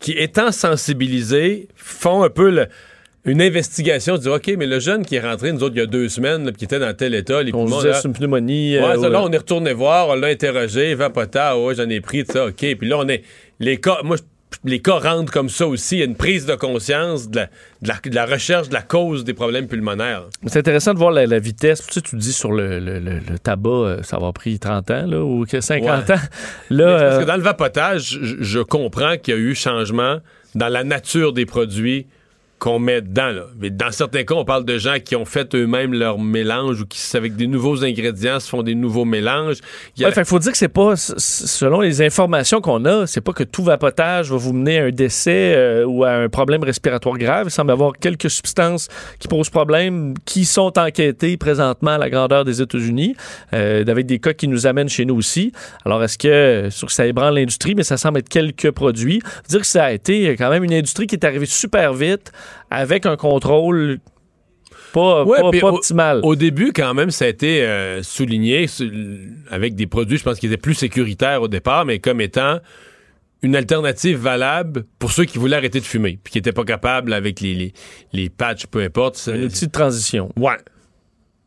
[0.00, 2.66] qui, étant sensibilisés, font un peu le-
[3.24, 4.16] une investigation.
[4.16, 6.44] Disent OK, mais le jeune qui est rentré, nous autres, il y a deux semaines,
[6.46, 8.78] là, qui était dans tel état, les On poumons, disait là, une pneumonie.
[8.78, 9.26] Ouais, euh, ça, là, ouais.
[9.28, 12.54] on est retourné voir, on l'a interrogé, vapota, ouais, j'en ai pris, ça, OK.
[12.56, 13.22] Puis là, on est.
[13.60, 14.16] Les cas, moi,
[14.62, 15.96] les cas rentrent comme ça aussi.
[15.96, 17.46] Il y a une prise de conscience de la,
[17.82, 20.24] de la- de la recherche de la cause des problèmes pulmonaires.
[20.46, 21.84] C'est intéressant de voir la, la vitesse.
[21.86, 24.90] Tu sais, tu dis sur le, le- le- le tabac, euh, ça va pris 30
[24.92, 26.14] ans là, ou que 50 Ouais.
[26.14, 26.18] ans.
[26.70, 30.18] Là, parce euh, que dans le vapotage, je, je comprends qu'il y a eu changement
[30.54, 32.06] dans la nature des produits
[32.58, 33.30] qu'on met dedans.
[33.30, 33.46] Là.
[33.58, 36.86] Mais dans certains cas, on parle de gens qui ont fait eux-mêmes leur mélange ou
[36.86, 39.58] qui, avec des nouveaux ingrédients, se font des nouveaux mélanges.
[39.96, 43.62] Il faut dire que c'est pas, selon les informations qu'on a, c'est pas que tout
[43.62, 47.46] vapotage va vous mener à un décès euh, ou à un problème respiratoire grave.
[47.48, 48.88] Il semble y avoir quelques substances
[49.18, 53.14] qui posent problème, qui sont enquêtées présentement à la grandeur des États-Unis,
[53.52, 55.52] euh, avec des cas qui nous amènent chez nous aussi.
[55.84, 59.20] Alors, est-ce que, que ça ébranle l'industrie, mais ça semble être quelques produits.
[59.48, 62.32] Dire que ça a été quand même une industrie qui est arrivée super vite,
[62.70, 63.98] avec un contrôle
[64.92, 66.20] pas, Ouais, pas, puis pas au- optimal.
[66.22, 68.66] Au début, quand même, ça a été euh, souligné
[69.50, 72.58] avec des produits, je pense, qui étaient plus sécuritaires au départ, mais comme étant
[73.42, 77.12] une alternative valable pour ceux qui voulaient arrêter de fumer, puis qui n'étaient pas capables
[77.12, 77.72] avec les, les,
[78.12, 79.28] les patchs, peu importe.
[79.32, 80.30] un outil de transition.
[80.36, 80.56] Ouais.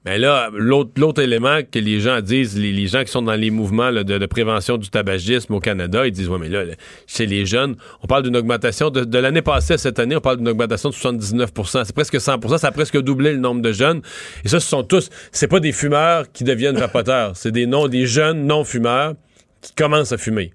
[0.07, 3.51] Mais là, l'autre élément que les gens disent, les, les gens qui sont dans les
[3.51, 6.75] mouvements de, de prévention du tabagisme au Canada, ils disent, ouais, mais là, là,
[7.07, 10.21] chez les jeunes, on parle d'une augmentation de, de l'année passée à cette année, on
[10.21, 13.73] parle d'une augmentation de 79% C'est presque 100% ça a presque doublé le nombre de
[13.73, 14.01] jeunes.
[14.45, 17.89] Et ça, ce sont tous, c'est pas des fumeurs qui deviennent vapoteurs, c'est des, non,
[17.89, 19.15] des jeunes non-fumeurs
[19.61, 20.53] qui commencent à fumer.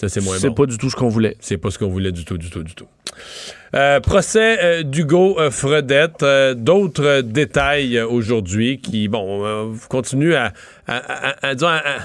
[0.00, 0.54] Ça, c'est moins C'est bon.
[0.54, 1.36] pas du tout ce qu'on voulait.
[1.40, 2.86] C'est pas ce qu'on voulait du tout, du tout, du tout.
[3.74, 6.22] Euh, procès euh, d'Hugo euh, Fredette.
[6.22, 10.52] Euh, D'autres détails aujourd'hui qui, bon, continuent à,
[10.86, 11.98] à-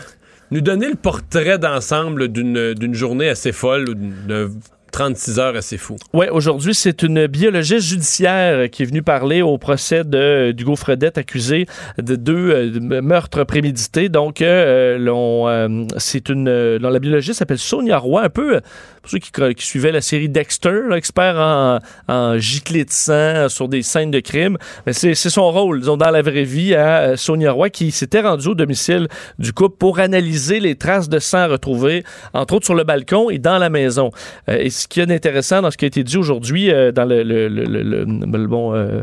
[0.50, 3.86] nous donner le portrait d'ensemble d'une journée assez folle,
[4.28, 4.50] de
[4.94, 5.98] 36 heures assez fou.
[6.14, 11.18] Oui, aujourd'hui, c'est une biologiste judiciaire qui est venue parler au procès de d'Hugo Fredette,
[11.18, 11.66] accusé
[11.98, 14.08] de deux euh, meurtres prémédités.
[14.08, 16.48] Donc, euh, euh, c'est une.
[16.48, 18.62] euh, la biologiste s'appelle Sonia Roy, un peu.
[19.04, 19.20] Euh, Pour ceux
[19.54, 24.12] qui, suivaient la série Dexter, là, expert en, en giclée de sang sur des scènes
[24.12, 24.58] de crime.
[24.86, 28.22] Mais c'est, son rôle, disons, dans la vraie vie, à euh, Sonia Roy, qui s'était
[28.22, 29.08] rendue au domicile
[29.40, 33.40] du couple pour analyser les traces de sang retrouvées, entre autres sur le balcon et
[33.40, 34.12] dans la maison.
[34.50, 37.06] Euh, et ce qui est intéressant dans ce qui a été dit aujourd'hui euh, dans
[37.06, 39.02] le, le, le, le- bon euh,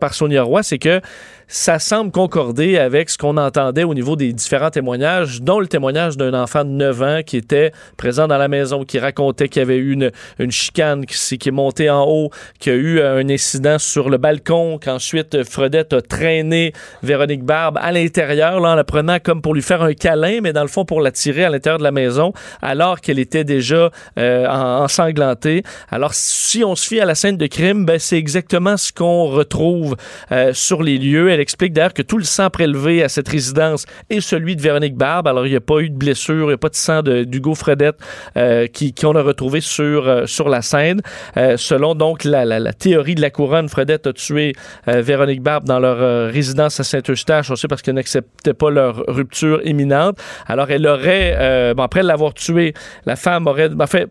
[0.00, 1.00] par Sonia Roy, c'est que
[1.48, 6.16] ça semble concorder avec ce qu'on entendait au niveau des différents témoignages, dont le témoignage
[6.16, 9.62] d'un enfant de 9 ans qui était présent dans la maison, qui racontait qu'il y
[9.62, 9.92] avait eu
[10.38, 14.18] une, chicane qui, est montée en haut, qu'il y a eu un incident sur le
[14.18, 16.72] balcon, qu'ensuite euh, Fredette a traîné
[17.02, 20.62] Véronique Barbe à l'intérieur, en la prenant comme pour lui faire un câlin, mais dans
[20.62, 22.32] le fond pour la tirer à l'intérieur de la maison,
[22.62, 25.62] alors qu'elle était déjà euh, en- ensanglantée.
[25.90, 29.26] Alors, si on se fie à la scène de crime, ben, c'est exactement ce qu'on
[29.26, 29.96] retrouve
[30.32, 31.30] euh, sur les lieux.
[31.34, 34.94] Elle explique d'ailleurs que tout le sang prélevé à cette résidence est celui de Véronique
[34.94, 35.26] Barbe.
[35.26, 37.54] Alors, il n'y a pas eu de blessure, il n'y a pas de sang d'Hugo
[37.56, 37.96] Fredette
[38.36, 41.00] euh, qui, qui on a retrouvé sur, euh, sur la scène.
[41.36, 44.52] Euh, selon donc la, la- la théorie de la couronne, Fredette a tué
[44.86, 49.02] euh, Véronique Barbe dans leur euh, résidence à Saint-Eustache, aussi parce qu'elle n'acceptait pas leur
[49.08, 50.18] rupture imminente.
[50.46, 52.74] Alors, elle aurait, euh, bon, après l'avoir tué,
[53.06, 54.08] la femme aurait, en fait,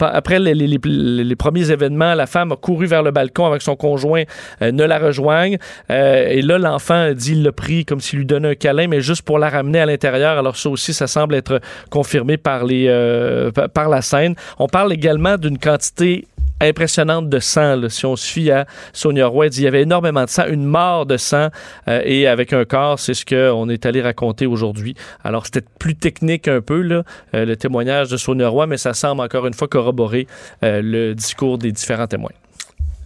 [0.00, 3.62] après les, les- les- les premiers événements, la femme a couru vers le balcon avec
[3.62, 4.22] son conjoint,
[4.62, 5.58] euh, ne la rejoigne.
[5.90, 9.00] Euh, et là, l'enfant dit il l'a pris comme s'il lui donnait un câlin, mais
[9.00, 10.38] juste pour la ramener à l'intérieur.
[10.38, 11.60] Alors ça aussi, ça semble être
[11.90, 14.34] confirmé par, les, euh, pa- par la scène.
[14.58, 16.26] On parle également d'une quantité
[16.60, 17.76] impressionnante de sang.
[17.76, 17.88] là.
[17.88, 21.06] Si on se fie à Sonia Roy, il y avait énormément de sang, une mort
[21.06, 21.48] de sang
[21.88, 24.94] euh, et avec un corps, c'est ce qu'on est allé raconter aujourd'hui.
[25.22, 27.02] Alors c'était plus technique un peu euh,
[27.32, 30.26] le témoignage de Sonia Roy, mais ça semble encore une fois corroborer
[30.62, 32.32] euh, le discours des différents témoins.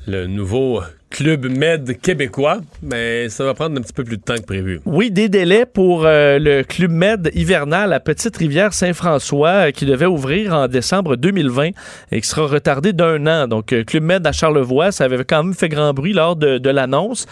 [0.07, 0.80] Le nouveau
[1.11, 4.80] Club Med québécois, mais ça va prendre un petit peu plus de temps que prévu.
[4.84, 10.54] Oui, des délais pour euh, le Club Med hivernal à Petite-Rivière-Saint-François euh, qui devait ouvrir
[10.54, 11.70] en décembre 2020
[12.12, 13.48] et qui sera retardé d'un an.
[13.48, 16.68] Donc, euh, Club Med à Charlevoix, ça avait quand même fait grand bruit lors de,
[16.68, 17.26] l'annonce.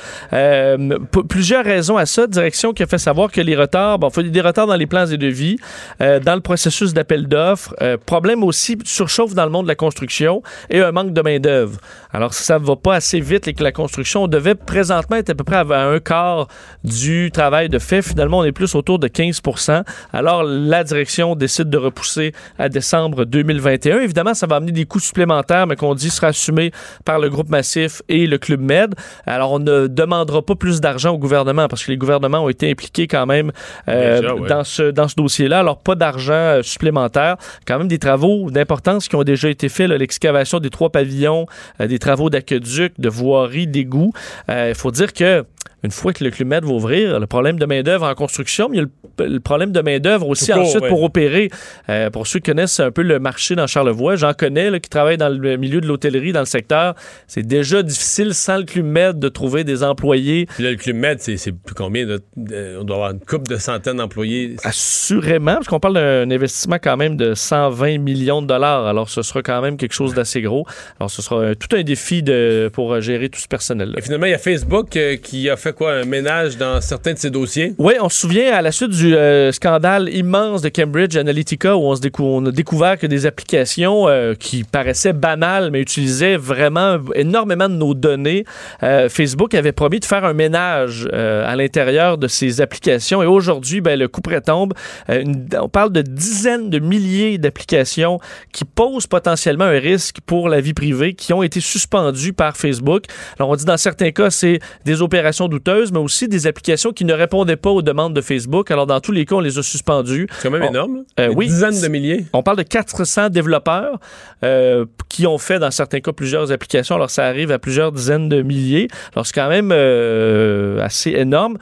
[1.28, 2.26] Plusieurs raisons à ça.
[2.26, 4.86] Direction qui a fait savoir que les retards, bon, il faut des retards dans les
[4.86, 5.58] plans et devis,
[6.00, 7.74] dans le processus d'appel d'offres,
[8.06, 11.78] problème aussi, surchauffe dans le monde de la construction et un manque de main-d'œuvre.
[12.12, 15.34] Alors, ça ne va pas assez vite que la construction, on devait présentement être à
[15.34, 16.46] peu près à un quart
[16.84, 18.00] du travail de fait.
[18.00, 23.24] Finalement, on est plus autour de 15% Alors, la direction décide de repousser à décembre
[23.24, 24.00] 2021.
[24.00, 26.70] Évidemment, ça va amener des coûts supplémentaires, mais qu'on dit sera assumé
[27.04, 28.94] par le groupe Massif et le Club Med.
[29.26, 32.70] Alors, on ne demandera pas plus d'argent au gouvernement parce que les gouvernements ont été
[32.70, 33.50] impliqués quand même
[33.88, 34.48] euh, Déjà, ouais.
[34.48, 35.58] dans ce, dans ce dossier-là.
[35.58, 37.36] Alors, pas d'argent euh, supplémentaire.
[37.66, 39.90] Quand même des travaux d'importance qui ont déjà été faits.
[39.90, 41.46] L'excavation des trois pavillons,
[41.80, 44.12] euh, des travaux d'aqueduc, de voirie, d'égout.
[44.48, 45.46] Il faut dire que
[45.82, 48.76] une fois que le Club Med va ouvrir, le problème de main-d'œuvre en construction, mais
[48.78, 48.86] il y a
[49.26, 50.88] le, le problème de main-d'œuvre aussi court, ensuite ouais.
[50.88, 51.50] pour opérer.
[51.88, 54.90] Euh, pour ceux qui connaissent un peu le marché dans Charlevoix, j'en connais là, qui
[54.90, 56.94] travaillent dans le milieu de l'hôtellerie, dans le secteur.
[57.26, 60.46] C'est déjà difficile sans le Club Med de trouver des employés.
[60.54, 62.06] Puis là, le Club Med, c'est c'est plus combien?
[62.06, 64.56] de- de- on doit avoir une couple de centaines d'employés.
[64.64, 68.86] Assurément, parce qu'on parle d'un investissement quand même de 120 millions de dollars.
[68.86, 70.66] Alors, ce sera quand même quelque chose d'assez gros.
[71.00, 73.94] Alors, ce sera euh, tout un défi de, pour gérer tout ce personnel-là.
[73.98, 75.92] Et finalement, il y a Facebook euh, qui a fait quoi?
[75.92, 77.74] Un ménage dans certains de ses dossiers?
[77.78, 81.92] Oui, on se souvient à la suite du euh, scandale immense de Cambridge Analytica où
[82.18, 87.74] on, a découvert que des applications euh, qui paraissaient banales mais utilisaient vraiment énormément de
[87.74, 88.44] nos données,
[88.82, 93.80] euh, Facebook avait promis de faire un ménage à l'intérieur de ces applications et aujourd'hui,
[93.80, 94.74] ben, le coup prétombe.
[95.08, 98.18] On parle de dizaines de milliers d'applications
[98.52, 103.04] qui posent potentiellement un risque pour la vie privée qui ont été suspendues par Facebook.
[103.38, 107.04] Alors on dit dans certains cas, c'est des opérations douteuses, mais aussi des applications qui
[107.04, 108.70] ne répondaient pas aux demandes de Facebook.
[108.70, 110.26] Alors dans tous les cas, on les a suspendues.
[110.32, 111.04] C'est quand même On- énorme.
[111.20, 111.46] Euh, oui.
[111.46, 112.26] dizaines de milliers.
[112.32, 113.98] On parle de 400 développeurs
[114.44, 116.94] euh, qui ont fait dans certains cas plusieurs applications.
[116.96, 118.88] Alors ça arrive à plusieurs dizaines de milliers.
[119.14, 121.58] Alors c'est quand même euh, assez énorme.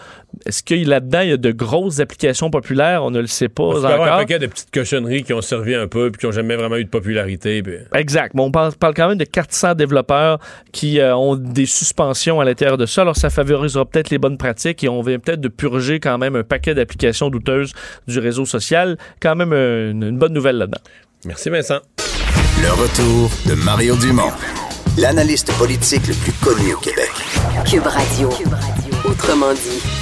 [0.46, 3.02] Est-ce qu'il là-dedans il y a de grosses applications populaires?
[3.04, 4.18] On ne le sait pas Il peut y avoir un encore.
[4.18, 6.84] paquet de petites cochonneries qui ont servi un peu puis qui n'ont jamais vraiment eu
[6.84, 7.62] de popularité.
[7.62, 8.32] puis- Exact.
[8.34, 10.38] Mais on parle, parle quand même de 400 développeurs
[10.72, 13.02] qui euh, ont des suspensions à l'intérieur de ça.
[13.02, 16.36] Alors, ça favorisera peut-être les bonnes pratiques et on vient peut-être de purger quand même
[16.36, 17.72] un paquet d'applications douteuses
[18.08, 18.96] du réseau social.
[19.20, 20.80] Quand même euh, une, une bonne nouvelle là-dedans.
[21.26, 21.78] Merci Vincent.
[22.62, 24.30] Le retour de Mario Dumont,
[24.98, 27.10] l'analyste politique le plus connu au Québec.
[27.68, 28.30] Cube Radio.
[29.04, 29.93] Autrement dit.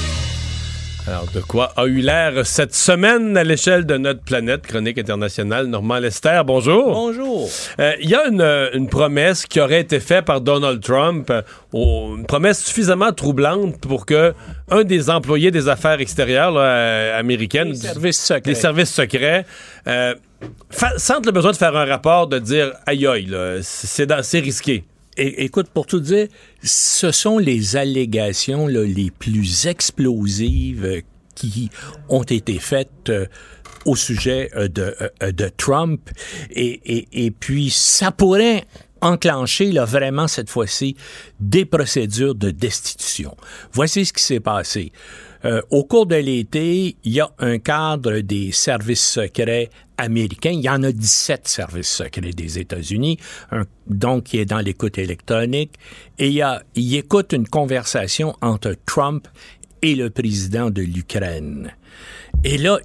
[1.08, 5.66] Alors, de quoi a eu l'air cette semaine à l'échelle de notre planète, Chronique internationale,
[5.66, 6.92] Normand Lester, bonjour.
[6.92, 7.48] Bonjour.
[7.80, 8.40] Euh, Il y a une,
[8.74, 11.42] une promesse qui aurait été faite par Donald Trump, euh,
[11.74, 14.32] une promesse suffisamment troublante pour que
[14.70, 18.40] un des employés des affaires extérieures là, euh, américaines, Les services secrets.
[18.42, 19.44] des services secrets,
[19.88, 20.14] euh,
[20.98, 24.38] sentent le besoin de faire un rapport, de dire aïe aïe, là, c'est dans- c'est
[24.40, 24.84] risqué.
[25.16, 26.26] Écoute, pour tout dire,
[26.62, 31.00] ce sont les allégations là, les plus explosives euh,
[31.34, 31.70] qui
[32.08, 33.26] ont été faites euh,
[33.84, 36.08] au sujet euh, de, Trump.
[36.50, 38.64] Et, et- et puis, ça pourrait
[39.02, 40.96] enclencher là, vraiment cette fois-ci
[41.40, 43.36] des procédures de destitution.
[43.72, 44.92] Voici ce qui s'est passé.
[45.44, 50.50] Euh, au cours de l'été, il y a un cadre des services secrets américains.
[50.50, 53.18] Il y en a 17 services secrets des États-Unis,
[53.50, 55.72] un- donc qui est dans l'écoute électronique.
[56.18, 59.26] Et il, y a, il écoute une conversation entre Trump
[59.82, 61.72] et le président de l'Ukraine.
[62.44, 62.78] Et là,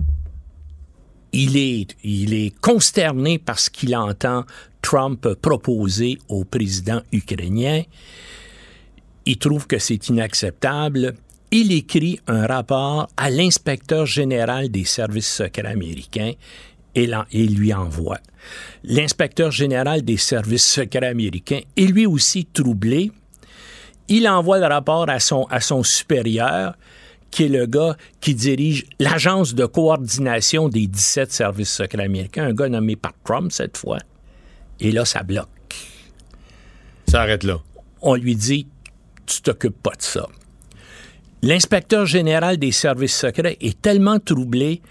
[1.34, 4.46] il est, il est consterné par ce qu'il entend
[4.82, 7.84] Trump proposer au président ukrainien.
[9.26, 11.14] il trouve que c'est inacceptable.
[11.52, 16.34] Il écrit un rapport à l'inspecteur général des services secrets américains
[16.94, 17.08] et,
[17.48, 18.18] lui envoie.
[18.84, 23.12] L'inspecteur général des services secrets américains est lui aussi troublé.
[24.10, 26.76] Il envoie le rapport à son, à son supérieur,
[27.32, 32.54] qui est le gars qui dirige l'agence de coordination des 17 services secrets américains, un
[32.54, 34.00] gars nommé par Trump cette fois.
[34.80, 35.48] Et là, ça bloque.
[37.08, 37.60] Ça arrête là.
[38.02, 38.68] On lui dit,
[39.26, 40.28] tu t'occupes pas de ça.
[41.44, 44.82] L'inspecteur général des services secrets est tellement troublé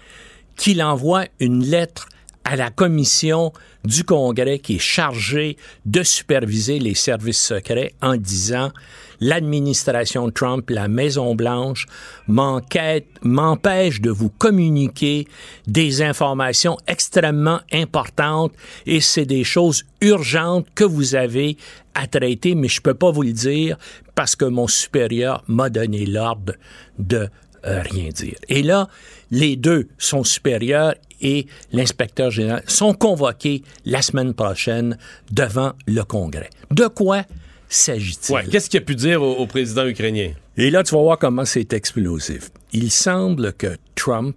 [0.55, 2.07] qu'il envoie une lettre
[2.45, 3.51] à la commission
[3.83, 8.71] du Congrès qui est chargée de superviser les services secrets en disant
[9.19, 11.87] l'administration Trump, la Maison-Blanche,
[12.27, 15.27] m'empêche de vous communiquer
[15.67, 18.53] des informations extrêmement importantes
[18.85, 21.57] et c'est des choses urgentes que vous avez
[21.93, 23.77] à traiter, mais je peux pas vous le dire
[24.13, 26.53] parce que mon supérieur m'a donné l'ordre
[26.99, 27.27] de
[27.65, 28.35] euh, rien dire.
[28.49, 28.87] Et là,
[29.31, 34.97] les deux, son supérieur et l'inspecteur général, sont convoqués la semaine prochaine
[35.31, 36.49] devant le Congrès.
[36.71, 37.23] De quoi
[37.69, 38.33] s'agit-il?
[38.35, 40.31] Ouais, Qu'est-ce qu'il a pu dire au, au président ukrainien?
[40.57, 42.49] Et là, tu vas voir comment c'est explosif.
[42.73, 44.35] Il semble que Trump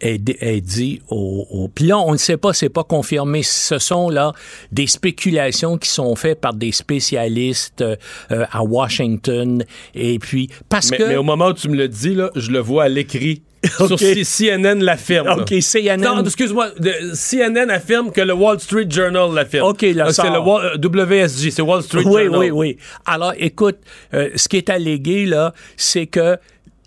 [0.00, 3.42] ait, di- ait dit au, au- Puis là, on ne sait pas, c'est pas confirmé.
[3.42, 4.32] Ce sont là
[4.72, 7.96] des spéculations qui sont faites par des spécialistes euh,
[8.50, 9.64] à Washington.
[9.94, 11.04] Et puis, parce mais, que...
[11.04, 13.42] mais au moment où tu me le dis, là, je le vois à l'écrit.
[13.80, 13.98] Ok.
[13.98, 15.26] Sur CNN l'affirme.
[15.28, 15.38] là.
[15.38, 15.96] OK, CNN.
[16.00, 16.68] Non, excuse-moi.
[17.14, 19.68] CNN affirme que le Wall Street Journal l'affirme.
[19.68, 22.38] OK, Ah, C'est le Wall- euh, WSJ, c'est Wall Street oui, Journal.
[22.40, 22.76] oui, oui.
[23.04, 23.78] Alors, écoute,
[24.14, 26.36] euh, ce qui est allégué, là, c'est que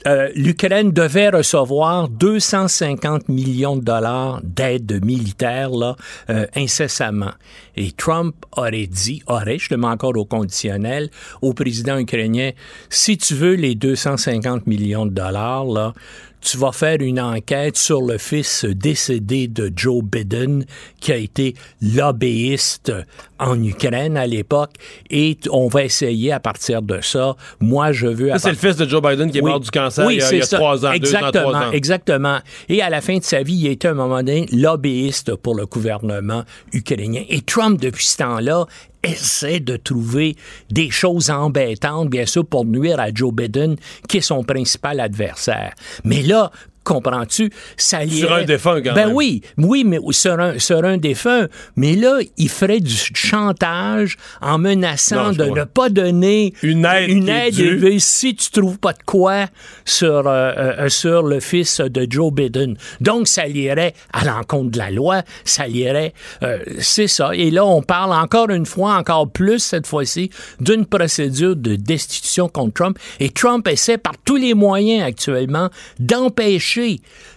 [0.07, 5.97] euh, l'Ukraine devait recevoir 250 millions de dollars d'aide militaire là,
[6.29, 7.31] euh, incessamment.
[7.75, 11.09] Et Trump aurait dit, aurait, je le mets encore au conditionnel,
[11.41, 12.51] au président ukrainien,
[12.89, 15.93] si tu veux les 250 millions de dollars, là,
[16.41, 20.65] tu vas faire une enquête sur le fils décédé de Joe Biden,
[20.99, 22.91] qui a été lobbyiste
[23.39, 24.71] en Ukraine à l'époque,
[25.09, 27.35] et on va essayer à partir de ça.
[27.59, 28.29] Moi, je veux...
[28.31, 29.49] Ça, c'est le fils de Joe Biden qui est Oui.
[29.51, 30.57] mort du cancer Oui, il y a, c'est il y a ça.
[30.57, 31.71] trois ans, deux ans, exactement, trois ans.
[31.71, 32.39] Exactement.
[32.67, 35.35] Et à la fin de sa vie, il a été à un moment donné lobbyiste
[35.35, 36.43] pour le gouvernement
[36.73, 37.23] ukrainien.
[37.29, 38.65] Et Trump, depuis ce temps-là,
[39.03, 40.35] essaie de trouver
[40.69, 43.75] des choses embêtantes, bien sûr, pour nuire à Joe Biden,
[44.07, 45.73] qui est son principal adversaire.
[46.03, 46.51] Mais là,
[46.89, 48.19] comprends-tu, ça lirait...
[48.19, 49.15] Sur un défunt, quand ben même.
[49.15, 51.47] oui, oui, mais sur un, sur un défunt.
[51.75, 57.09] Mais là, il ferait du chantage en menaçant Non, de ne pas donner Une aide
[57.09, 59.45] une aide élevée si tu trouves pas de quoi
[59.85, 62.75] sur, euh, euh, sur le fils de Joe Biden.
[63.01, 67.35] Donc, ça lirait à l'encontre de la loi, ça lirait, euh, c'est ça.
[67.35, 72.49] Et là, on parle encore une fois, encore plus cette fois-ci, d'une procédure de destitution
[72.49, 72.97] contre Trump.
[73.19, 76.78] Et Trump essaie par tous les moyens actuellement d'empêcher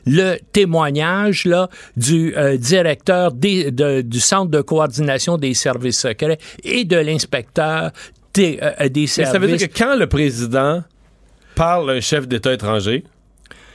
[0.07, 6.39] le témoignage là, du euh, directeur des- de- du Centre de coordination des services secrets
[6.65, 7.91] et de l'inspecteur
[8.35, 9.33] des, euh, des Mais services.
[9.33, 10.83] ça veut dire que quand le président
[11.55, 13.05] parle à un chef d'État étranger,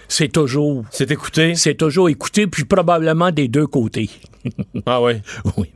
[0.07, 0.83] c'est toujours.
[0.89, 1.53] C'est écouté?
[1.55, 4.09] C'est toujours écouté, puis probablement des deux côtés.
[4.85, 5.13] ah oui?
[5.57, 5.67] Oui.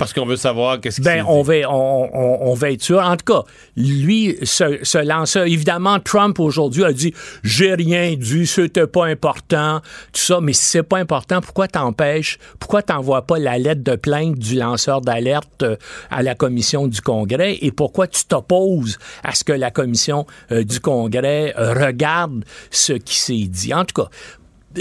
[0.00, 2.98] Parce qu'on veut savoir qu'est-ce qui Ben, on va, on, on- on va être sûr.
[3.00, 3.42] En tout cas,
[3.76, 5.36] lui se, se lance.
[5.36, 7.14] Évidemment, Trump aujourd'hui a dit
[7.44, 9.80] J'ai rien dit, c'était pas important,
[10.12, 10.40] tout ça.
[10.40, 14.56] Mais si c'est pas important, pourquoi t'empêches, pourquoi t'envoies pas la lettre de plainte du
[14.56, 15.76] lanceur d'alerte euh,
[16.10, 17.58] à la commission du Congrès?
[17.60, 22.94] Et pourquoi tu t'opposes à ce que la commission euh, du Congrès euh, regarde ce
[22.94, 23.74] qui s'est dit?
[23.74, 24.08] En tout cas,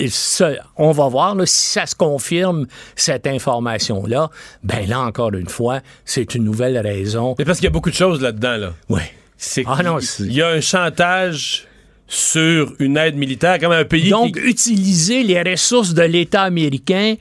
[0.09, 4.29] ça, on va voir là, si ça se confirme, cette information-là.
[4.63, 7.35] Ben là, encore une fois, c'est une nouvelle raison.
[7.39, 8.73] Mais parce qu'il y a beaucoup de choses là-dedans, là.
[8.89, 9.01] Oui.
[9.37, 11.65] C'est Ah non, il y a un chantage
[12.07, 14.39] sur une aide militaire, comme un pays Donc, qui...
[14.41, 17.15] utiliser les ressources de l'État américain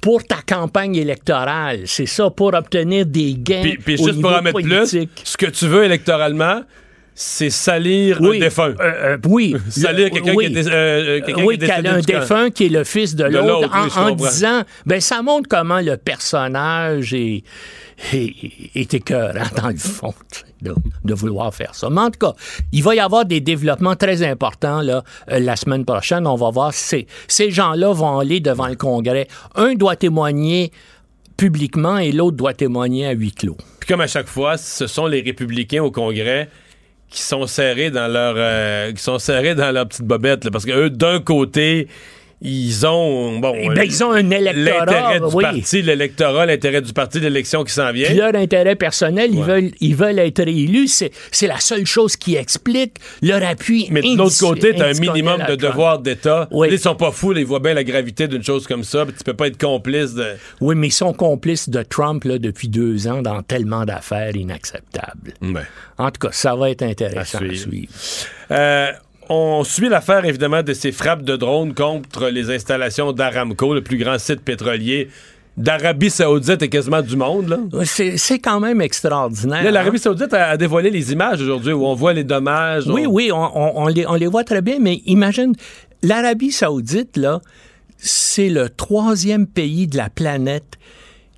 [0.00, 1.82] pour ta campagne électorale.
[1.86, 3.62] C'est ça, pour obtenir des gains.
[3.62, 5.14] Puis, puis au juste pour en mettre politique.
[5.14, 6.62] plus, ce que tu veux électoralement,
[7.14, 8.68] c'est salir Oui, un défunt.
[8.68, 9.54] euh, euh, oui.
[9.68, 10.50] salir quelqu'un oui.
[10.52, 13.70] qui est, euh, quelqu'un oui, qui est un défunt qui est le fils de l'autre
[13.96, 17.44] en, disant, ben ça montre comment le personnage est,
[18.12, 18.34] est,
[18.74, 20.14] est écœurant dans le fond
[20.62, 20.74] de,
[21.04, 21.90] de vouloir faire ça.
[21.90, 22.32] Mais en tout cas,
[22.72, 26.26] il va y avoir des développements très importants là, euh, la semaine prochaine.
[26.26, 29.28] On va voir si ces gens-là vont aller devant le Congrès.
[29.54, 30.72] Un doit témoigner
[31.36, 33.56] publiquement et l'autre doit témoigner à huis clos.
[33.80, 36.48] Puis comme à chaque fois, ce sont les républicains au Congrès
[37.12, 40.64] qui sont serrés dans leur euh, qui sont serrés dans leur petite bobette là, parce
[40.64, 41.88] que eux d'un côté
[42.44, 45.44] ils ont bon Eh ben, ils ont un électorat, l'intérêt du oui.
[45.44, 48.08] parti, l'électorat, l'intérêt du parti d'élection qui s'en vient.
[48.08, 50.88] Puis leur intérêt personnel, ils, veulent, ils veulent être réélus.
[50.88, 53.86] C'est, c'est la seule chose qui explique leur appui.
[53.90, 55.60] Mais de l'autre côté, t'as un minimum à de Trump.
[55.60, 56.48] devoirs d'État.
[56.50, 56.68] Oui.
[56.70, 59.04] Ils sont pas fous, ils voient bien la gravité d'une chose comme ça.
[59.06, 60.34] Tu peux pas être complice de.
[60.60, 65.34] Oui, mais ils sont complices de Trump là, depuis deux ans dans tellement d'affaires inacceptables.
[65.40, 65.64] Ben.
[65.98, 67.68] En tout cas, ça va être intéressant À à suivre.
[67.68, 67.92] suivre.
[68.50, 68.90] Euh,
[69.32, 73.96] on suit l'affaire, évidemment, de ces frappes de drones contre les installations d'Aramco, le plus
[73.98, 75.08] grand site pétrolier
[75.56, 77.68] d'Arabie Saoudite et quasiment du monde.
[77.84, 79.62] C'est, quand même extraordinaire.
[79.64, 80.00] Là, l'Arabie hein?
[80.00, 82.84] Saoudite a, a dévoilé les images aujourd'hui où on voit les dommages.
[82.86, 85.52] Oui, on- oui, on, on- on les, on les voit très bien, mais imagine,
[86.02, 87.40] l'Arabie saoudite, là,
[87.98, 90.78] c'est le troisième pays de la planète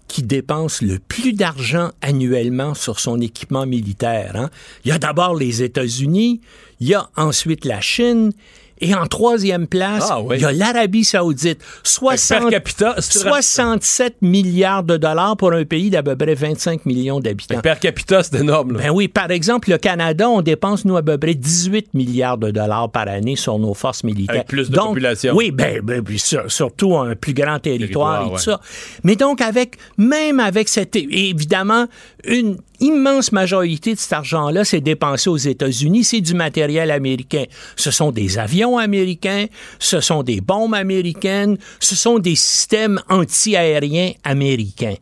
[0.06, 4.32] qui dépense le plus d'argent annuellement sur son équipement militaire.
[4.36, 4.48] hein.
[4.84, 6.40] Il y a d'abord les États-Unis,
[6.84, 8.32] il y a ensuite la Chine,
[8.80, 10.36] et en troisième place, Ah oui.
[10.36, 11.60] il y a l'Arabie saoudite.
[11.84, 16.84] 60 Per capita, c'est- 67 milliards de dollars pour un pays d'à peu près 25
[16.84, 17.60] millions d'habitants.
[17.60, 18.72] Per capita, c'est énorme.
[18.72, 18.80] là.
[18.82, 22.50] Ben oui, par exemple, le Canada, on dépense, nous, à peu près 18 milliards de
[22.50, 24.34] dollars par année sur nos forces militaires.
[24.36, 25.34] Avec plus de Donc, population.
[25.34, 28.56] Oui, ben, ben, puis sur- surtout un plus grand territoire, Territoire, et tout ouais.
[28.56, 28.60] ça.
[29.04, 31.86] Mais donc, avec, même avec cette, et évidemment,
[32.26, 37.44] une immense majorité de cet argent-là, c'est dépensé aux États-Unis, c'est du matériel américain.
[37.76, 39.46] Ce sont des avions américains,
[39.78, 44.94] ce sont des bombes américaines, ce sont des systèmes anti-aériens américains.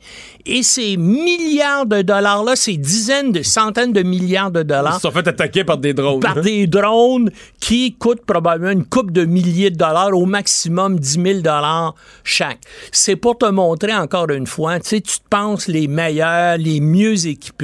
[0.44, 5.00] Et ces milliards de dollars-là, ces dizaines de centaines de milliards de Ils dollars se
[5.00, 6.20] sont fait attaquer par des drones.
[6.20, 7.30] par des drones
[7.60, 11.94] qui coûtent probablement une coupe de milliers de dollars, au maximum 10 000 dollars
[12.24, 12.60] chaque.
[12.90, 16.80] C'est pour te montrer encore une fois, tu sais, tu te penses les meilleurs, les
[16.80, 17.61] mieux équipés,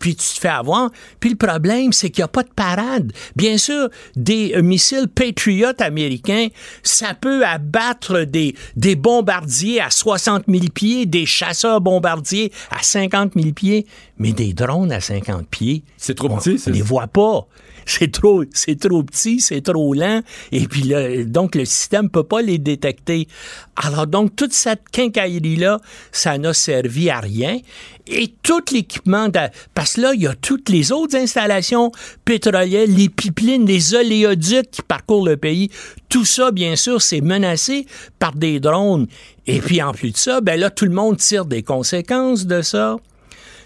[0.00, 0.90] puis tu te fais avoir.
[1.20, 3.12] Puis le problème, c'est qu'il n'y a pas de parade.
[3.36, 6.48] Bien sûr, des euh, missiles Patriot américains,
[6.82, 13.32] ça peut abattre des, des bombardiers à 60 000 pieds, des chasseurs bombardiers à 50
[13.36, 13.86] 000 pieds,
[14.18, 16.52] mais des drones à 50 pieds, C'est trop petit.
[16.54, 17.46] on c'est- les voit pas.
[17.88, 20.92] C'est trop, c'est trop petit, c'est trop lent, et puis
[21.24, 23.28] donc le système peut pas les détecter.
[23.76, 25.78] Alors donc toute cette quincaillerie là,
[26.10, 27.60] ça n'a servi à rien.
[28.08, 29.28] Et tout l'équipement,
[29.72, 31.92] parce que là il y a toutes les autres installations
[32.24, 35.70] pétrolières, les pipelines, les oléoducs qui parcourent le pays,
[36.08, 37.86] tout ça bien sûr c'est menacé
[38.18, 39.06] par des drones.
[39.46, 42.62] Et puis en plus de ça, ben là tout le monde tire des conséquences de
[42.62, 42.96] ça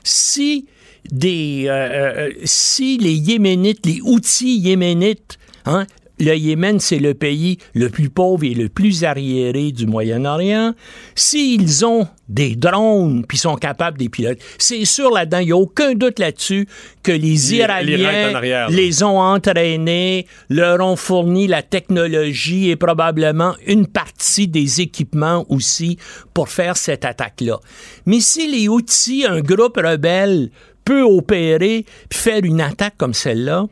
[0.04, 0.66] si
[1.10, 5.86] des euh, euh, si les Yéménites, les outils yéménites, hein,
[6.20, 10.74] le Yémen, c'est le pays le plus pauvre et le plus arriéré du Moyen-Orient.
[11.14, 15.52] S'ils ont des drones puis sont capables de les piloter, c'est sûr là-dedans, il n'y
[15.52, 16.68] a aucun doute là-dessus
[17.02, 23.86] que les Iraniens arrière, les ont entraînés, leur ont fourni la technologie et probablement une
[23.86, 25.96] partie des équipements aussi
[26.34, 27.58] pour faire cette attaque-là.
[28.04, 30.50] Mais si les outils, un groupe rebelle
[30.90, 33.66] peut opérer puis faire une attaque comme celle-là,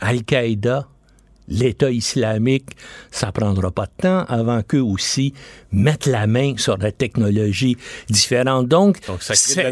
[0.00, 0.86] Al-Qaïda,
[1.48, 2.70] l'État islamique,
[3.10, 5.32] ça prendra pas de temps avant qu'eux aussi
[5.72, 7.76] mettent la main sur la technologie
[8.08, 8.68] différente.
[8.68, 9.22] Donc, Donc,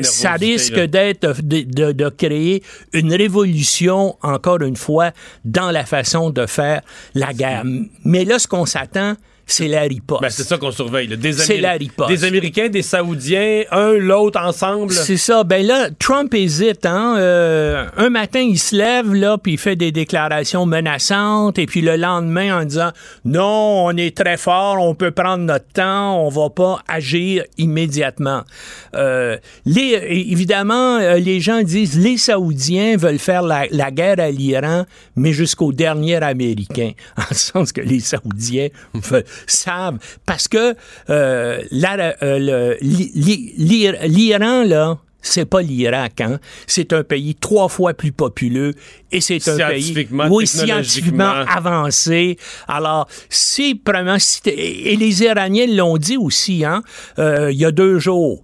[0.05, 5.13] ça risque d'être de, de- de créer une révolution, encore une fois,
[5.45, 6.81] dans la façon de faire
[7.15, 7.65] la guerre.
[8.05, 9.15] Mais là, ce qu'on s'attend,
[9.47, 10.23] c'est la riposte.
[10.23, 11.07] Ben, c'est ça qu'on surveille.
[11.09, 11.17] là.
[11.17, 12.09] Des, Améri- la riposte.
[12.11, 14.93] des Américains, des Saoudiens, un, l'autre ensemble.
[14.93, 15.45] C'est ça.
[15.45, 16.87] Ben là, Trump hésite.
[16.87, 17.17] Hein?
[17.19, 21.81] Euh, un matin, il se lève là, puis il fait des déclarations menaçantes, et puis
[21.83, 22.91] le lendemain, en disant
[23.25, 28.43] non, on est très fort, on peut prendre notre temps, on va pas agir immédiatement.
[28.95, 34.31] Euh, les, évidemment, euh, les gens disent les Saoudiens veulent faire la, la guerre à
[34.31, 34.85] l'Iran,
[35.17, 40.75] mais jusqu'au dernier Américain, en le sens que les Saoudiens veulent- savent parce que
[41.11, 41.63] euh,
[42.23, 46.39] euh, l'Iran là c'est pas l'Irak, hein?
[46.67, 48.75] C'est un pays trois fois plus populeux
[49.11, 52.37] et c'est un pays oui, scientifiquement avancé.
[52.69, 53.81] Alors, si
[54.19, 56.83] si t'es- et les Iraniens l'ont dit aussi, hein?
[57.19, 58.43] euh, il y a deux jours,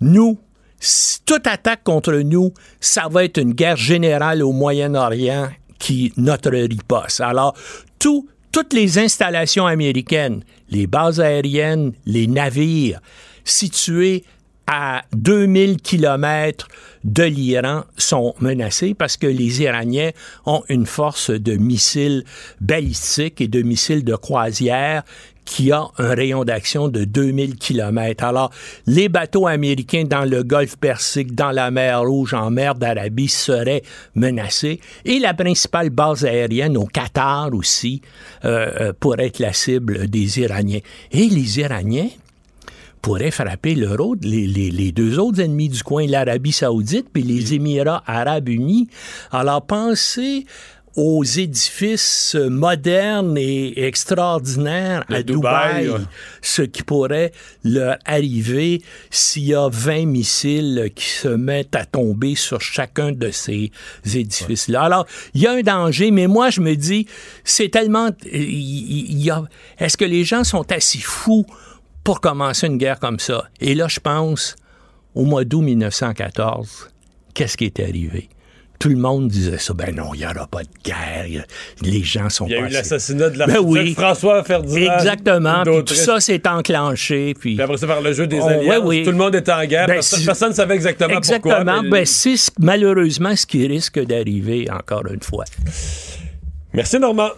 [0.00, 0.38] nous,
[0.78, 6.50] si toute attaque contre nous, ça va être une guerre générale au Moyen-Orient qui notre
[6.50, 7.20] riposte.
[7.20, 7.56] Alors,
[7.98, 13.00] tout, toutes les installations américaines, les bases aériennes, les navires
[13.44, 14.24] situés
[14.66, 16.68] à 2000 kilomètres
[17.02, 20.10] de l'Iran sont menacés parce que les Iraniens
[20.46, 22.24] ont une force de missiles
[22.60, 25.02] balistiques et de missiles de croisière
[25.44, 28.24] qui a un rayon d'action de 2000 kilomètres.
[28.24, 28.50] Alors,
[28.86, 33.82] les bateaux américains dans le golfe Persique, dans la mer Rouge, en mer d'Arabie seraient
[34.14, 34.80] menacés.
[35.04, 38.02] Et la principale base aérienne au Qatar aussi
[38.44, 40.80] euh, euh, pourrait être la cible des Iraniens.
[41.10, 42.08] Et les Iraniens
[43.00, 48.48] pourraient frapper leur les deux autres ennemis du coin, l'Arabie saoudite puis les Émirats arabes
[48.48, 48.88] unis.
[49.32, 50.46] Alors, pensez
[50.96, 55.86] aux édifices modernes et extraordinaires à Dubaï,
[56.42, 57.32] ce qui pourrait
[57.64, 63.30] leur arriver s'il y a 20 missiles qui se mettent à tomber sur chacun de
[63.30, 63.70] ces
[64.04, 64.82] édifices-là.
[64.82, 67.06] Alors, il y a un danger, mais moi, je me dis,
[67.44, 68.10] c'est tellement...
[68.32, 69.44] y a-
[69.78, 71.46] Est-ce que les gens sont assez fous
[72.04, 73.44] pour commencer une guerre comme ça?
[73.60, 74.56] Et là, je pense,
[75.14, 76.88] au mois d'août 1914,
[77.34, 78.28] qu'est-ce qui est arrivé?
[78.82, 79.74] Tout le monde disait ça.
[79.74, 81.44] Ben non, il n'y aura pas de guerre.
[81.44, 83.94] A- Les gens sont Il y a eu l'assassinat de Ben l'archiduc oui.
[83.94, 84.94] François Ferdinand.
[84.98, 85.62] Exactement.
[85.64, 87.34] Puis tout ça s'est enclenché.
[87.38, 89.04] Puis, Puis après ça, par le jeu des Oh, alliances, ouais, oui.
[89.04, 89.86] tout le monde était en guerre.
[89.86, 91.36] Ben, personne, ne savait exactement, pourquoi.
[91.58, 91.82] Exactement.
[91.84, 95.44] mais- Ben, c'est ce- malheureusement ce qui risque d'arriver encore une fois.
[96.72, 97.28] Merci Normand.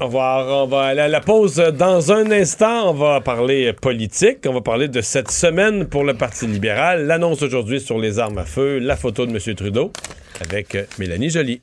[0.00, 0.64] Au revoir.
[0.64, 2.90] On va aller à la pause dans un instant.
[2.90, 4.38] On va parler politique.
[4.46, 7.06] On va parler de cette semaine pour le Parti libéral.
[7.06, 9.54] L'annonce aujourd'hui sur les armes à feu, la photo de M.
[9.54, 9.92] Trudeau
[10.40, 11.62] avec euh, Mélanie Joly.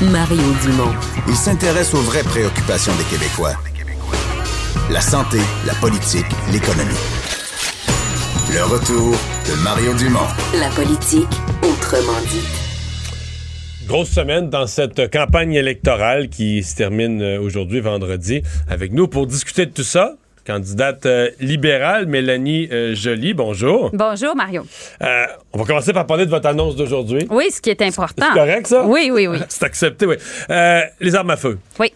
[0.00, 0.94] Mario Dumont.
[1.28, 3.54] Il s'intéresse aux vraies préoccupations des Québécois.
[4.90, 6.94] La santé, la politique, l'économie.
[8.52, 9.12] Le retour
[9.46, 10.28] de Mario Dumont.
[10.58, 11.28] La politique,
[11.62, 12.67] autrement dit.
[13.88, 18.42] Grosse semaine dans cette campagne électorale qui se termine euh, aujourd'hui, vendredi.
[18.68, 20.16] Avec nous pour discuter de tout ça,
[20.46, 23.32] candidate euh, libérale, Mélanie euh, Joly.
[23.32, 23.90] Bonjour.
[23.94, 24.66] Bonjour, Mario.
[25.00, 25.24] Euh,
[25.54, 27.26] on va commencer par parler de votre annonce d'aujourd'hui.
[27.30, 28.26] Oui, ce qui est important.
[28.28, 28.84] C'est correct, ça?
[28.84, 29.38] Oui, oui, oui.
[29.48, 30.16] C'est accepté, oui.
[30.50, 31.58] Euh, les armes à feu.
[31.80, 31.90] Oui.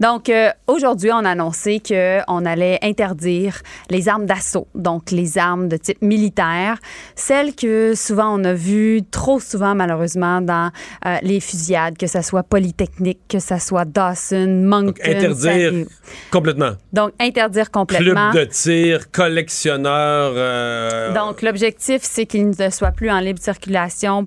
[0.00, 3.60] Donc, euh, aujourd'hui, on a annoncé qu'on allait interdire
[3.90, 6.78] les armes d'assaut, donc les armes de type militaire,
[7.16, 10.70] celles que souvent on a vues trop souvent, malheureusement, dans
[11.06, 15.02] euh, les fusillades, que ce soit Polytechnique, que ce soit Dawson, Moncton.
[15.04, 15.86] Interdire Saint-Louis.
[16.30, 16.72] complètement.
[16.92, 18.32] Donc, interdire Club complètement.
[18.32, 20.32] de tir, collectionneur.
[20.36, 24.26] euh, Donc, l'objectif, c'est qu'il ne soit plus en libre circulation,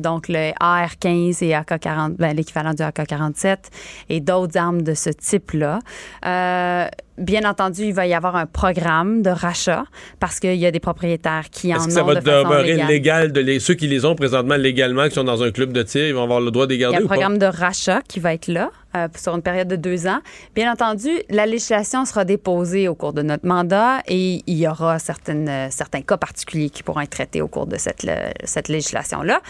[0.00, 3.56] donc le AR-15 et AK-40, ben, l'équivalent du AK-47
[4.08, 5.78] et d'autres armes de ce type-là.
[6.26, 6.86] Euh,
[7.18, 9.84] bien entendu, il va y avoir un programme de rachat
[10.20, 12.72] parce qu'il y a des propriétaires qui en Est-ce que ça ont va de demeurer
[12.74, 12.86] légale.
[12.88, 15.82] légal de les, ceux qui les ont présentement légalement, qui sont dans un club de
[15.82, 17.46] tir, ils vont avoir le droit de les Il y a garder un programme de
[17.46, 20.20] rachat qui va être là euh, sur une période de deux ans.
[20.54, 24.98] Bien entendu, la législation sera déposée au cours de notre mandat et il y aura
[25.00, 28.68] certaines, euh, certains cas particuliers qui pourront être traités au cours de cette, le- cette
[28.68, 29.40] législation-là.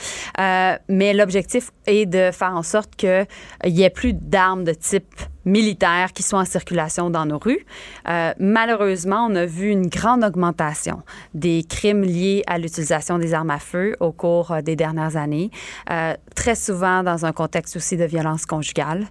[0.40, 3.26] Euh, mais l'objectif est de faire en sorte qu'il
[3.66, 5.14] n'y ait plus d'armes de type
[5.48, 7.64] militaire qui soient en circulation dans nos rues.
[8.08, 11.02] Euh, malheureusement, on a vu une grande augmentation
[11.34, 15.50] des crimes liés à l'utilisation des armes à feu au cours euh, des dernières années,
[15.90, 19.06] euh, très souvent dans un contexte aussi de violence conjugale.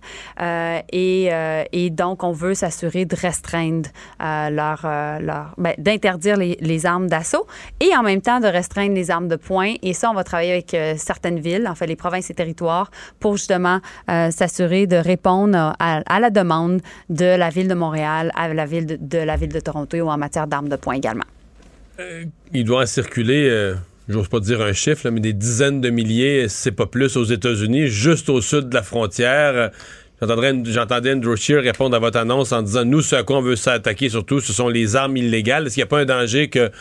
[0.94, 1.30] Et,
[1.72, 3.90] et donc, on veut s'assurer de restreindre
[4.20, 4.82] leur,
[5.20, 7.46] leur ben, d'interdire les, les armes d'assaut
[7.80, 9.74] et en même temps de restreindre les armes de poing.
[9.82, 13.36] Et ça, on va travailler avec certaines villes, en fait les provinces et territoires, pour
[13.38, 18.66] justement s'assurer de répondre à, à la demande de la ville de Montréal, à la
[18.66, 21.26] ville de, la ville de Toronto ou en matière d'armes de poing également.
[22.54, 23.76] Il doit en circuler, euh,
[24.08, 27.88] j'ose pas dire un chiffre, mais des dizaines de milliers, c'est pas plus, aux États-Unis,
[27.88, 29.54] juste au sud de la frontière.
[29.56, 29.70] Euh,
[30.20, 33.56] J'entendais Andrew Scheer répondre à votre annonce en disant Nous, ce à quoi on veut
[33.56, 35.68] s'attaquer surtout, ce sont les armes illégales.
[35.68, 36.72] Est-ce qu'il n'y a pas un danger qu'il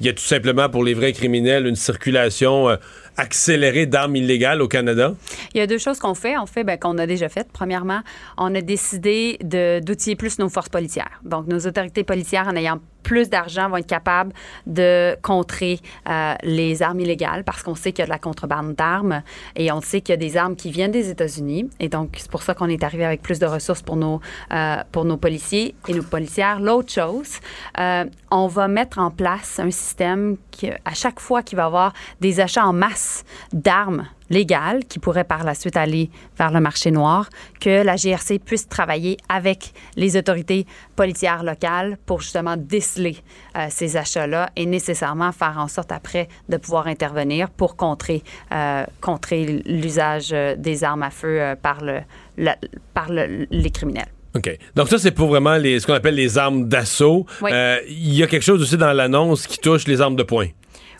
[0.00, 2.76] y a tout simplement pour les vrais criminels une circulation euh,
[3.16, 5.14] accélérée d'armes illégales au Canada?
[5.54, 7.48] Il y a deux choses qu'on fait, en fait, ben, qu'on a déjà faites.
[7.52, 8.00] Premièrement,
[8.36, 11.20] on a décidé d'outiller plus nos forces policières.
[11.24, 14.32] Donc, nos autorités policières, en ayant plus d'argent, vont être capables
[14.66, 15.78] de contrer
[16.08, 19.22] euh, les armes illégales parce qu'on sait qu'il y a de la contrebande d'armes
[19.54, 21.70] et on sait qu'il y a des armes qui viennent des États-Unis.
[21.78, 24.20] Et donc, c'est pour ça qu'on est arrivé avec plus de ressources pour nos,
[24.52, 26.58] euh, pour nos policiers et nos policières.
[26.58, 27.38] L'autre chose,
[27.78, 31.66] euh, on va mettre en place un système qui, à chaque fois qu'il va y
[31.66, 36.60] avoir des achats en masse d'armes légales qui pourraient par la suite aller vers le
[36.60, 37.28] marché noir,
[37.60, 40.66] que la GRC puisse travailler avec les autorités
[40.96, 43.16] policières locales pour justement déceler
[43.56, 48.22] euh, ces achats-là et nécessairement faire en sorte après de pouvoir intervenir pour contrer,
[48.52, 52.00] euh, contrer l'usage euh, des armes à feu euh, par, le,
[52.36, 52.56] la-
[52.94, 54.08] par le- les criminels.
[54.34, 54.50] OK.
[54.74, 57.24] Donc ça, c'est pour vraiment les, ce qu'on appelle les armes d'assaut.
[57.40, 57.50] Oui.
[57.88, 60.48] Il y a quelque chose aussi dans l'annonce qui touche les armes de poing.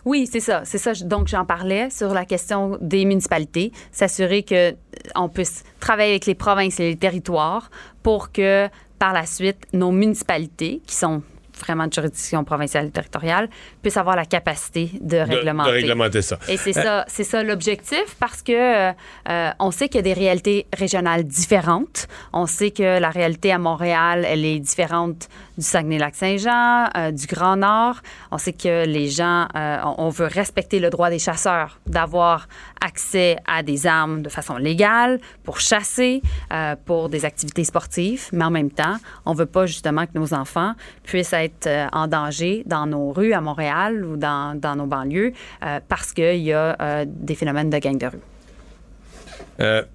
[0.07, 0.61] Oui, c'est ça.
[0.63, 0.93] C'est ça.
[1.03, 3.73] Donc, j'en parlais sur la question des municipalités.
[3.91, 7.69] S'assurer que euh, puisse travailler avec les provinces et les territoires
[8.03, 8.69] pour que,
[8.99, 11.23] par la suite, nos municipalités, qui sont
[11.57, 13.49] vraiment de juridiction provinciale et territoriale,
[13.81, 15.69] puissent avoir la capacité de réglementer.
[15.69, 16.39] de réglementer ça.
[16.47, 18.91] Et c'est Euh, ça, c'est ça l'objectif parce que euh,
[19.29, 22.07] euh, on sait qu'il y a des réalités régionales différentes.
[22.33, 25.27] On sait que la réalité à Montréal, elle est différente
[25.57, 27.97] du Saguenay-Lac-Saint-Jean, euh, du Grand Nord.
[28.31, 32.47] On sait que les gens, on, on veut respecter le droit des chasseurs d'avoir
[32.81, 36.21] accès à des armes de façon légale pour chasser,
[36.51, 40.33] euh, pour des activités sportives, mais en même temps, on veut pas justement que nos
[40.33, 40.73] enfants
[41.03, 45.33] puissent être euh, en danger dans nos rues à Montréal ou dans, nos banlieues
[45.63, 49.85] euh, parce qu'il y a des phénomènes de gangs de rue.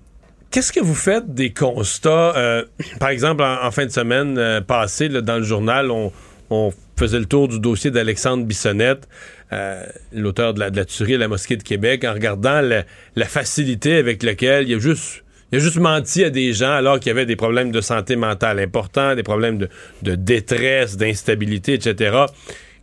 [0.51, 2.65] Qu'est-ce que vous faites des constats?
[2.99, 7.59] par exemple, en, fin de semaine passée, dans le journal, on faisait le tour du
[7.59, 9.09] dossier d'Alexandre Bissonnette,
[9.53, 14.23] euh, l'auteur de la, tuerie à la mosquée de Québec, en regardant la, facilité avec
[14.23, 15.25] laquelle il a juste...
[15.55, 18.59] A juste menti à des gens alors qu'il y avait des problèmes de santé mentale
[18.59, 19.59] importants, des problèmes
[20.01, 22.21] de, détresse, d'instabilité, etc.,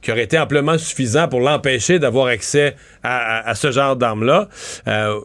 [0.03, 4.49] qui auraient été amplement suffisants pour l'empêcher d'avoir accès à ce genre d'armes-là.
[4.87, 5.19] Euh,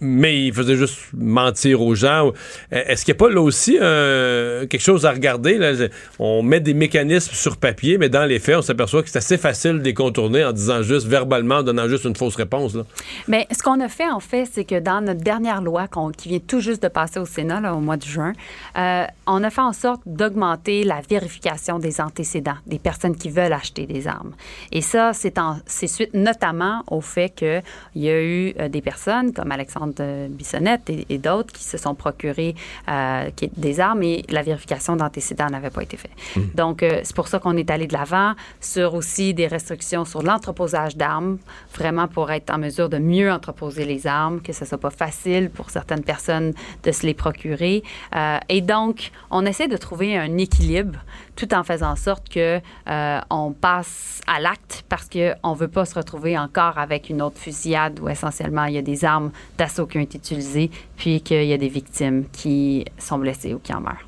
[0.00, 2.32] mais il faisait juste mentir aux gens.
[2.70, 5.58] Est-ce qu'il n'y a pas là aussi euh, quelque chose à regarder?
[5.58, 5.72] là?
[6.18, 9.38] On met des mécanismes sur papier, mais dans les faits, on s'aperçoit que c'est assez
[9.38, 12.74] facile de les contourner en disant juste verbalement, en donnant juste une fausse réponse.
[12.74, 12.84] là.
[13.26, 16.38] Mais ce qu'on a fait, en fait, c'est que dans notre dernière loi qui vient
[16.38, 18.32] tout juste de passer au Sénat au mois de juin,
[18.76, 23.52] euh, on a fait en sorte d'augmenter la vérification des antécédents des personnes qui veulent
[23.52, 24.34] acheter des armes.
[24.72, 27.62] Et ça, c'est suite notamment au fait qu'il
[27.96, 31.76] y a eu euh, des personnes comme Alexandre euh, Bissonnette et, et d'autres qui se
[31.76, 32.54] sont procurés
[32.88, 36.10] euh, des armes et la vérification d'antécédents n'avait pas été faite.
[36.54, 40.22] Donc, euh, c'est pour ça qu'on est allé de l'avant sur aussi des restrictions sur
[40.22, 41.38] l'entreposage d'armes,
[41.74, 45.50] vraiment pour être en mesure de mieux entreposer les armes, que ce soit pas facile
[45.50, 46.52] pour certaines personnes
[46.82, 47.82] de se les procurer.
[48.14, 50.98] Euh, et donc, on essaie de trouver un équilibre
[51.38, 52.58] tout en faisant en sorte que
[52.88, 57.22] euh, on passe à l'acte parce que on veut pas se retrouver encore avec une
[57.22, 61.20] autre fusillade où essentiellement il y a des armes d'assaut qui ont été utilisées puis
[61.20, 64.04] qu'il y a des victimes qui sont blessées ou qui en meurent.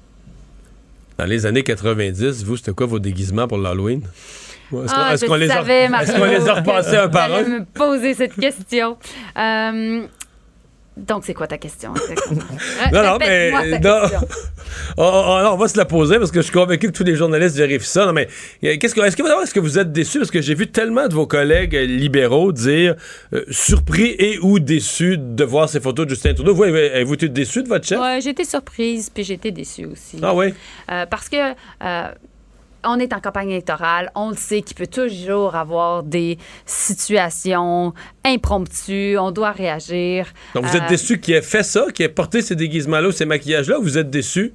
[1.19, 4.01] Dans les années 90, vous, c'était quoi vos déguisements pour l'Halloween?
[4.03, 5.59] Est-ce qu'on- Ah, qu'on les, a-
[6.19, 7.43] qu'on les a repassés un par un?
[7.43, 8.97] me poser cette question.
[9.37, 10.03] Euh,
[10.97, 11.95] donc, c'est quoi ta question?
[12.11, 12.41] exactement?
[12.93, 13.51] Non, non, mais.
[13.79, 14.01] Non.
[14.03, 14.21] question.
[14.99, 17.15] on, on- on va se la poser parce que je suis convaincu que tous les
[17.17, 18.07] journalistes vérifient ça.
[18.07, 18.29] Non, mais
[18.65, 20.19] euh, qu'est-ce que, est-ce que, d'abord, est-ce que vous êtes déçus?
[20.19, 22.97] Parce que j'ai vu tellement de vos collègues euh, libéraux dire
[23.33, 26.55] euh, surpris et ou déçus de voir ces photos de Justin Trudeau.
[26.55, 27.99] Vous, avez- avez-vous été déçus de votre chef?
[28.01, 30.19] Ouais, j'ai été surprise, puis j'ai été déçue aussi.
[30.23, 30.53] Ah oui?
[30.91, 32.09] Euh, parce que euh,
[32.85, 37.93] on est en campagne électorale, on le sait qu'il peut toujours avoir des situations
[38.25, 40.27] impromptues, on doit réagir.
[40.55, 43.13] Donc, vous êtes Euh, déçus qu'il ait fait ça, qu'il ait porté ces déguisements-là ou
[43.13, 44.53] ces maquillages-là, ou vous êtes déçus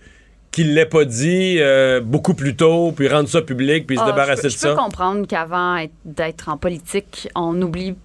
[0.52, 4.06] qu'il l'ait pas dit euh, beaucoup plus tôt, puis rendre ça public, puis se Ah,
[4.06, 4.70] débarrasser je de je ça?
[4.70, 7.96] peux comprendre qu'avant être- d'être en politique, on oublie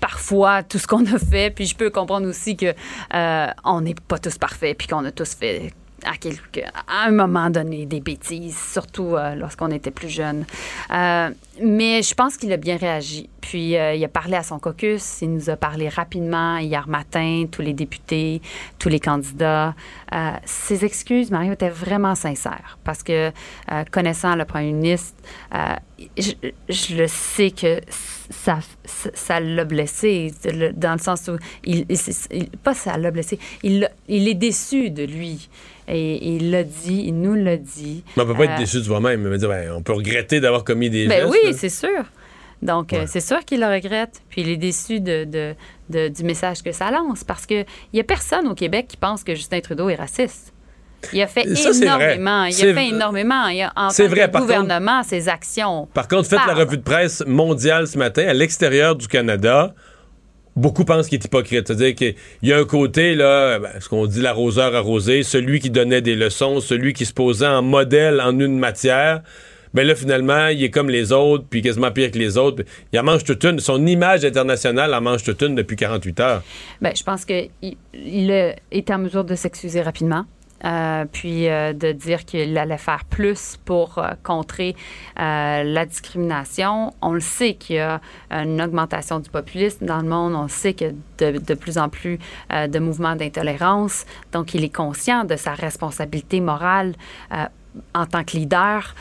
[0.00, 2.74] parfois tout ce qu'on a fait, puis je peux comprendre aussi que
[3.14, 5.72] euh, on n'est pas tous parfaits, puis qu'on a tous fait
[6.04, 10.44] à, quelque, à un moment donné des bêtises, surtout euh, lorsqu'on était plus jeune.
[10.92, 11.30] Euh,
[11.62, 13.28] mais je pense qu'il a bien réagi.
[13.40, 17.46] Puis euh, il a parlé à son caucus, il nous a parlé rapidement hier matin,
[17.50, 18.40] tous les députés,
[18.78, 19.74] tous les candidats.
[20.44, 23.30] Ses excuses, Mario, étaient vraiment sincères parce que
[23.90, 25.14] connaissant le premier ministre,
[26.18, 26.32] je,
[26.68, 27.80] je le sais que
[28.30, 31.86] ça ça- l'a blessé le- dans le sens où il,
[32.62, 35.48] pas ça l'a blessé, il, il est déçu de lui
[35.90, 38.04] et, il l'a dit, il nous l'a dit.
[38.16, 39.22] Mais on peut pas être Euh, déçu de soi-même.
[39.38, 41.36] ben, on peut regretter d'avoir commis des ben gestes.
[41.44, 42.04] oui, c'est sûr.
[42.62, 44.20] Donc, euh, c'est sûr qu'il le regrette.
[44.28, 45.54] Puis il est déçu de, de-
[45.88, 47.64] de- du message que ça lance parce qu'il
[47.94, 50.52] n'y a personne au Québec qui pense que Justin Trudeau est raciste.
[51.14, 52.44] Il a fait Ça, énormément.
[52.44, 53.46] Il a fait énormément.
[53.48, 55.88] Il a, en tant vrai, que par contre- gouvernement, ses actions.
[55.94, 59.74] Par contre, faites la revue de presse mondiale ce matin à l'extérieur du Canada.
[60.56, 61.68] Beaucoup pensent qu'il est hypocrite.
[61.68, 65.70] C'est-à-dire qu'il y a un côté, là, ben, ce qu'on dit l'arroseur arrosé, celui qui
[65.70, 69.22] donnait des leçons, celui qui se posait en modèle en une matière.
[69.72, 72.64] Ben là, finalement, il est comme les autres, puis quasiment pire que les autres.
[72.92, 73.60] Il en mange toute une.
[73.60, 76.42] Son image internationale en mange toute une depuis 48 heures.
[76.80, 77.50] Ben, je pense qu'il
[78.72, 80.24] été en mesure de s'excuser rapidement.
[80.64, 84.76] Euh, puis euh, de dire qu'il allait faire plus pour euh, contrer
[85.16, 86.92] la discrimination.
[87.02, 88.00] On le sait qu'il y a
[88.30, 90.34] une augmentation du populisme dans le monde.
[90.34, 92.18] On sait qu'il y a de, plus en plus
[92.50, 94.06] de mouvements d'intolérance.
[94.32, 96.94] Donc, il est conscient de sa responsabilité morale.
[97.94, 98.94] En tant que leader,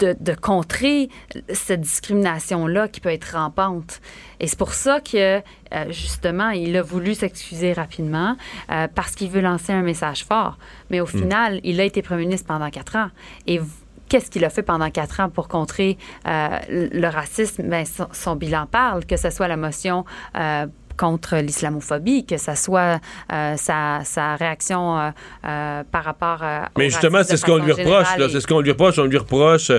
[0.00, 1.08] de, de contrer
[1.52, 4.00] cette discrimination-là qui peut être rampante.
[4.40, 5.42] Et c'est pour ça que, euh,
[5.90, 8.36] justement, il a voulu s'excuser rapidement
[8.70, 10.58] euh, parce qu'il veut lancer un message fort.
[10.90, 13.10] Mais au final, il a été premier ministre pendant quatre ans.
[13.46, 13.60] Et
[14.08, 17.62] qu'est-ce qu'il a fait pendant quatre ans pour contrer euh, le racisme?
[17.68, 20.04] Ben, son, son bilan parle, que ce soit la motion
[20.36, 20.66] euh,
[21.00, 23.00] contre l'islamophobie, que ce soit
[23.32, 25.10] euh, sa, sa réaction euh,
[25.46, 28.06] euh, par rapport au Mais justement, c'est ce qu'on lui reproche.
[28.18, 28.98] et- C'est ce qu'on lui reproche.
[28.98, 29.72] On lui reproche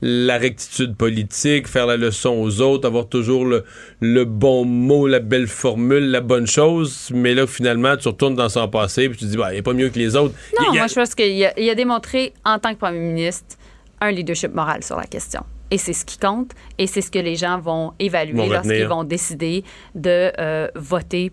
[0.00, 3.64] la rectitude politique, faire la leçon aux autres, avoir toujours le,
[4.00, 7.10] le bon mot, la belle formule, la bonne chose.
[7.12, 9.62] Mais là, finalement, tu retournes dans son passé puis tu te dis, bah, il n'est
[9.62, 10.34] pas mieux que les autres.
[10.60, 13.00] Non, Il y a- moi, je pense qu'il a, a démontré, en tant que premier
[13.00, 13.56] ministre,
[14.00, 15.42] un leadership moral sur la question.
[15.70, 19.04] Et c'est ce qui compte, et c'est ce que les gens vont évaluer lorsqu'ils vont
[19.04, 19.64] décider
[19.94, 21.30] de euh, voter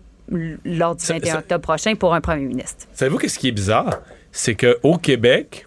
[0.64, 2.86] lors du Ça- 21 ça- octobre prochain pour un premier ministre.
[2.92, 4.00] Savez-vous qu'est-ce qui est bizarre?
[4.32, 5.66] C'est qu'au Québec,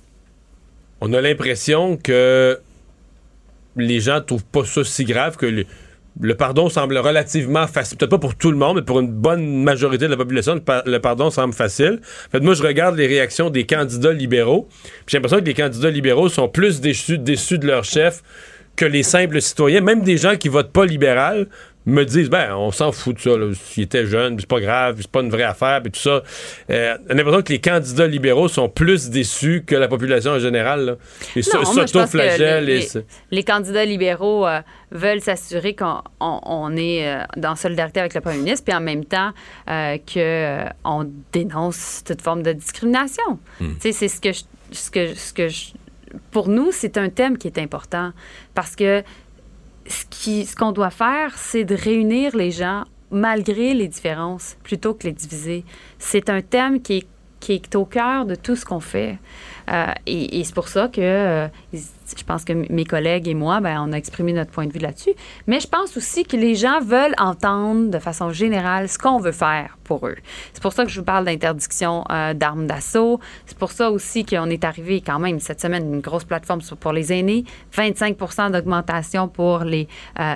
[1.01, 2.59] on a l'impression que
[3.75, 5.65] les gens trouvent pas ça si grave que le,
[6.19, 7.97] le pardon semble relativement facile.
[7.97, 10.59] Peut-être pas pour tout le monde, mais pour une bonne majorité de la population, le,
[10.61, 12.01] par- le pardon semble facile.
[12.27, 15.53] En fait, moi, je regarde les réactions des candidats libéraux, puis j'ai l'impression que les
[15.53, 18.21] candidats libéraux sont plus déçus, déçus de leur chef
[18.79, 21.47] que les simples citoyens, même des gens qui votent pas libéral
[21.85, 23.31] me disent ben on s'en fout de ça
[23.71, 26.21] s'il était jeune c'est pas grave c'est pas une vraie affaire puis tout ça
[26.69, 30.39] euh, on a l'impression que les candidats libéraux sont plus déçus que la population en
[30.39, 30.95] général là.
[31.33, 31.41] que
[31.87, 34.59] s'auto-flagellent les, et les- candidats libéraux euh,
[34.91, 38.81] veulent s'assurer qu'on on- on est euh, dans solidarité avec le premier ministre, puis en
[38.81, 39.31] même temps
[39.69, 43.39] euh, que euh, on dénonce toute forme de discrimination.
[43.79, 44.43] Sais, c'est ce que je-
[44.73, 45.71] ce que ce que je-
[46.31, 48.11] pour nous, c'est un thème qui est important
[48.53, 49.03] parce que
[49.87, 55.13] ce qu'on doit faire, c'est de réunir les gens malgré les différences plutôt que les
[55.13, 55.65] diviser.
[55.97, 57.05] C'est un thème qui
[57.49, 59.17] est au cœur de tout ce qu'on fait.
[59.71, 61.47] Euh, et et c'est pour ça que euh,
[62.17, 64.79] je pense que mes collègues et moi, ben, on a exprimé notre point de vue
[64.79, 65.13] là-dessus.
[65.47, 69.31] Mais je pense aussi que les gens veulent entendre de façon générale ce qu'on veut
[69.31, 70.17] faire pour eux.
[70.53, 73.19] C'est pour ça que je vous parle d'interdiction euh, d'armes d'assaut.
[73.45, 76.93] C'est pour ça aussi qu'on est arrivé quand même cette semaine une grosse plateforme pour
[76.93, 77.43] les aînés,
[77.75, 79.85] 25% d'augmentation pour euh,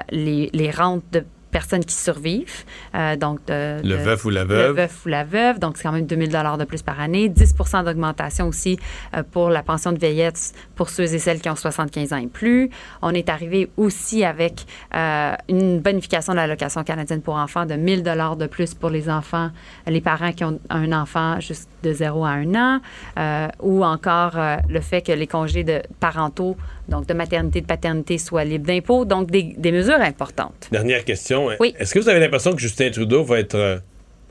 [0.09, 1.23] les, les rentes de
[1.53, 2.65] personnes qui survivent.
[2.95, 4.75] Euh, donc de- Le de- veuf ou la veuve.
[4.75, 5.59] Le veuf ou la veuve.
[5.59, 7.29] Donc, c'est quand même 2000 de plus par année.
[7.29, 8.77] 10% d'augmentation aussi
[9.15, 12.27] euh, pour la pension de vieillesse pour ceux et celles qui ont 75 ans et
[12.27, 12.69] plus.
[13.01, 14.65] On est arrivé aussi avec
[14.95, 19.49] euh, une bonification de l'allocation canadienne pour enfants de 1000 de plus pour les enfants,
[19.87, 22.79] les parents qui ont un enfant juste de 0 à 1 an,
[23.19, 26.57] euh, ou encore euh, le fait que les congés de parentaux,
[26.89, 29.05] donc de maternité, de paternité, soient libres d'impôts.
[29.05, 30.69] Donc, des, des mesures importantes.
[30.71, 31.49] Dernière question.
[31.49, 31.55] hein.
[31.59, 31.75] Oui.
[31.77, 33.77] Est-ce que vous avez l'impression que Justin Trudeau va être euh,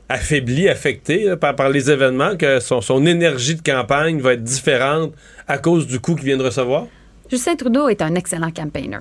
[0.09, 4.43] affaibli, affecté là, par, par les événements, que son, son énergie de campagne va être
[4.43, 5.13] différente
[5.47, 6.87] à cause du coup qu'il vient de recevoir?
[7.31, 8.99] Justin Trudeau est un excellent campaigner.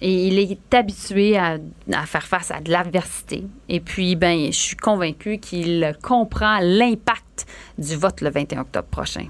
[0.00, 1.58] Et il est habitué à,
[2.06, 3.44] faire face à de l'adversité.
[3.68, 7.46] Et puis, ben, je suis convaincue qu'il comprend l'impact
[7.78, 9.26] du vote le 21 octobre prochain.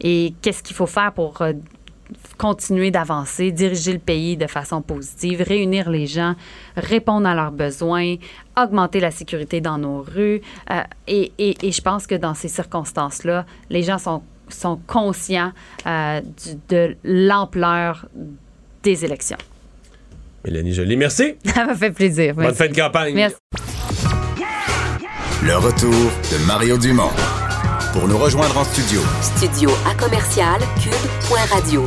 [0.00, 1.52] Et qu'est-ce qu'il faut faire pour euh,
[2.38, 6.34] continuer d'avancer, diriger le pays de façon positive, réunir les gens,
[6.76, 8.16] répondre à leurs besoins,
[8.56, 10.40] augmenter la sécurité dans nos rues.
[10.70, 14.22] Euh, et, je pense que dans ces circonstances-là, les gens sont,
[14.86, 15.52] conscients
[15.86, 16.20] euh,
[16.68, 18.06] de l'ampleur
[18.82, 19.38] des élections.
[20.44, 21.34] Mélanie Joly, merci.
[21.54, 22.34] Ça m'a fait plaisir.
[22.34, 22.58] Bonne Merci.
[22.58, 23.14] fin de campagne.
[23.14, 23.36] Merci.
[25.44, 27.10] Le retour de Mario Dumont.
[27.92, 31.84] Pour nous rejoindre en studio, Studio à commercial cube.radio.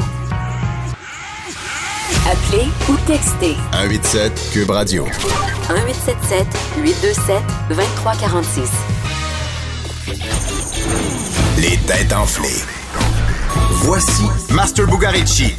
[2.28, 5.06] Appelez ou textez 187 Cube Radio.
[5.06, 6.46] 1877
[6.84, 8.70] 827 2346.
[11.58, 12.62] Les têtes enflées.
[13.84, 15.56] Voici Master Bugarici.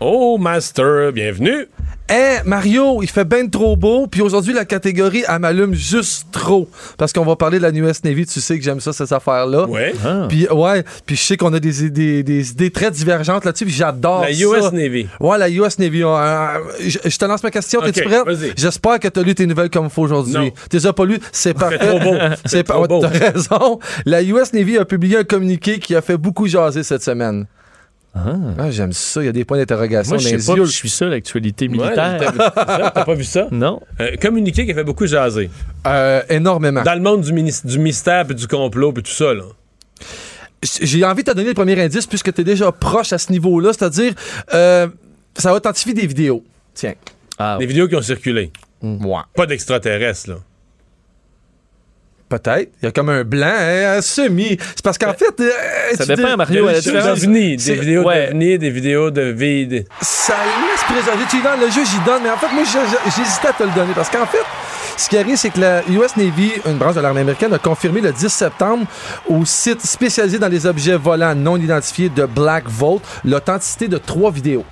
[0.00, 1.66] Oh, Master, bienvenue.
[2.06, 4.06] Hey, Mario, il fait ben trop beau.
[4.06, 6.68] Puis aujourd'hui, la catégorie, elle m'allume juste trop.
[6.98, 8.26] Parce qu'on va parler de la US Navy.
[8.26, 9.64] Tu sais que j'aime ça, cette affaire-là.
[9.66, 9.94] Ouais.
[10.28, 10.84] Puis, ouais.
[11.06, 13.64] Puis je sais qu'on a des, des, des idées très divergentes là-dessus.
[13.64, 14.42] Puis j'adore La ça.
[14.44, 15.06] US Navy.
[15.20, 16.02] Ouais, la US Navy.
[16.02, 16.46] Euh,
[16.80, 17.80] je, je te lance ma question.
[17.80, 18.26] Ok, T'es-tu prête?
[18.26, 18.52] vas-y.
[18.56, 20.18] J'espère que t'as lu tes nouvelles comme il faut Non.
[20.18, 20.52] aujourd'hui.
[20.68, 21.18] T'es déjà pas lu?
[21.32, 21.78] C'est parfait.
[21.78, 22.16] trop beau.
[22.44, 23.00] C'est pas- trop beau.
[23.00, 23.78] T'as raison.
[24.04, 27.46] La US Navy a publié un communiqué qui a fait beaucoup jaser cette semaine.
[28.14, 29.22] Ah, j'aime ça.
[29.22, 31.68] Il y a des points d'interrogation Moi, je sais pas que je suis ça, l'actualité
[31.68, 32.32] militaire.
[32.54, 33.48] t'as pas vu ça?
[33.50, 33.80] non.
[34.00, 35.50] Euh, communiqué qui a fait beaucoup jaser.
[35.86, 36.82] Euh, énormément.
[36.82, 39.44] Dans le monde du, mystère puis du complot puis tout ça, là.
[40.80, 43.30] J'ai envie de te donner le premier indice puisque tu es déjà proche à ce
[43.32, 44.14] niveau-là, c'est-à-dire
[44.54, 44.88] euh,
[45.36, 46.42] ça authentifie des vidéos.
[46.72, 46.94] Tiens.
[47.38, 48.50] Ah, Des vidéos qui ont circulé.
[49.34, 50.36] Pas d'extraterrestres, là.
[52.38, 52.70] Peut-être.
[52.82, 54.56] Il y a comme un blanc, hein, un semi.
[54.60, 55.38] C'est parce qu'en fait.
[55.40, 55.50] euh,
[55.96, 56.90] Ça dépend, dis- Mario, Des c'est-
[57.74, 58.32] des vidéos ouais.
[58.58, 59.86] des vidéos de vide.
[60.00, 61.24] ça laisse présager.
[61.30, 63.92] Tu donnes, le juge, il donne, mais en fait, moi, j'hésitais à te le donner
[63.94, 64.42] parce qu'en fait,
[64.96, 68.00] ce qui arrive, c'est que la US Navy, une branche de l'armée américaine, a confirmé
[68.00, 68.86] le 10 septembre
[69.28, 74.30] au site spécialisé dans les objets volants non identifiés de Black Vault l'authenticité de trois
[74.30, 74.64] vidéos.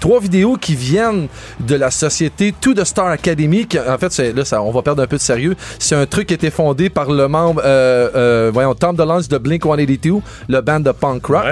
[0.00, 1.28] Trois vidéos qui viennent
[1.60, 3.66] de la société To The Star Academy.
[3.66, 5.54] Qui, en fait, là, ça, on va perdre un peu de sérieux.
[5.78, 9.28] C'est un truc qui a été fondé par le membre, euh, euh, voyons, Tom DeLonge
[9.28, 11.44] de Blink 182, le band de punk rock.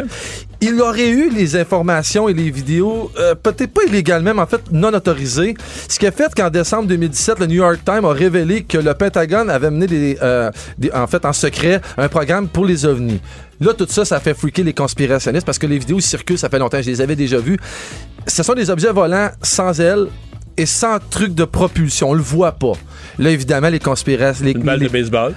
[0.61, 4.61] Il aurait eu les informations et les vidéos, euh, peut-être pas illégalement, mais en fait
[4.73, 5.55] non autorisées.
[5.89, 8.93] Ce qui a fait qu'en décembre 2017, le New York Times a révélé que le
[8.95, 13.21] Pentagone avait mené des, euh, des- en fait en secret un programme pour les ovnis.
[13.61, 16.59] Là, tout ça, ça fait freaker les conspirationnistes parce que les vidéos circulent, ça fait
[16.59, 17.59] longtemps, je les avais déjà vues.
[18.29, 20.07] Ce sont des objets volants sans ailes
[20.57, 22.11] et sans truc de propulsion.
[22.11, 22.73] On le voit pas.
[23.19, 24.55] Là, évidemment, les conspirationnistes...
[24.57, 25.35] Les, Une balle les- de baseball.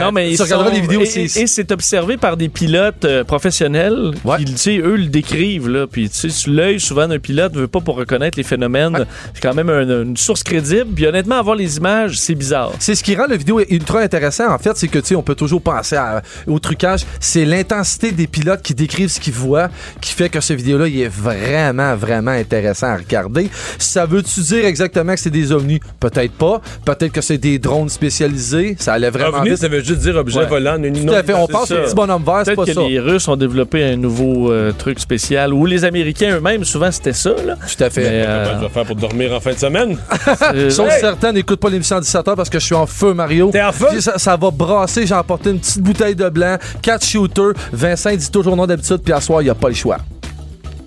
[0.00, 4.12] Non, mais tu regarderas les vidéos, et- Et, c'est observé par des pilotes euh, professionnels
[4.38, 5.68] qui, tu sais, eux, le décrivent.
[5.68, 5.86] Là.
[5.86, 9.06] Puis, tu sais, l'œil, souvent, d'un pilote ne veut pas pour reconnaître les phénomènes.
[9.34, 10.86] C'est quand même un- une source crédible.
[10.94, 12.72] Puis, honnêtement, avoir les images, c'est bizarre.
[12.78, 14.52] C'est ce qui rend la vidéo ultra intéressant.
[14.52, 17.00] En fait, c'est que tu sais, on peut toujours penser à- au trucage.
[17.20, 19.68] C'est l'intensité des pilotes qui décrivent ce qu'ils voient
[20.00, 23.48] qui fait que ce vidéo-là, il est vraiment, vraiment intéressant à regarder.
[23.78, 25.80] Ça veut-tu dire exactement que c'est des ovnis?
[26.00, 26.60] Peut-être pas.
[26.84, 28.76] Peut-être que c'est des drones spécialisés.
[28.78, 29.59] Ça allait vraiment Ovni, vite.
[29.60, 30.46] Ça veut juste dire objet Ouais.
[30.46, 30.76] volant.
[30.76, 31.34] Tout à fait.
[31.34, 31.74] On ça.
[31.74, 32.82] au petit bonhomme vert, c'est Peut-être pas que ça.
[32.88, 35.52] les Russes ont développé un nouveau euh, truc spécial.
[35.52, 37.30] Ou les Américains eux-mêmes, souvent, c'était ça.
[37.44, 37.54] Là.
[37.56, 38.02] Tout à fait.
[38.02, 39.98] Mais, Comment euh, tu vas faire pour dormir en fin de semaine?
[40.70, 43.50] Sauf certains n'écoutent pas l'émission à 17h parce que je suis en feu, Mario.
[43.52, 44.00] T'es en feu?
[44.00, 45.06] Ça, ça va brasser.
[45.06, 47.52] J'ai emporté une petite bouteille de blanc, quatre shooters.
[47.72, 49.98] Vincent dit toujours non d'habitude, puis à soir, il n'y a pas le choix.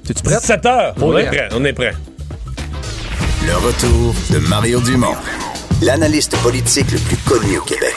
[0.09, 0.35] Es-tu prêt?
[0.39, 0.93] 17 heures?
[1.01, 1.23] On Ouais.
[1.23, 1.49] est prêt.
[1.55, 1.93] On est prêt.
[3.45, 5.15] Le retour de Mario Dumont,
[5.81, 7.95] l'analyste politique le plus connu au Québec.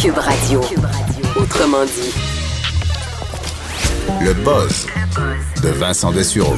[0.00, 0.60] Cube Radio.
[1.36, 2.12] Autrement dit.
[4.22, 4.86] Le buzz
[5.62, 6.56] de Vincent Dessureau.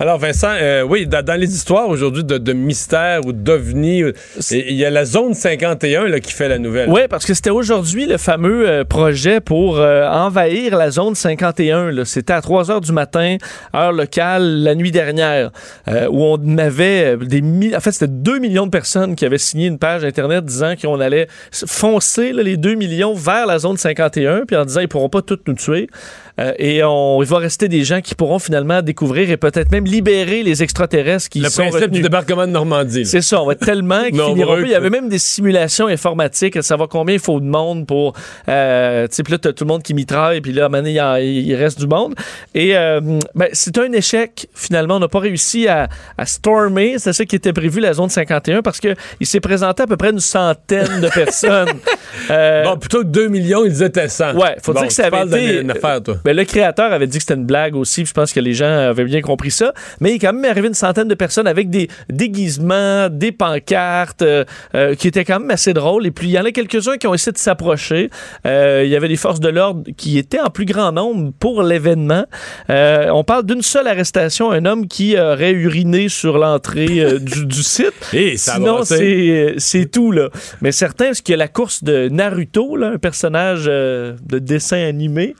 [0.00, 4.12] Alors, Vincent, euh, oui, dans, dans les histoires aujourd'hui de, de mystères ou d'ovnis, euh,
[4.52, 6.88] il y a la zone 51 là, qui fait la nouvelle.
[6.88, 11.90] Oui, parce que c'était aujourd'hui le fameux euh, projet pour euh, envahir la zone 51.
[11.90, 12.04] là.
[12.04, 13.38] C'était à 3 heures du matin,
[13.74, 15.50] heure locale, la nuit dernière,
[16.10, 19.66] où on avait des mi- En fait, c'était 2 millions de personnes qui avaient signé
[19.66, 21.26] une page Internet disant qu'on allait
[21.66, 25.22] foncer là, les 2 millions vers la zone 51, puis en disant ils pourront pas
[25.22, 25.88] toutes nous tuer.
[26.38, 29.84] Euh, et on, il va rester des gens qui pourront finalement découvrir et peut-être même
[29.84, 33.04] libérer les extraterrestres qui Le sont principe du débarquement de Normandie.
[33.06, 34.64] C'est ça, on va être tellement qu'ils finiront plus.
[34.64, 37.86] Il y que- avait même des simulations informatiques, à savoir combien il faut de monde
[37.86, 38.14] pour.
[38.48, 40.68] Euh, tu sais, puis là, t'as tout le monde qui mitraille, puis là, à un
[40.68, 42.14] moment donné, il, en- il reste du monde.
[42.54, 43.00] Et euh,
[43.34, 44.96] ben, c'est un échec, finalement.
[44.96, 48.62] On n'a pas réussi à, à stormer, c'est ça qui était prévu, la zone 51,
[48.62, 51.68] parce qu'il s'est présenté à peu près une centaine de personnes.
[52.30, 54.34] Euh, Bon, plutôt que 2 millions, ils étaient 100.
[54.34, 55.58] Ouais, faut Bon, dire que ça avait été.
[55.60, 56.16] d'une affaire, toi.
[56.28, 58.04] Ben, le créateur avait dit que c'était une blague aussi.
[58.04, 59.72] Je pense que les gens avaient bien compris ça.
[59.98, 64.20] Mais il est quand même arrivé une centaine de personnes avec des déguisements, des pancartes,
[64.20, 64.44] euh,
[64.74, 66.06] euh, qui étaient quand même assez drôles.
[66.06, 68.10] Et puis il y en a quelques-uns qui ont essayé de s'approcher.
[68.44, 71.62] Euh, il y avait des forces de l'ordre qui étaient en plus grand nombre pour
[71.62, 72.26] l'événement.
[72.68, 77.94] On parle d'une seule arrestation, un homme qui aurait uriné sur l'entrée du, du site.
[78.12, 80.28] Et ça a Sinon, c'est c'est tout là.
[80.60, 84.76] Mais certains, parce qu'il y a la course de Naruto, là, un personnage de dessin
[84.76, 85.34] animé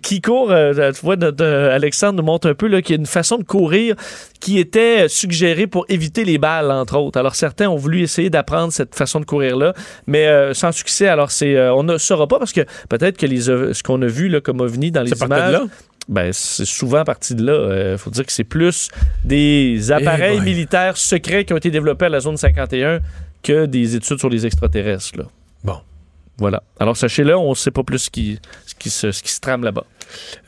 [0.00, 0.50] qui court.
[0.50, 3.36] euh, tu vois, notre, euh, Alexandre nous montre un peu qu'il y a une façon
[3.38, 3.94] de courir
[4.40, 7.18] qui était suggérée pour éviter les balles, entre autres.
[7.18, 9.74] Alors certains ont voulu essayer d'apprendre cette façon de courir là,
[10.06, 11.08] mais euh, sans succès.
[11.08, 14.06] Alors c'est, euh, on ne saura pas parce que peut-être que les, ce qu'on a
[14.06, 15.58] vu là, comme ovni dans les images.
[16.08, 17.92] Ben, c'est souvent parti de là.
[17.92, 18.88] Il faut dire que c'est plus
[19.24, 20.44] des appareils Eh boy.
[20.44, 22.98] militaires secrets qui ont été développés à la zone 51
[23.42, 25.16] que des études sur les extraterrestres.
[25.18, 25.24] Là.
[26.38, 26.62] Voilà.
[26.80, 29.40] Alors, sachez-le, on ne sait pas plus ce qui, ce qui, se, ce qui se
[29.40, 29.84] trame là-bas.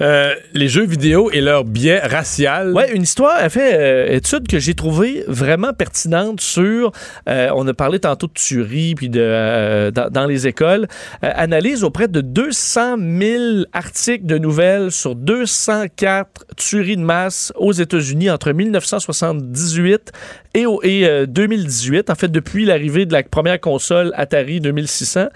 [0.01, 2.73] Euh, les jeux vidéo et leur biais racial.
[2.73, 6.93] Ouais, une histoire, a fait euh, étude que j'ai trouvée vraiment pertinente sur.
[7.29, 10.87] euh, on a parlé tantôt de tuerie puis de dans, les écoles.
[11.23, 13.43] Analyse auprès de 200 000
[13.73, 20.13] articles de nouvelles sur 204 tueries de masse aux États-Unis entre 1978
[20.55, 22.11] et, et, euh, 2018.
[22.11, 25.27] En fait, depuis l'arrivée de la première console Atari 2600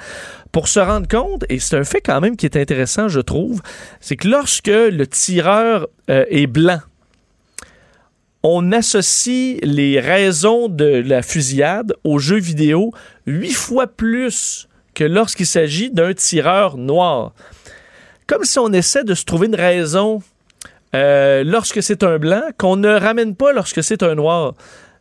[0.59, 3.63] pour se rendre compte, et c'est un fait quand même qui est intéressant, je trouve,
[4.01, 6.81] c'est que lorsque le tireur euh, est blanc,
[8.43, 12.93] on associe les raisons de la fusillade aux jeux vidéo
[13.25, 17.35] huit fois plus que lorsqu'il s'agit d'un tireur noir.
[18.27, 20.25] Comme si on essaie de se trouver une raison
[20.97, 24.55] euh, lorsque c'est un blanc qu'on ne ramène pas lorsque c'est un noir.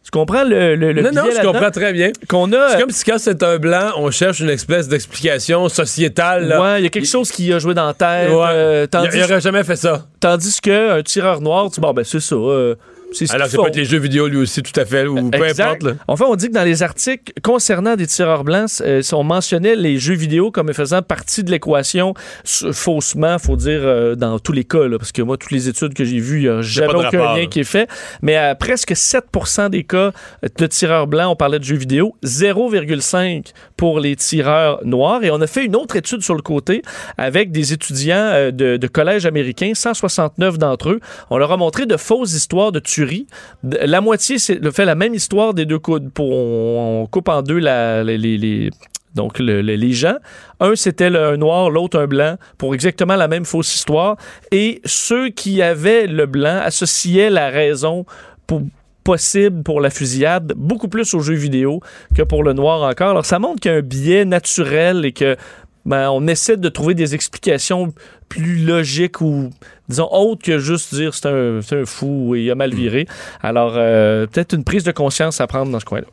[0.08, 2.12] Tu comprends le, le, le non, non, je comprends très bien.
[2.30, 2.70] Qu'on a.
[2.70, 6.48] C'est comme si quand c'est un blanc, on cherche une espèce d'explication sociétale.
[6.48, 6.62] là.
[6.62, 8.30] Ouais, il y a quelque chose qui a joué dans la tête.
[8.32, 8.46] Ouais.
[8.52, 10.06] euh, Il- tandis, il aurait jamais fait ça.
[10.22, 12.36] tandis qu'un tireur noir, tu bon, ben c'est ça.
[12.36, 12.76] euh,
[13.12, 15.38] c'est Alors, ça peut être les jeux vidéo lui aussi, tout à fait, ou peu
[15.46, 15.64] Exact.
[15.64, 15.84] importe.
[15.84, 15.92] là.
[16.08, 19.98] Enfin, on dit que dans les articles concernant des tireurs blancs, euh, on mentionnait les
[19.98, 22.14] jeux vidéo comme faisant partie de l'équation
[22.44, 25.94] faussement, faut dire, euh, dans tous les cas, là, parce que moi, toutes les études
[25.94, 27.46] que j'ai vues, il n'y a jamais aucun rapport, lien là.
[27.48, 27.90] qui est fait.
[28.22, 30.12] Mais à presque 7% des cas
[30.58, 35.24] de tireurs blancs, on parlait de jeux vidéo, 0,5 pour les tireurs noirs.
[35.24, 36.82] Et on a fait une autre étude sur le côté
[37.18, 41.00] avec des étudiants euh, de, de collège américain, 169 d'entre eux.
[41.30, 43.28] On leur a montré de fausses histoires de tuerie.
[43.64, 46.10] La moitié le fait la même histoire des deux coudes.
[46.20, 48.70] On, coupe en deux les,
[49.16, 50.16] donc le- le- les gens.
[50.60, 54.18] Un, c'était un noir, l'autre un blanc, pour exactement la même fausse histoire.
[54.52, 58.06] Et ceux qui avaient le blanc associaient la raison
[58.48, 58.62] pour
[59.08, 61.80] possible pour la fusillade, beaucoup plus aux jeux vidéo
[62.14, 63.12] que pour le noir encore.
[63.12, 65.38] Alors ça montre qu'il y a un biais naturel et que
[65.86, 67.94] ben, on essaie de trouver des explications
[68.28, 69.50] plus logiques ou,
[69.88, 73.08] disons, autres que juste dire c'est un, c'est un fou et il a mal viré.
[73.42, 76.08] Alors, euh, peut-être une prise de conscience à prendre dans ce coin-là.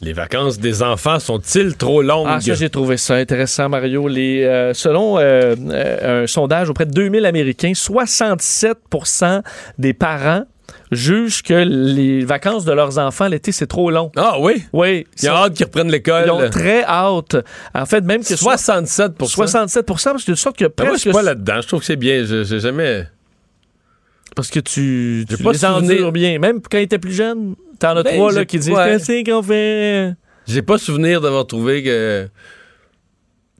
[0.00, 2.26] Les vacances des enfants sont-ils trop longues?
[2.26, 4.08] Ah, ça, j'ai trouvé ça intéressant, Mario.
[4.08, 9.42] Les, euh, selon euh, un sondage auprès de 2000 Américains, 67%
[9.76, 10.44] des parents
[10.92, 14.10] jugent que les vacances de leurs enfants l'été, c'est trop long.
[14.16, 14.64] Ah oui?
[14.72, 15.06] Oui.
[15.22, 16.24] Ils ont hâte qu'ils reprennent l'école.
[16.26, 17.36] Ils ont très hâte.
[17.74, 21.00] En fait, même que 67 67 parce que de sorte que Ben, moi, je presque...
[21.02, 21.60] suis pas là-dedans.
[21.60, 22.24] Je trouve que c'est bien.
[22.24, 23.06] Je- jamais.
[24.36, 26.38] Parce que tu, tu pas les souvenir- endures bien.
[26.38, 28.98] Même quand ils étaient plus jeunes, t'en as Ben, trois là, qui disent ouais.
[28.98, 30.14] Qu'est-ce qu'on fait?
[30.46, 32.28] J'ai pas souvenir d'avoir trouvé que.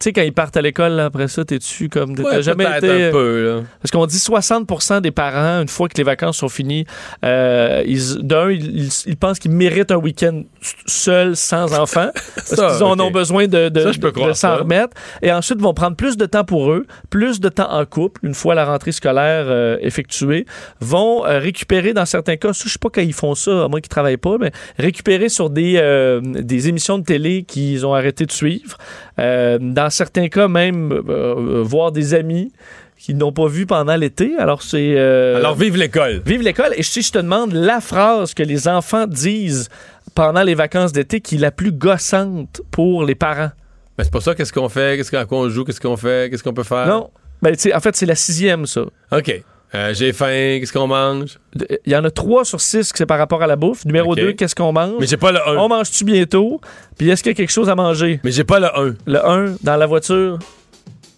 [0.00, 2.16] Tu sais, quand ils partent à l'école, là, après ça, t'es dessus comme.
[2.16, 3.08] T'as Ouais, jamais été.
[3.08, 3.60] un peu, là.
[3.82, 6.86] Parce qu'on dit 60% des parents, une fois que les vacances sont finies,
[7.22, 12.08] euh, ils, d'un, ils, ils- ils pensent qu'ils méritent un week-end s- seul, sans enfants,
[12.34, 13.92] parce qu'ils en ont besoin de, de, Ça,
[14.34, 14.94] s'en remettre.
[15.20, 18.32] Et ensuite, vont prendre plus de temps pour eux, plus de temps en couple, une
[18.34, 20.46] fois la rentrée scolaire euh, effectuée,
[20.80, 23.80] vont euh, récupérer, dans certains cas, je sais pas quand ils font ça, à moins
[23.80, 28.24] qu'ils travaillent pas, mais récupérer sur des, euh, des émissions de télé qu'ils ont arrêté
[28.24, 28.78] de suivre.
[29.18, 29.58] Euh,
[29.90, 32.52] dans certains cas, même euh, euh, voir des amis
[32.96, 34.32] qu'ils n'ont pas vu pendant l'été.
[34.38, 34.94] Alors, c'est.
[34.96, 36.22] euh, Alors, vive l'école.
[36.24, 36.72] Vive l'école.
[36.76, 39.68] Et si je te demande la phrase que les enfants disent
[40.14, 43.50] pendant les vacances d'été qui est la plus gossante pour les parents?
[43.98, 44.34] Ben, c'est pas ça.
[44.34, 44.96] Qu'est-ce qu'on fait?
[44.96, 45.64] Qu'est-ce qu'on joue?
[45.64, 46.30] Qu'est-ce qu'on fait?
[46.30, 46.86] Qu'est-ce qu'on peut faire?
[46.86, 47.10] Non.
[47.42, 48.82] Ben, en fait, c'est la sixième, ça.
[49.12, 49.42] OK.
[49.74, 50.58] Euh, J'ai faim.
[50.58, 51.38] Qu'est-ce qu'on mange?
[51.86, 53.84] Il y en a trois sur six que c'est par rapport à la bouffe.
[53.84, 54.18] Numéro Ok.
[54.18, 54.94] deux, qu'est-ce qu'on mange?
[54.98, 55.56] Mais j'ai pas le 1.
[55.58, 56.60] On mange-tu bientôt?
[56.98, 58.20] Puis est-ce qu'il y a quelque chose à manger?
[58.24, 58.94] Mais j'ai pas le 1.
[59.06, 60.38] Le 1 dans la voiture.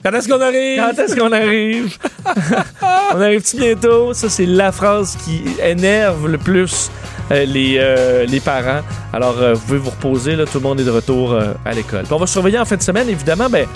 [0.04, 0.78] Quand est-ce qu'on arrive?
[0.80, 1.96] Quand est-ce qu'on arrive?
[3.14, 4.12] On arrive-tu bientôt?
[4.14, 6.90] Ça, c'est la phrase qui énerve le plus
[7.30, 8.80] euh, les, euh, les parents.
[9.12, 10.34] Alors, vous pouvez vous reposer.
[10.34, 12.02] Là, tout le monde est de retour à l'école.
[12.02, 13.66] Puis on va surveiller en fin de semaine, évidemment, ben,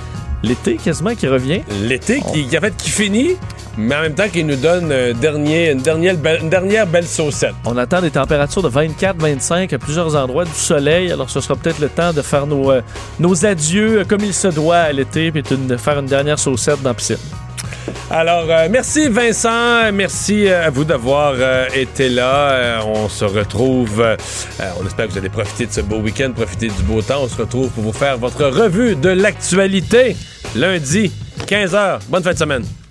[0.43, 1.63] l'été quasiment qui revient.
[1.83, 3.37] L'été qui, qui, en fait, qui finit,
[3.77, 7.07] mais en même temps qui nous donne un dernier, une, dernière belle, une dernière belle
[7.07, 7.55] saucette.
[7.65, 11.13] On attend des températures de 24-25 à plusieurs endroits, du soleil.
[11.13, 12.83] Alors, ce sera peut-être le temps de faire nos, euh,
[13.21, 16.83] nos adieux euh, comme il se doit à l'été, puis de faire une dernière saucette
[16.83, 17.17] dans la piscine.
[18.11, 22.81] Alors, euh, merci Vincent, merci euh, à vous d'avoir euh, été là.
[22.87, 24.05] On se retrouve,
[24.81, 27.23] on espère que vous allez profiter de ce beau week-end, profiter du beau temps.
[27.23, 30.17] On se retrouve pour vous faire votre revue de l'actualité
[30.55, 31.13] lundi,
[31.47, 32.01] 15h.
[32.09, 32.86] Bonne fin de semaine.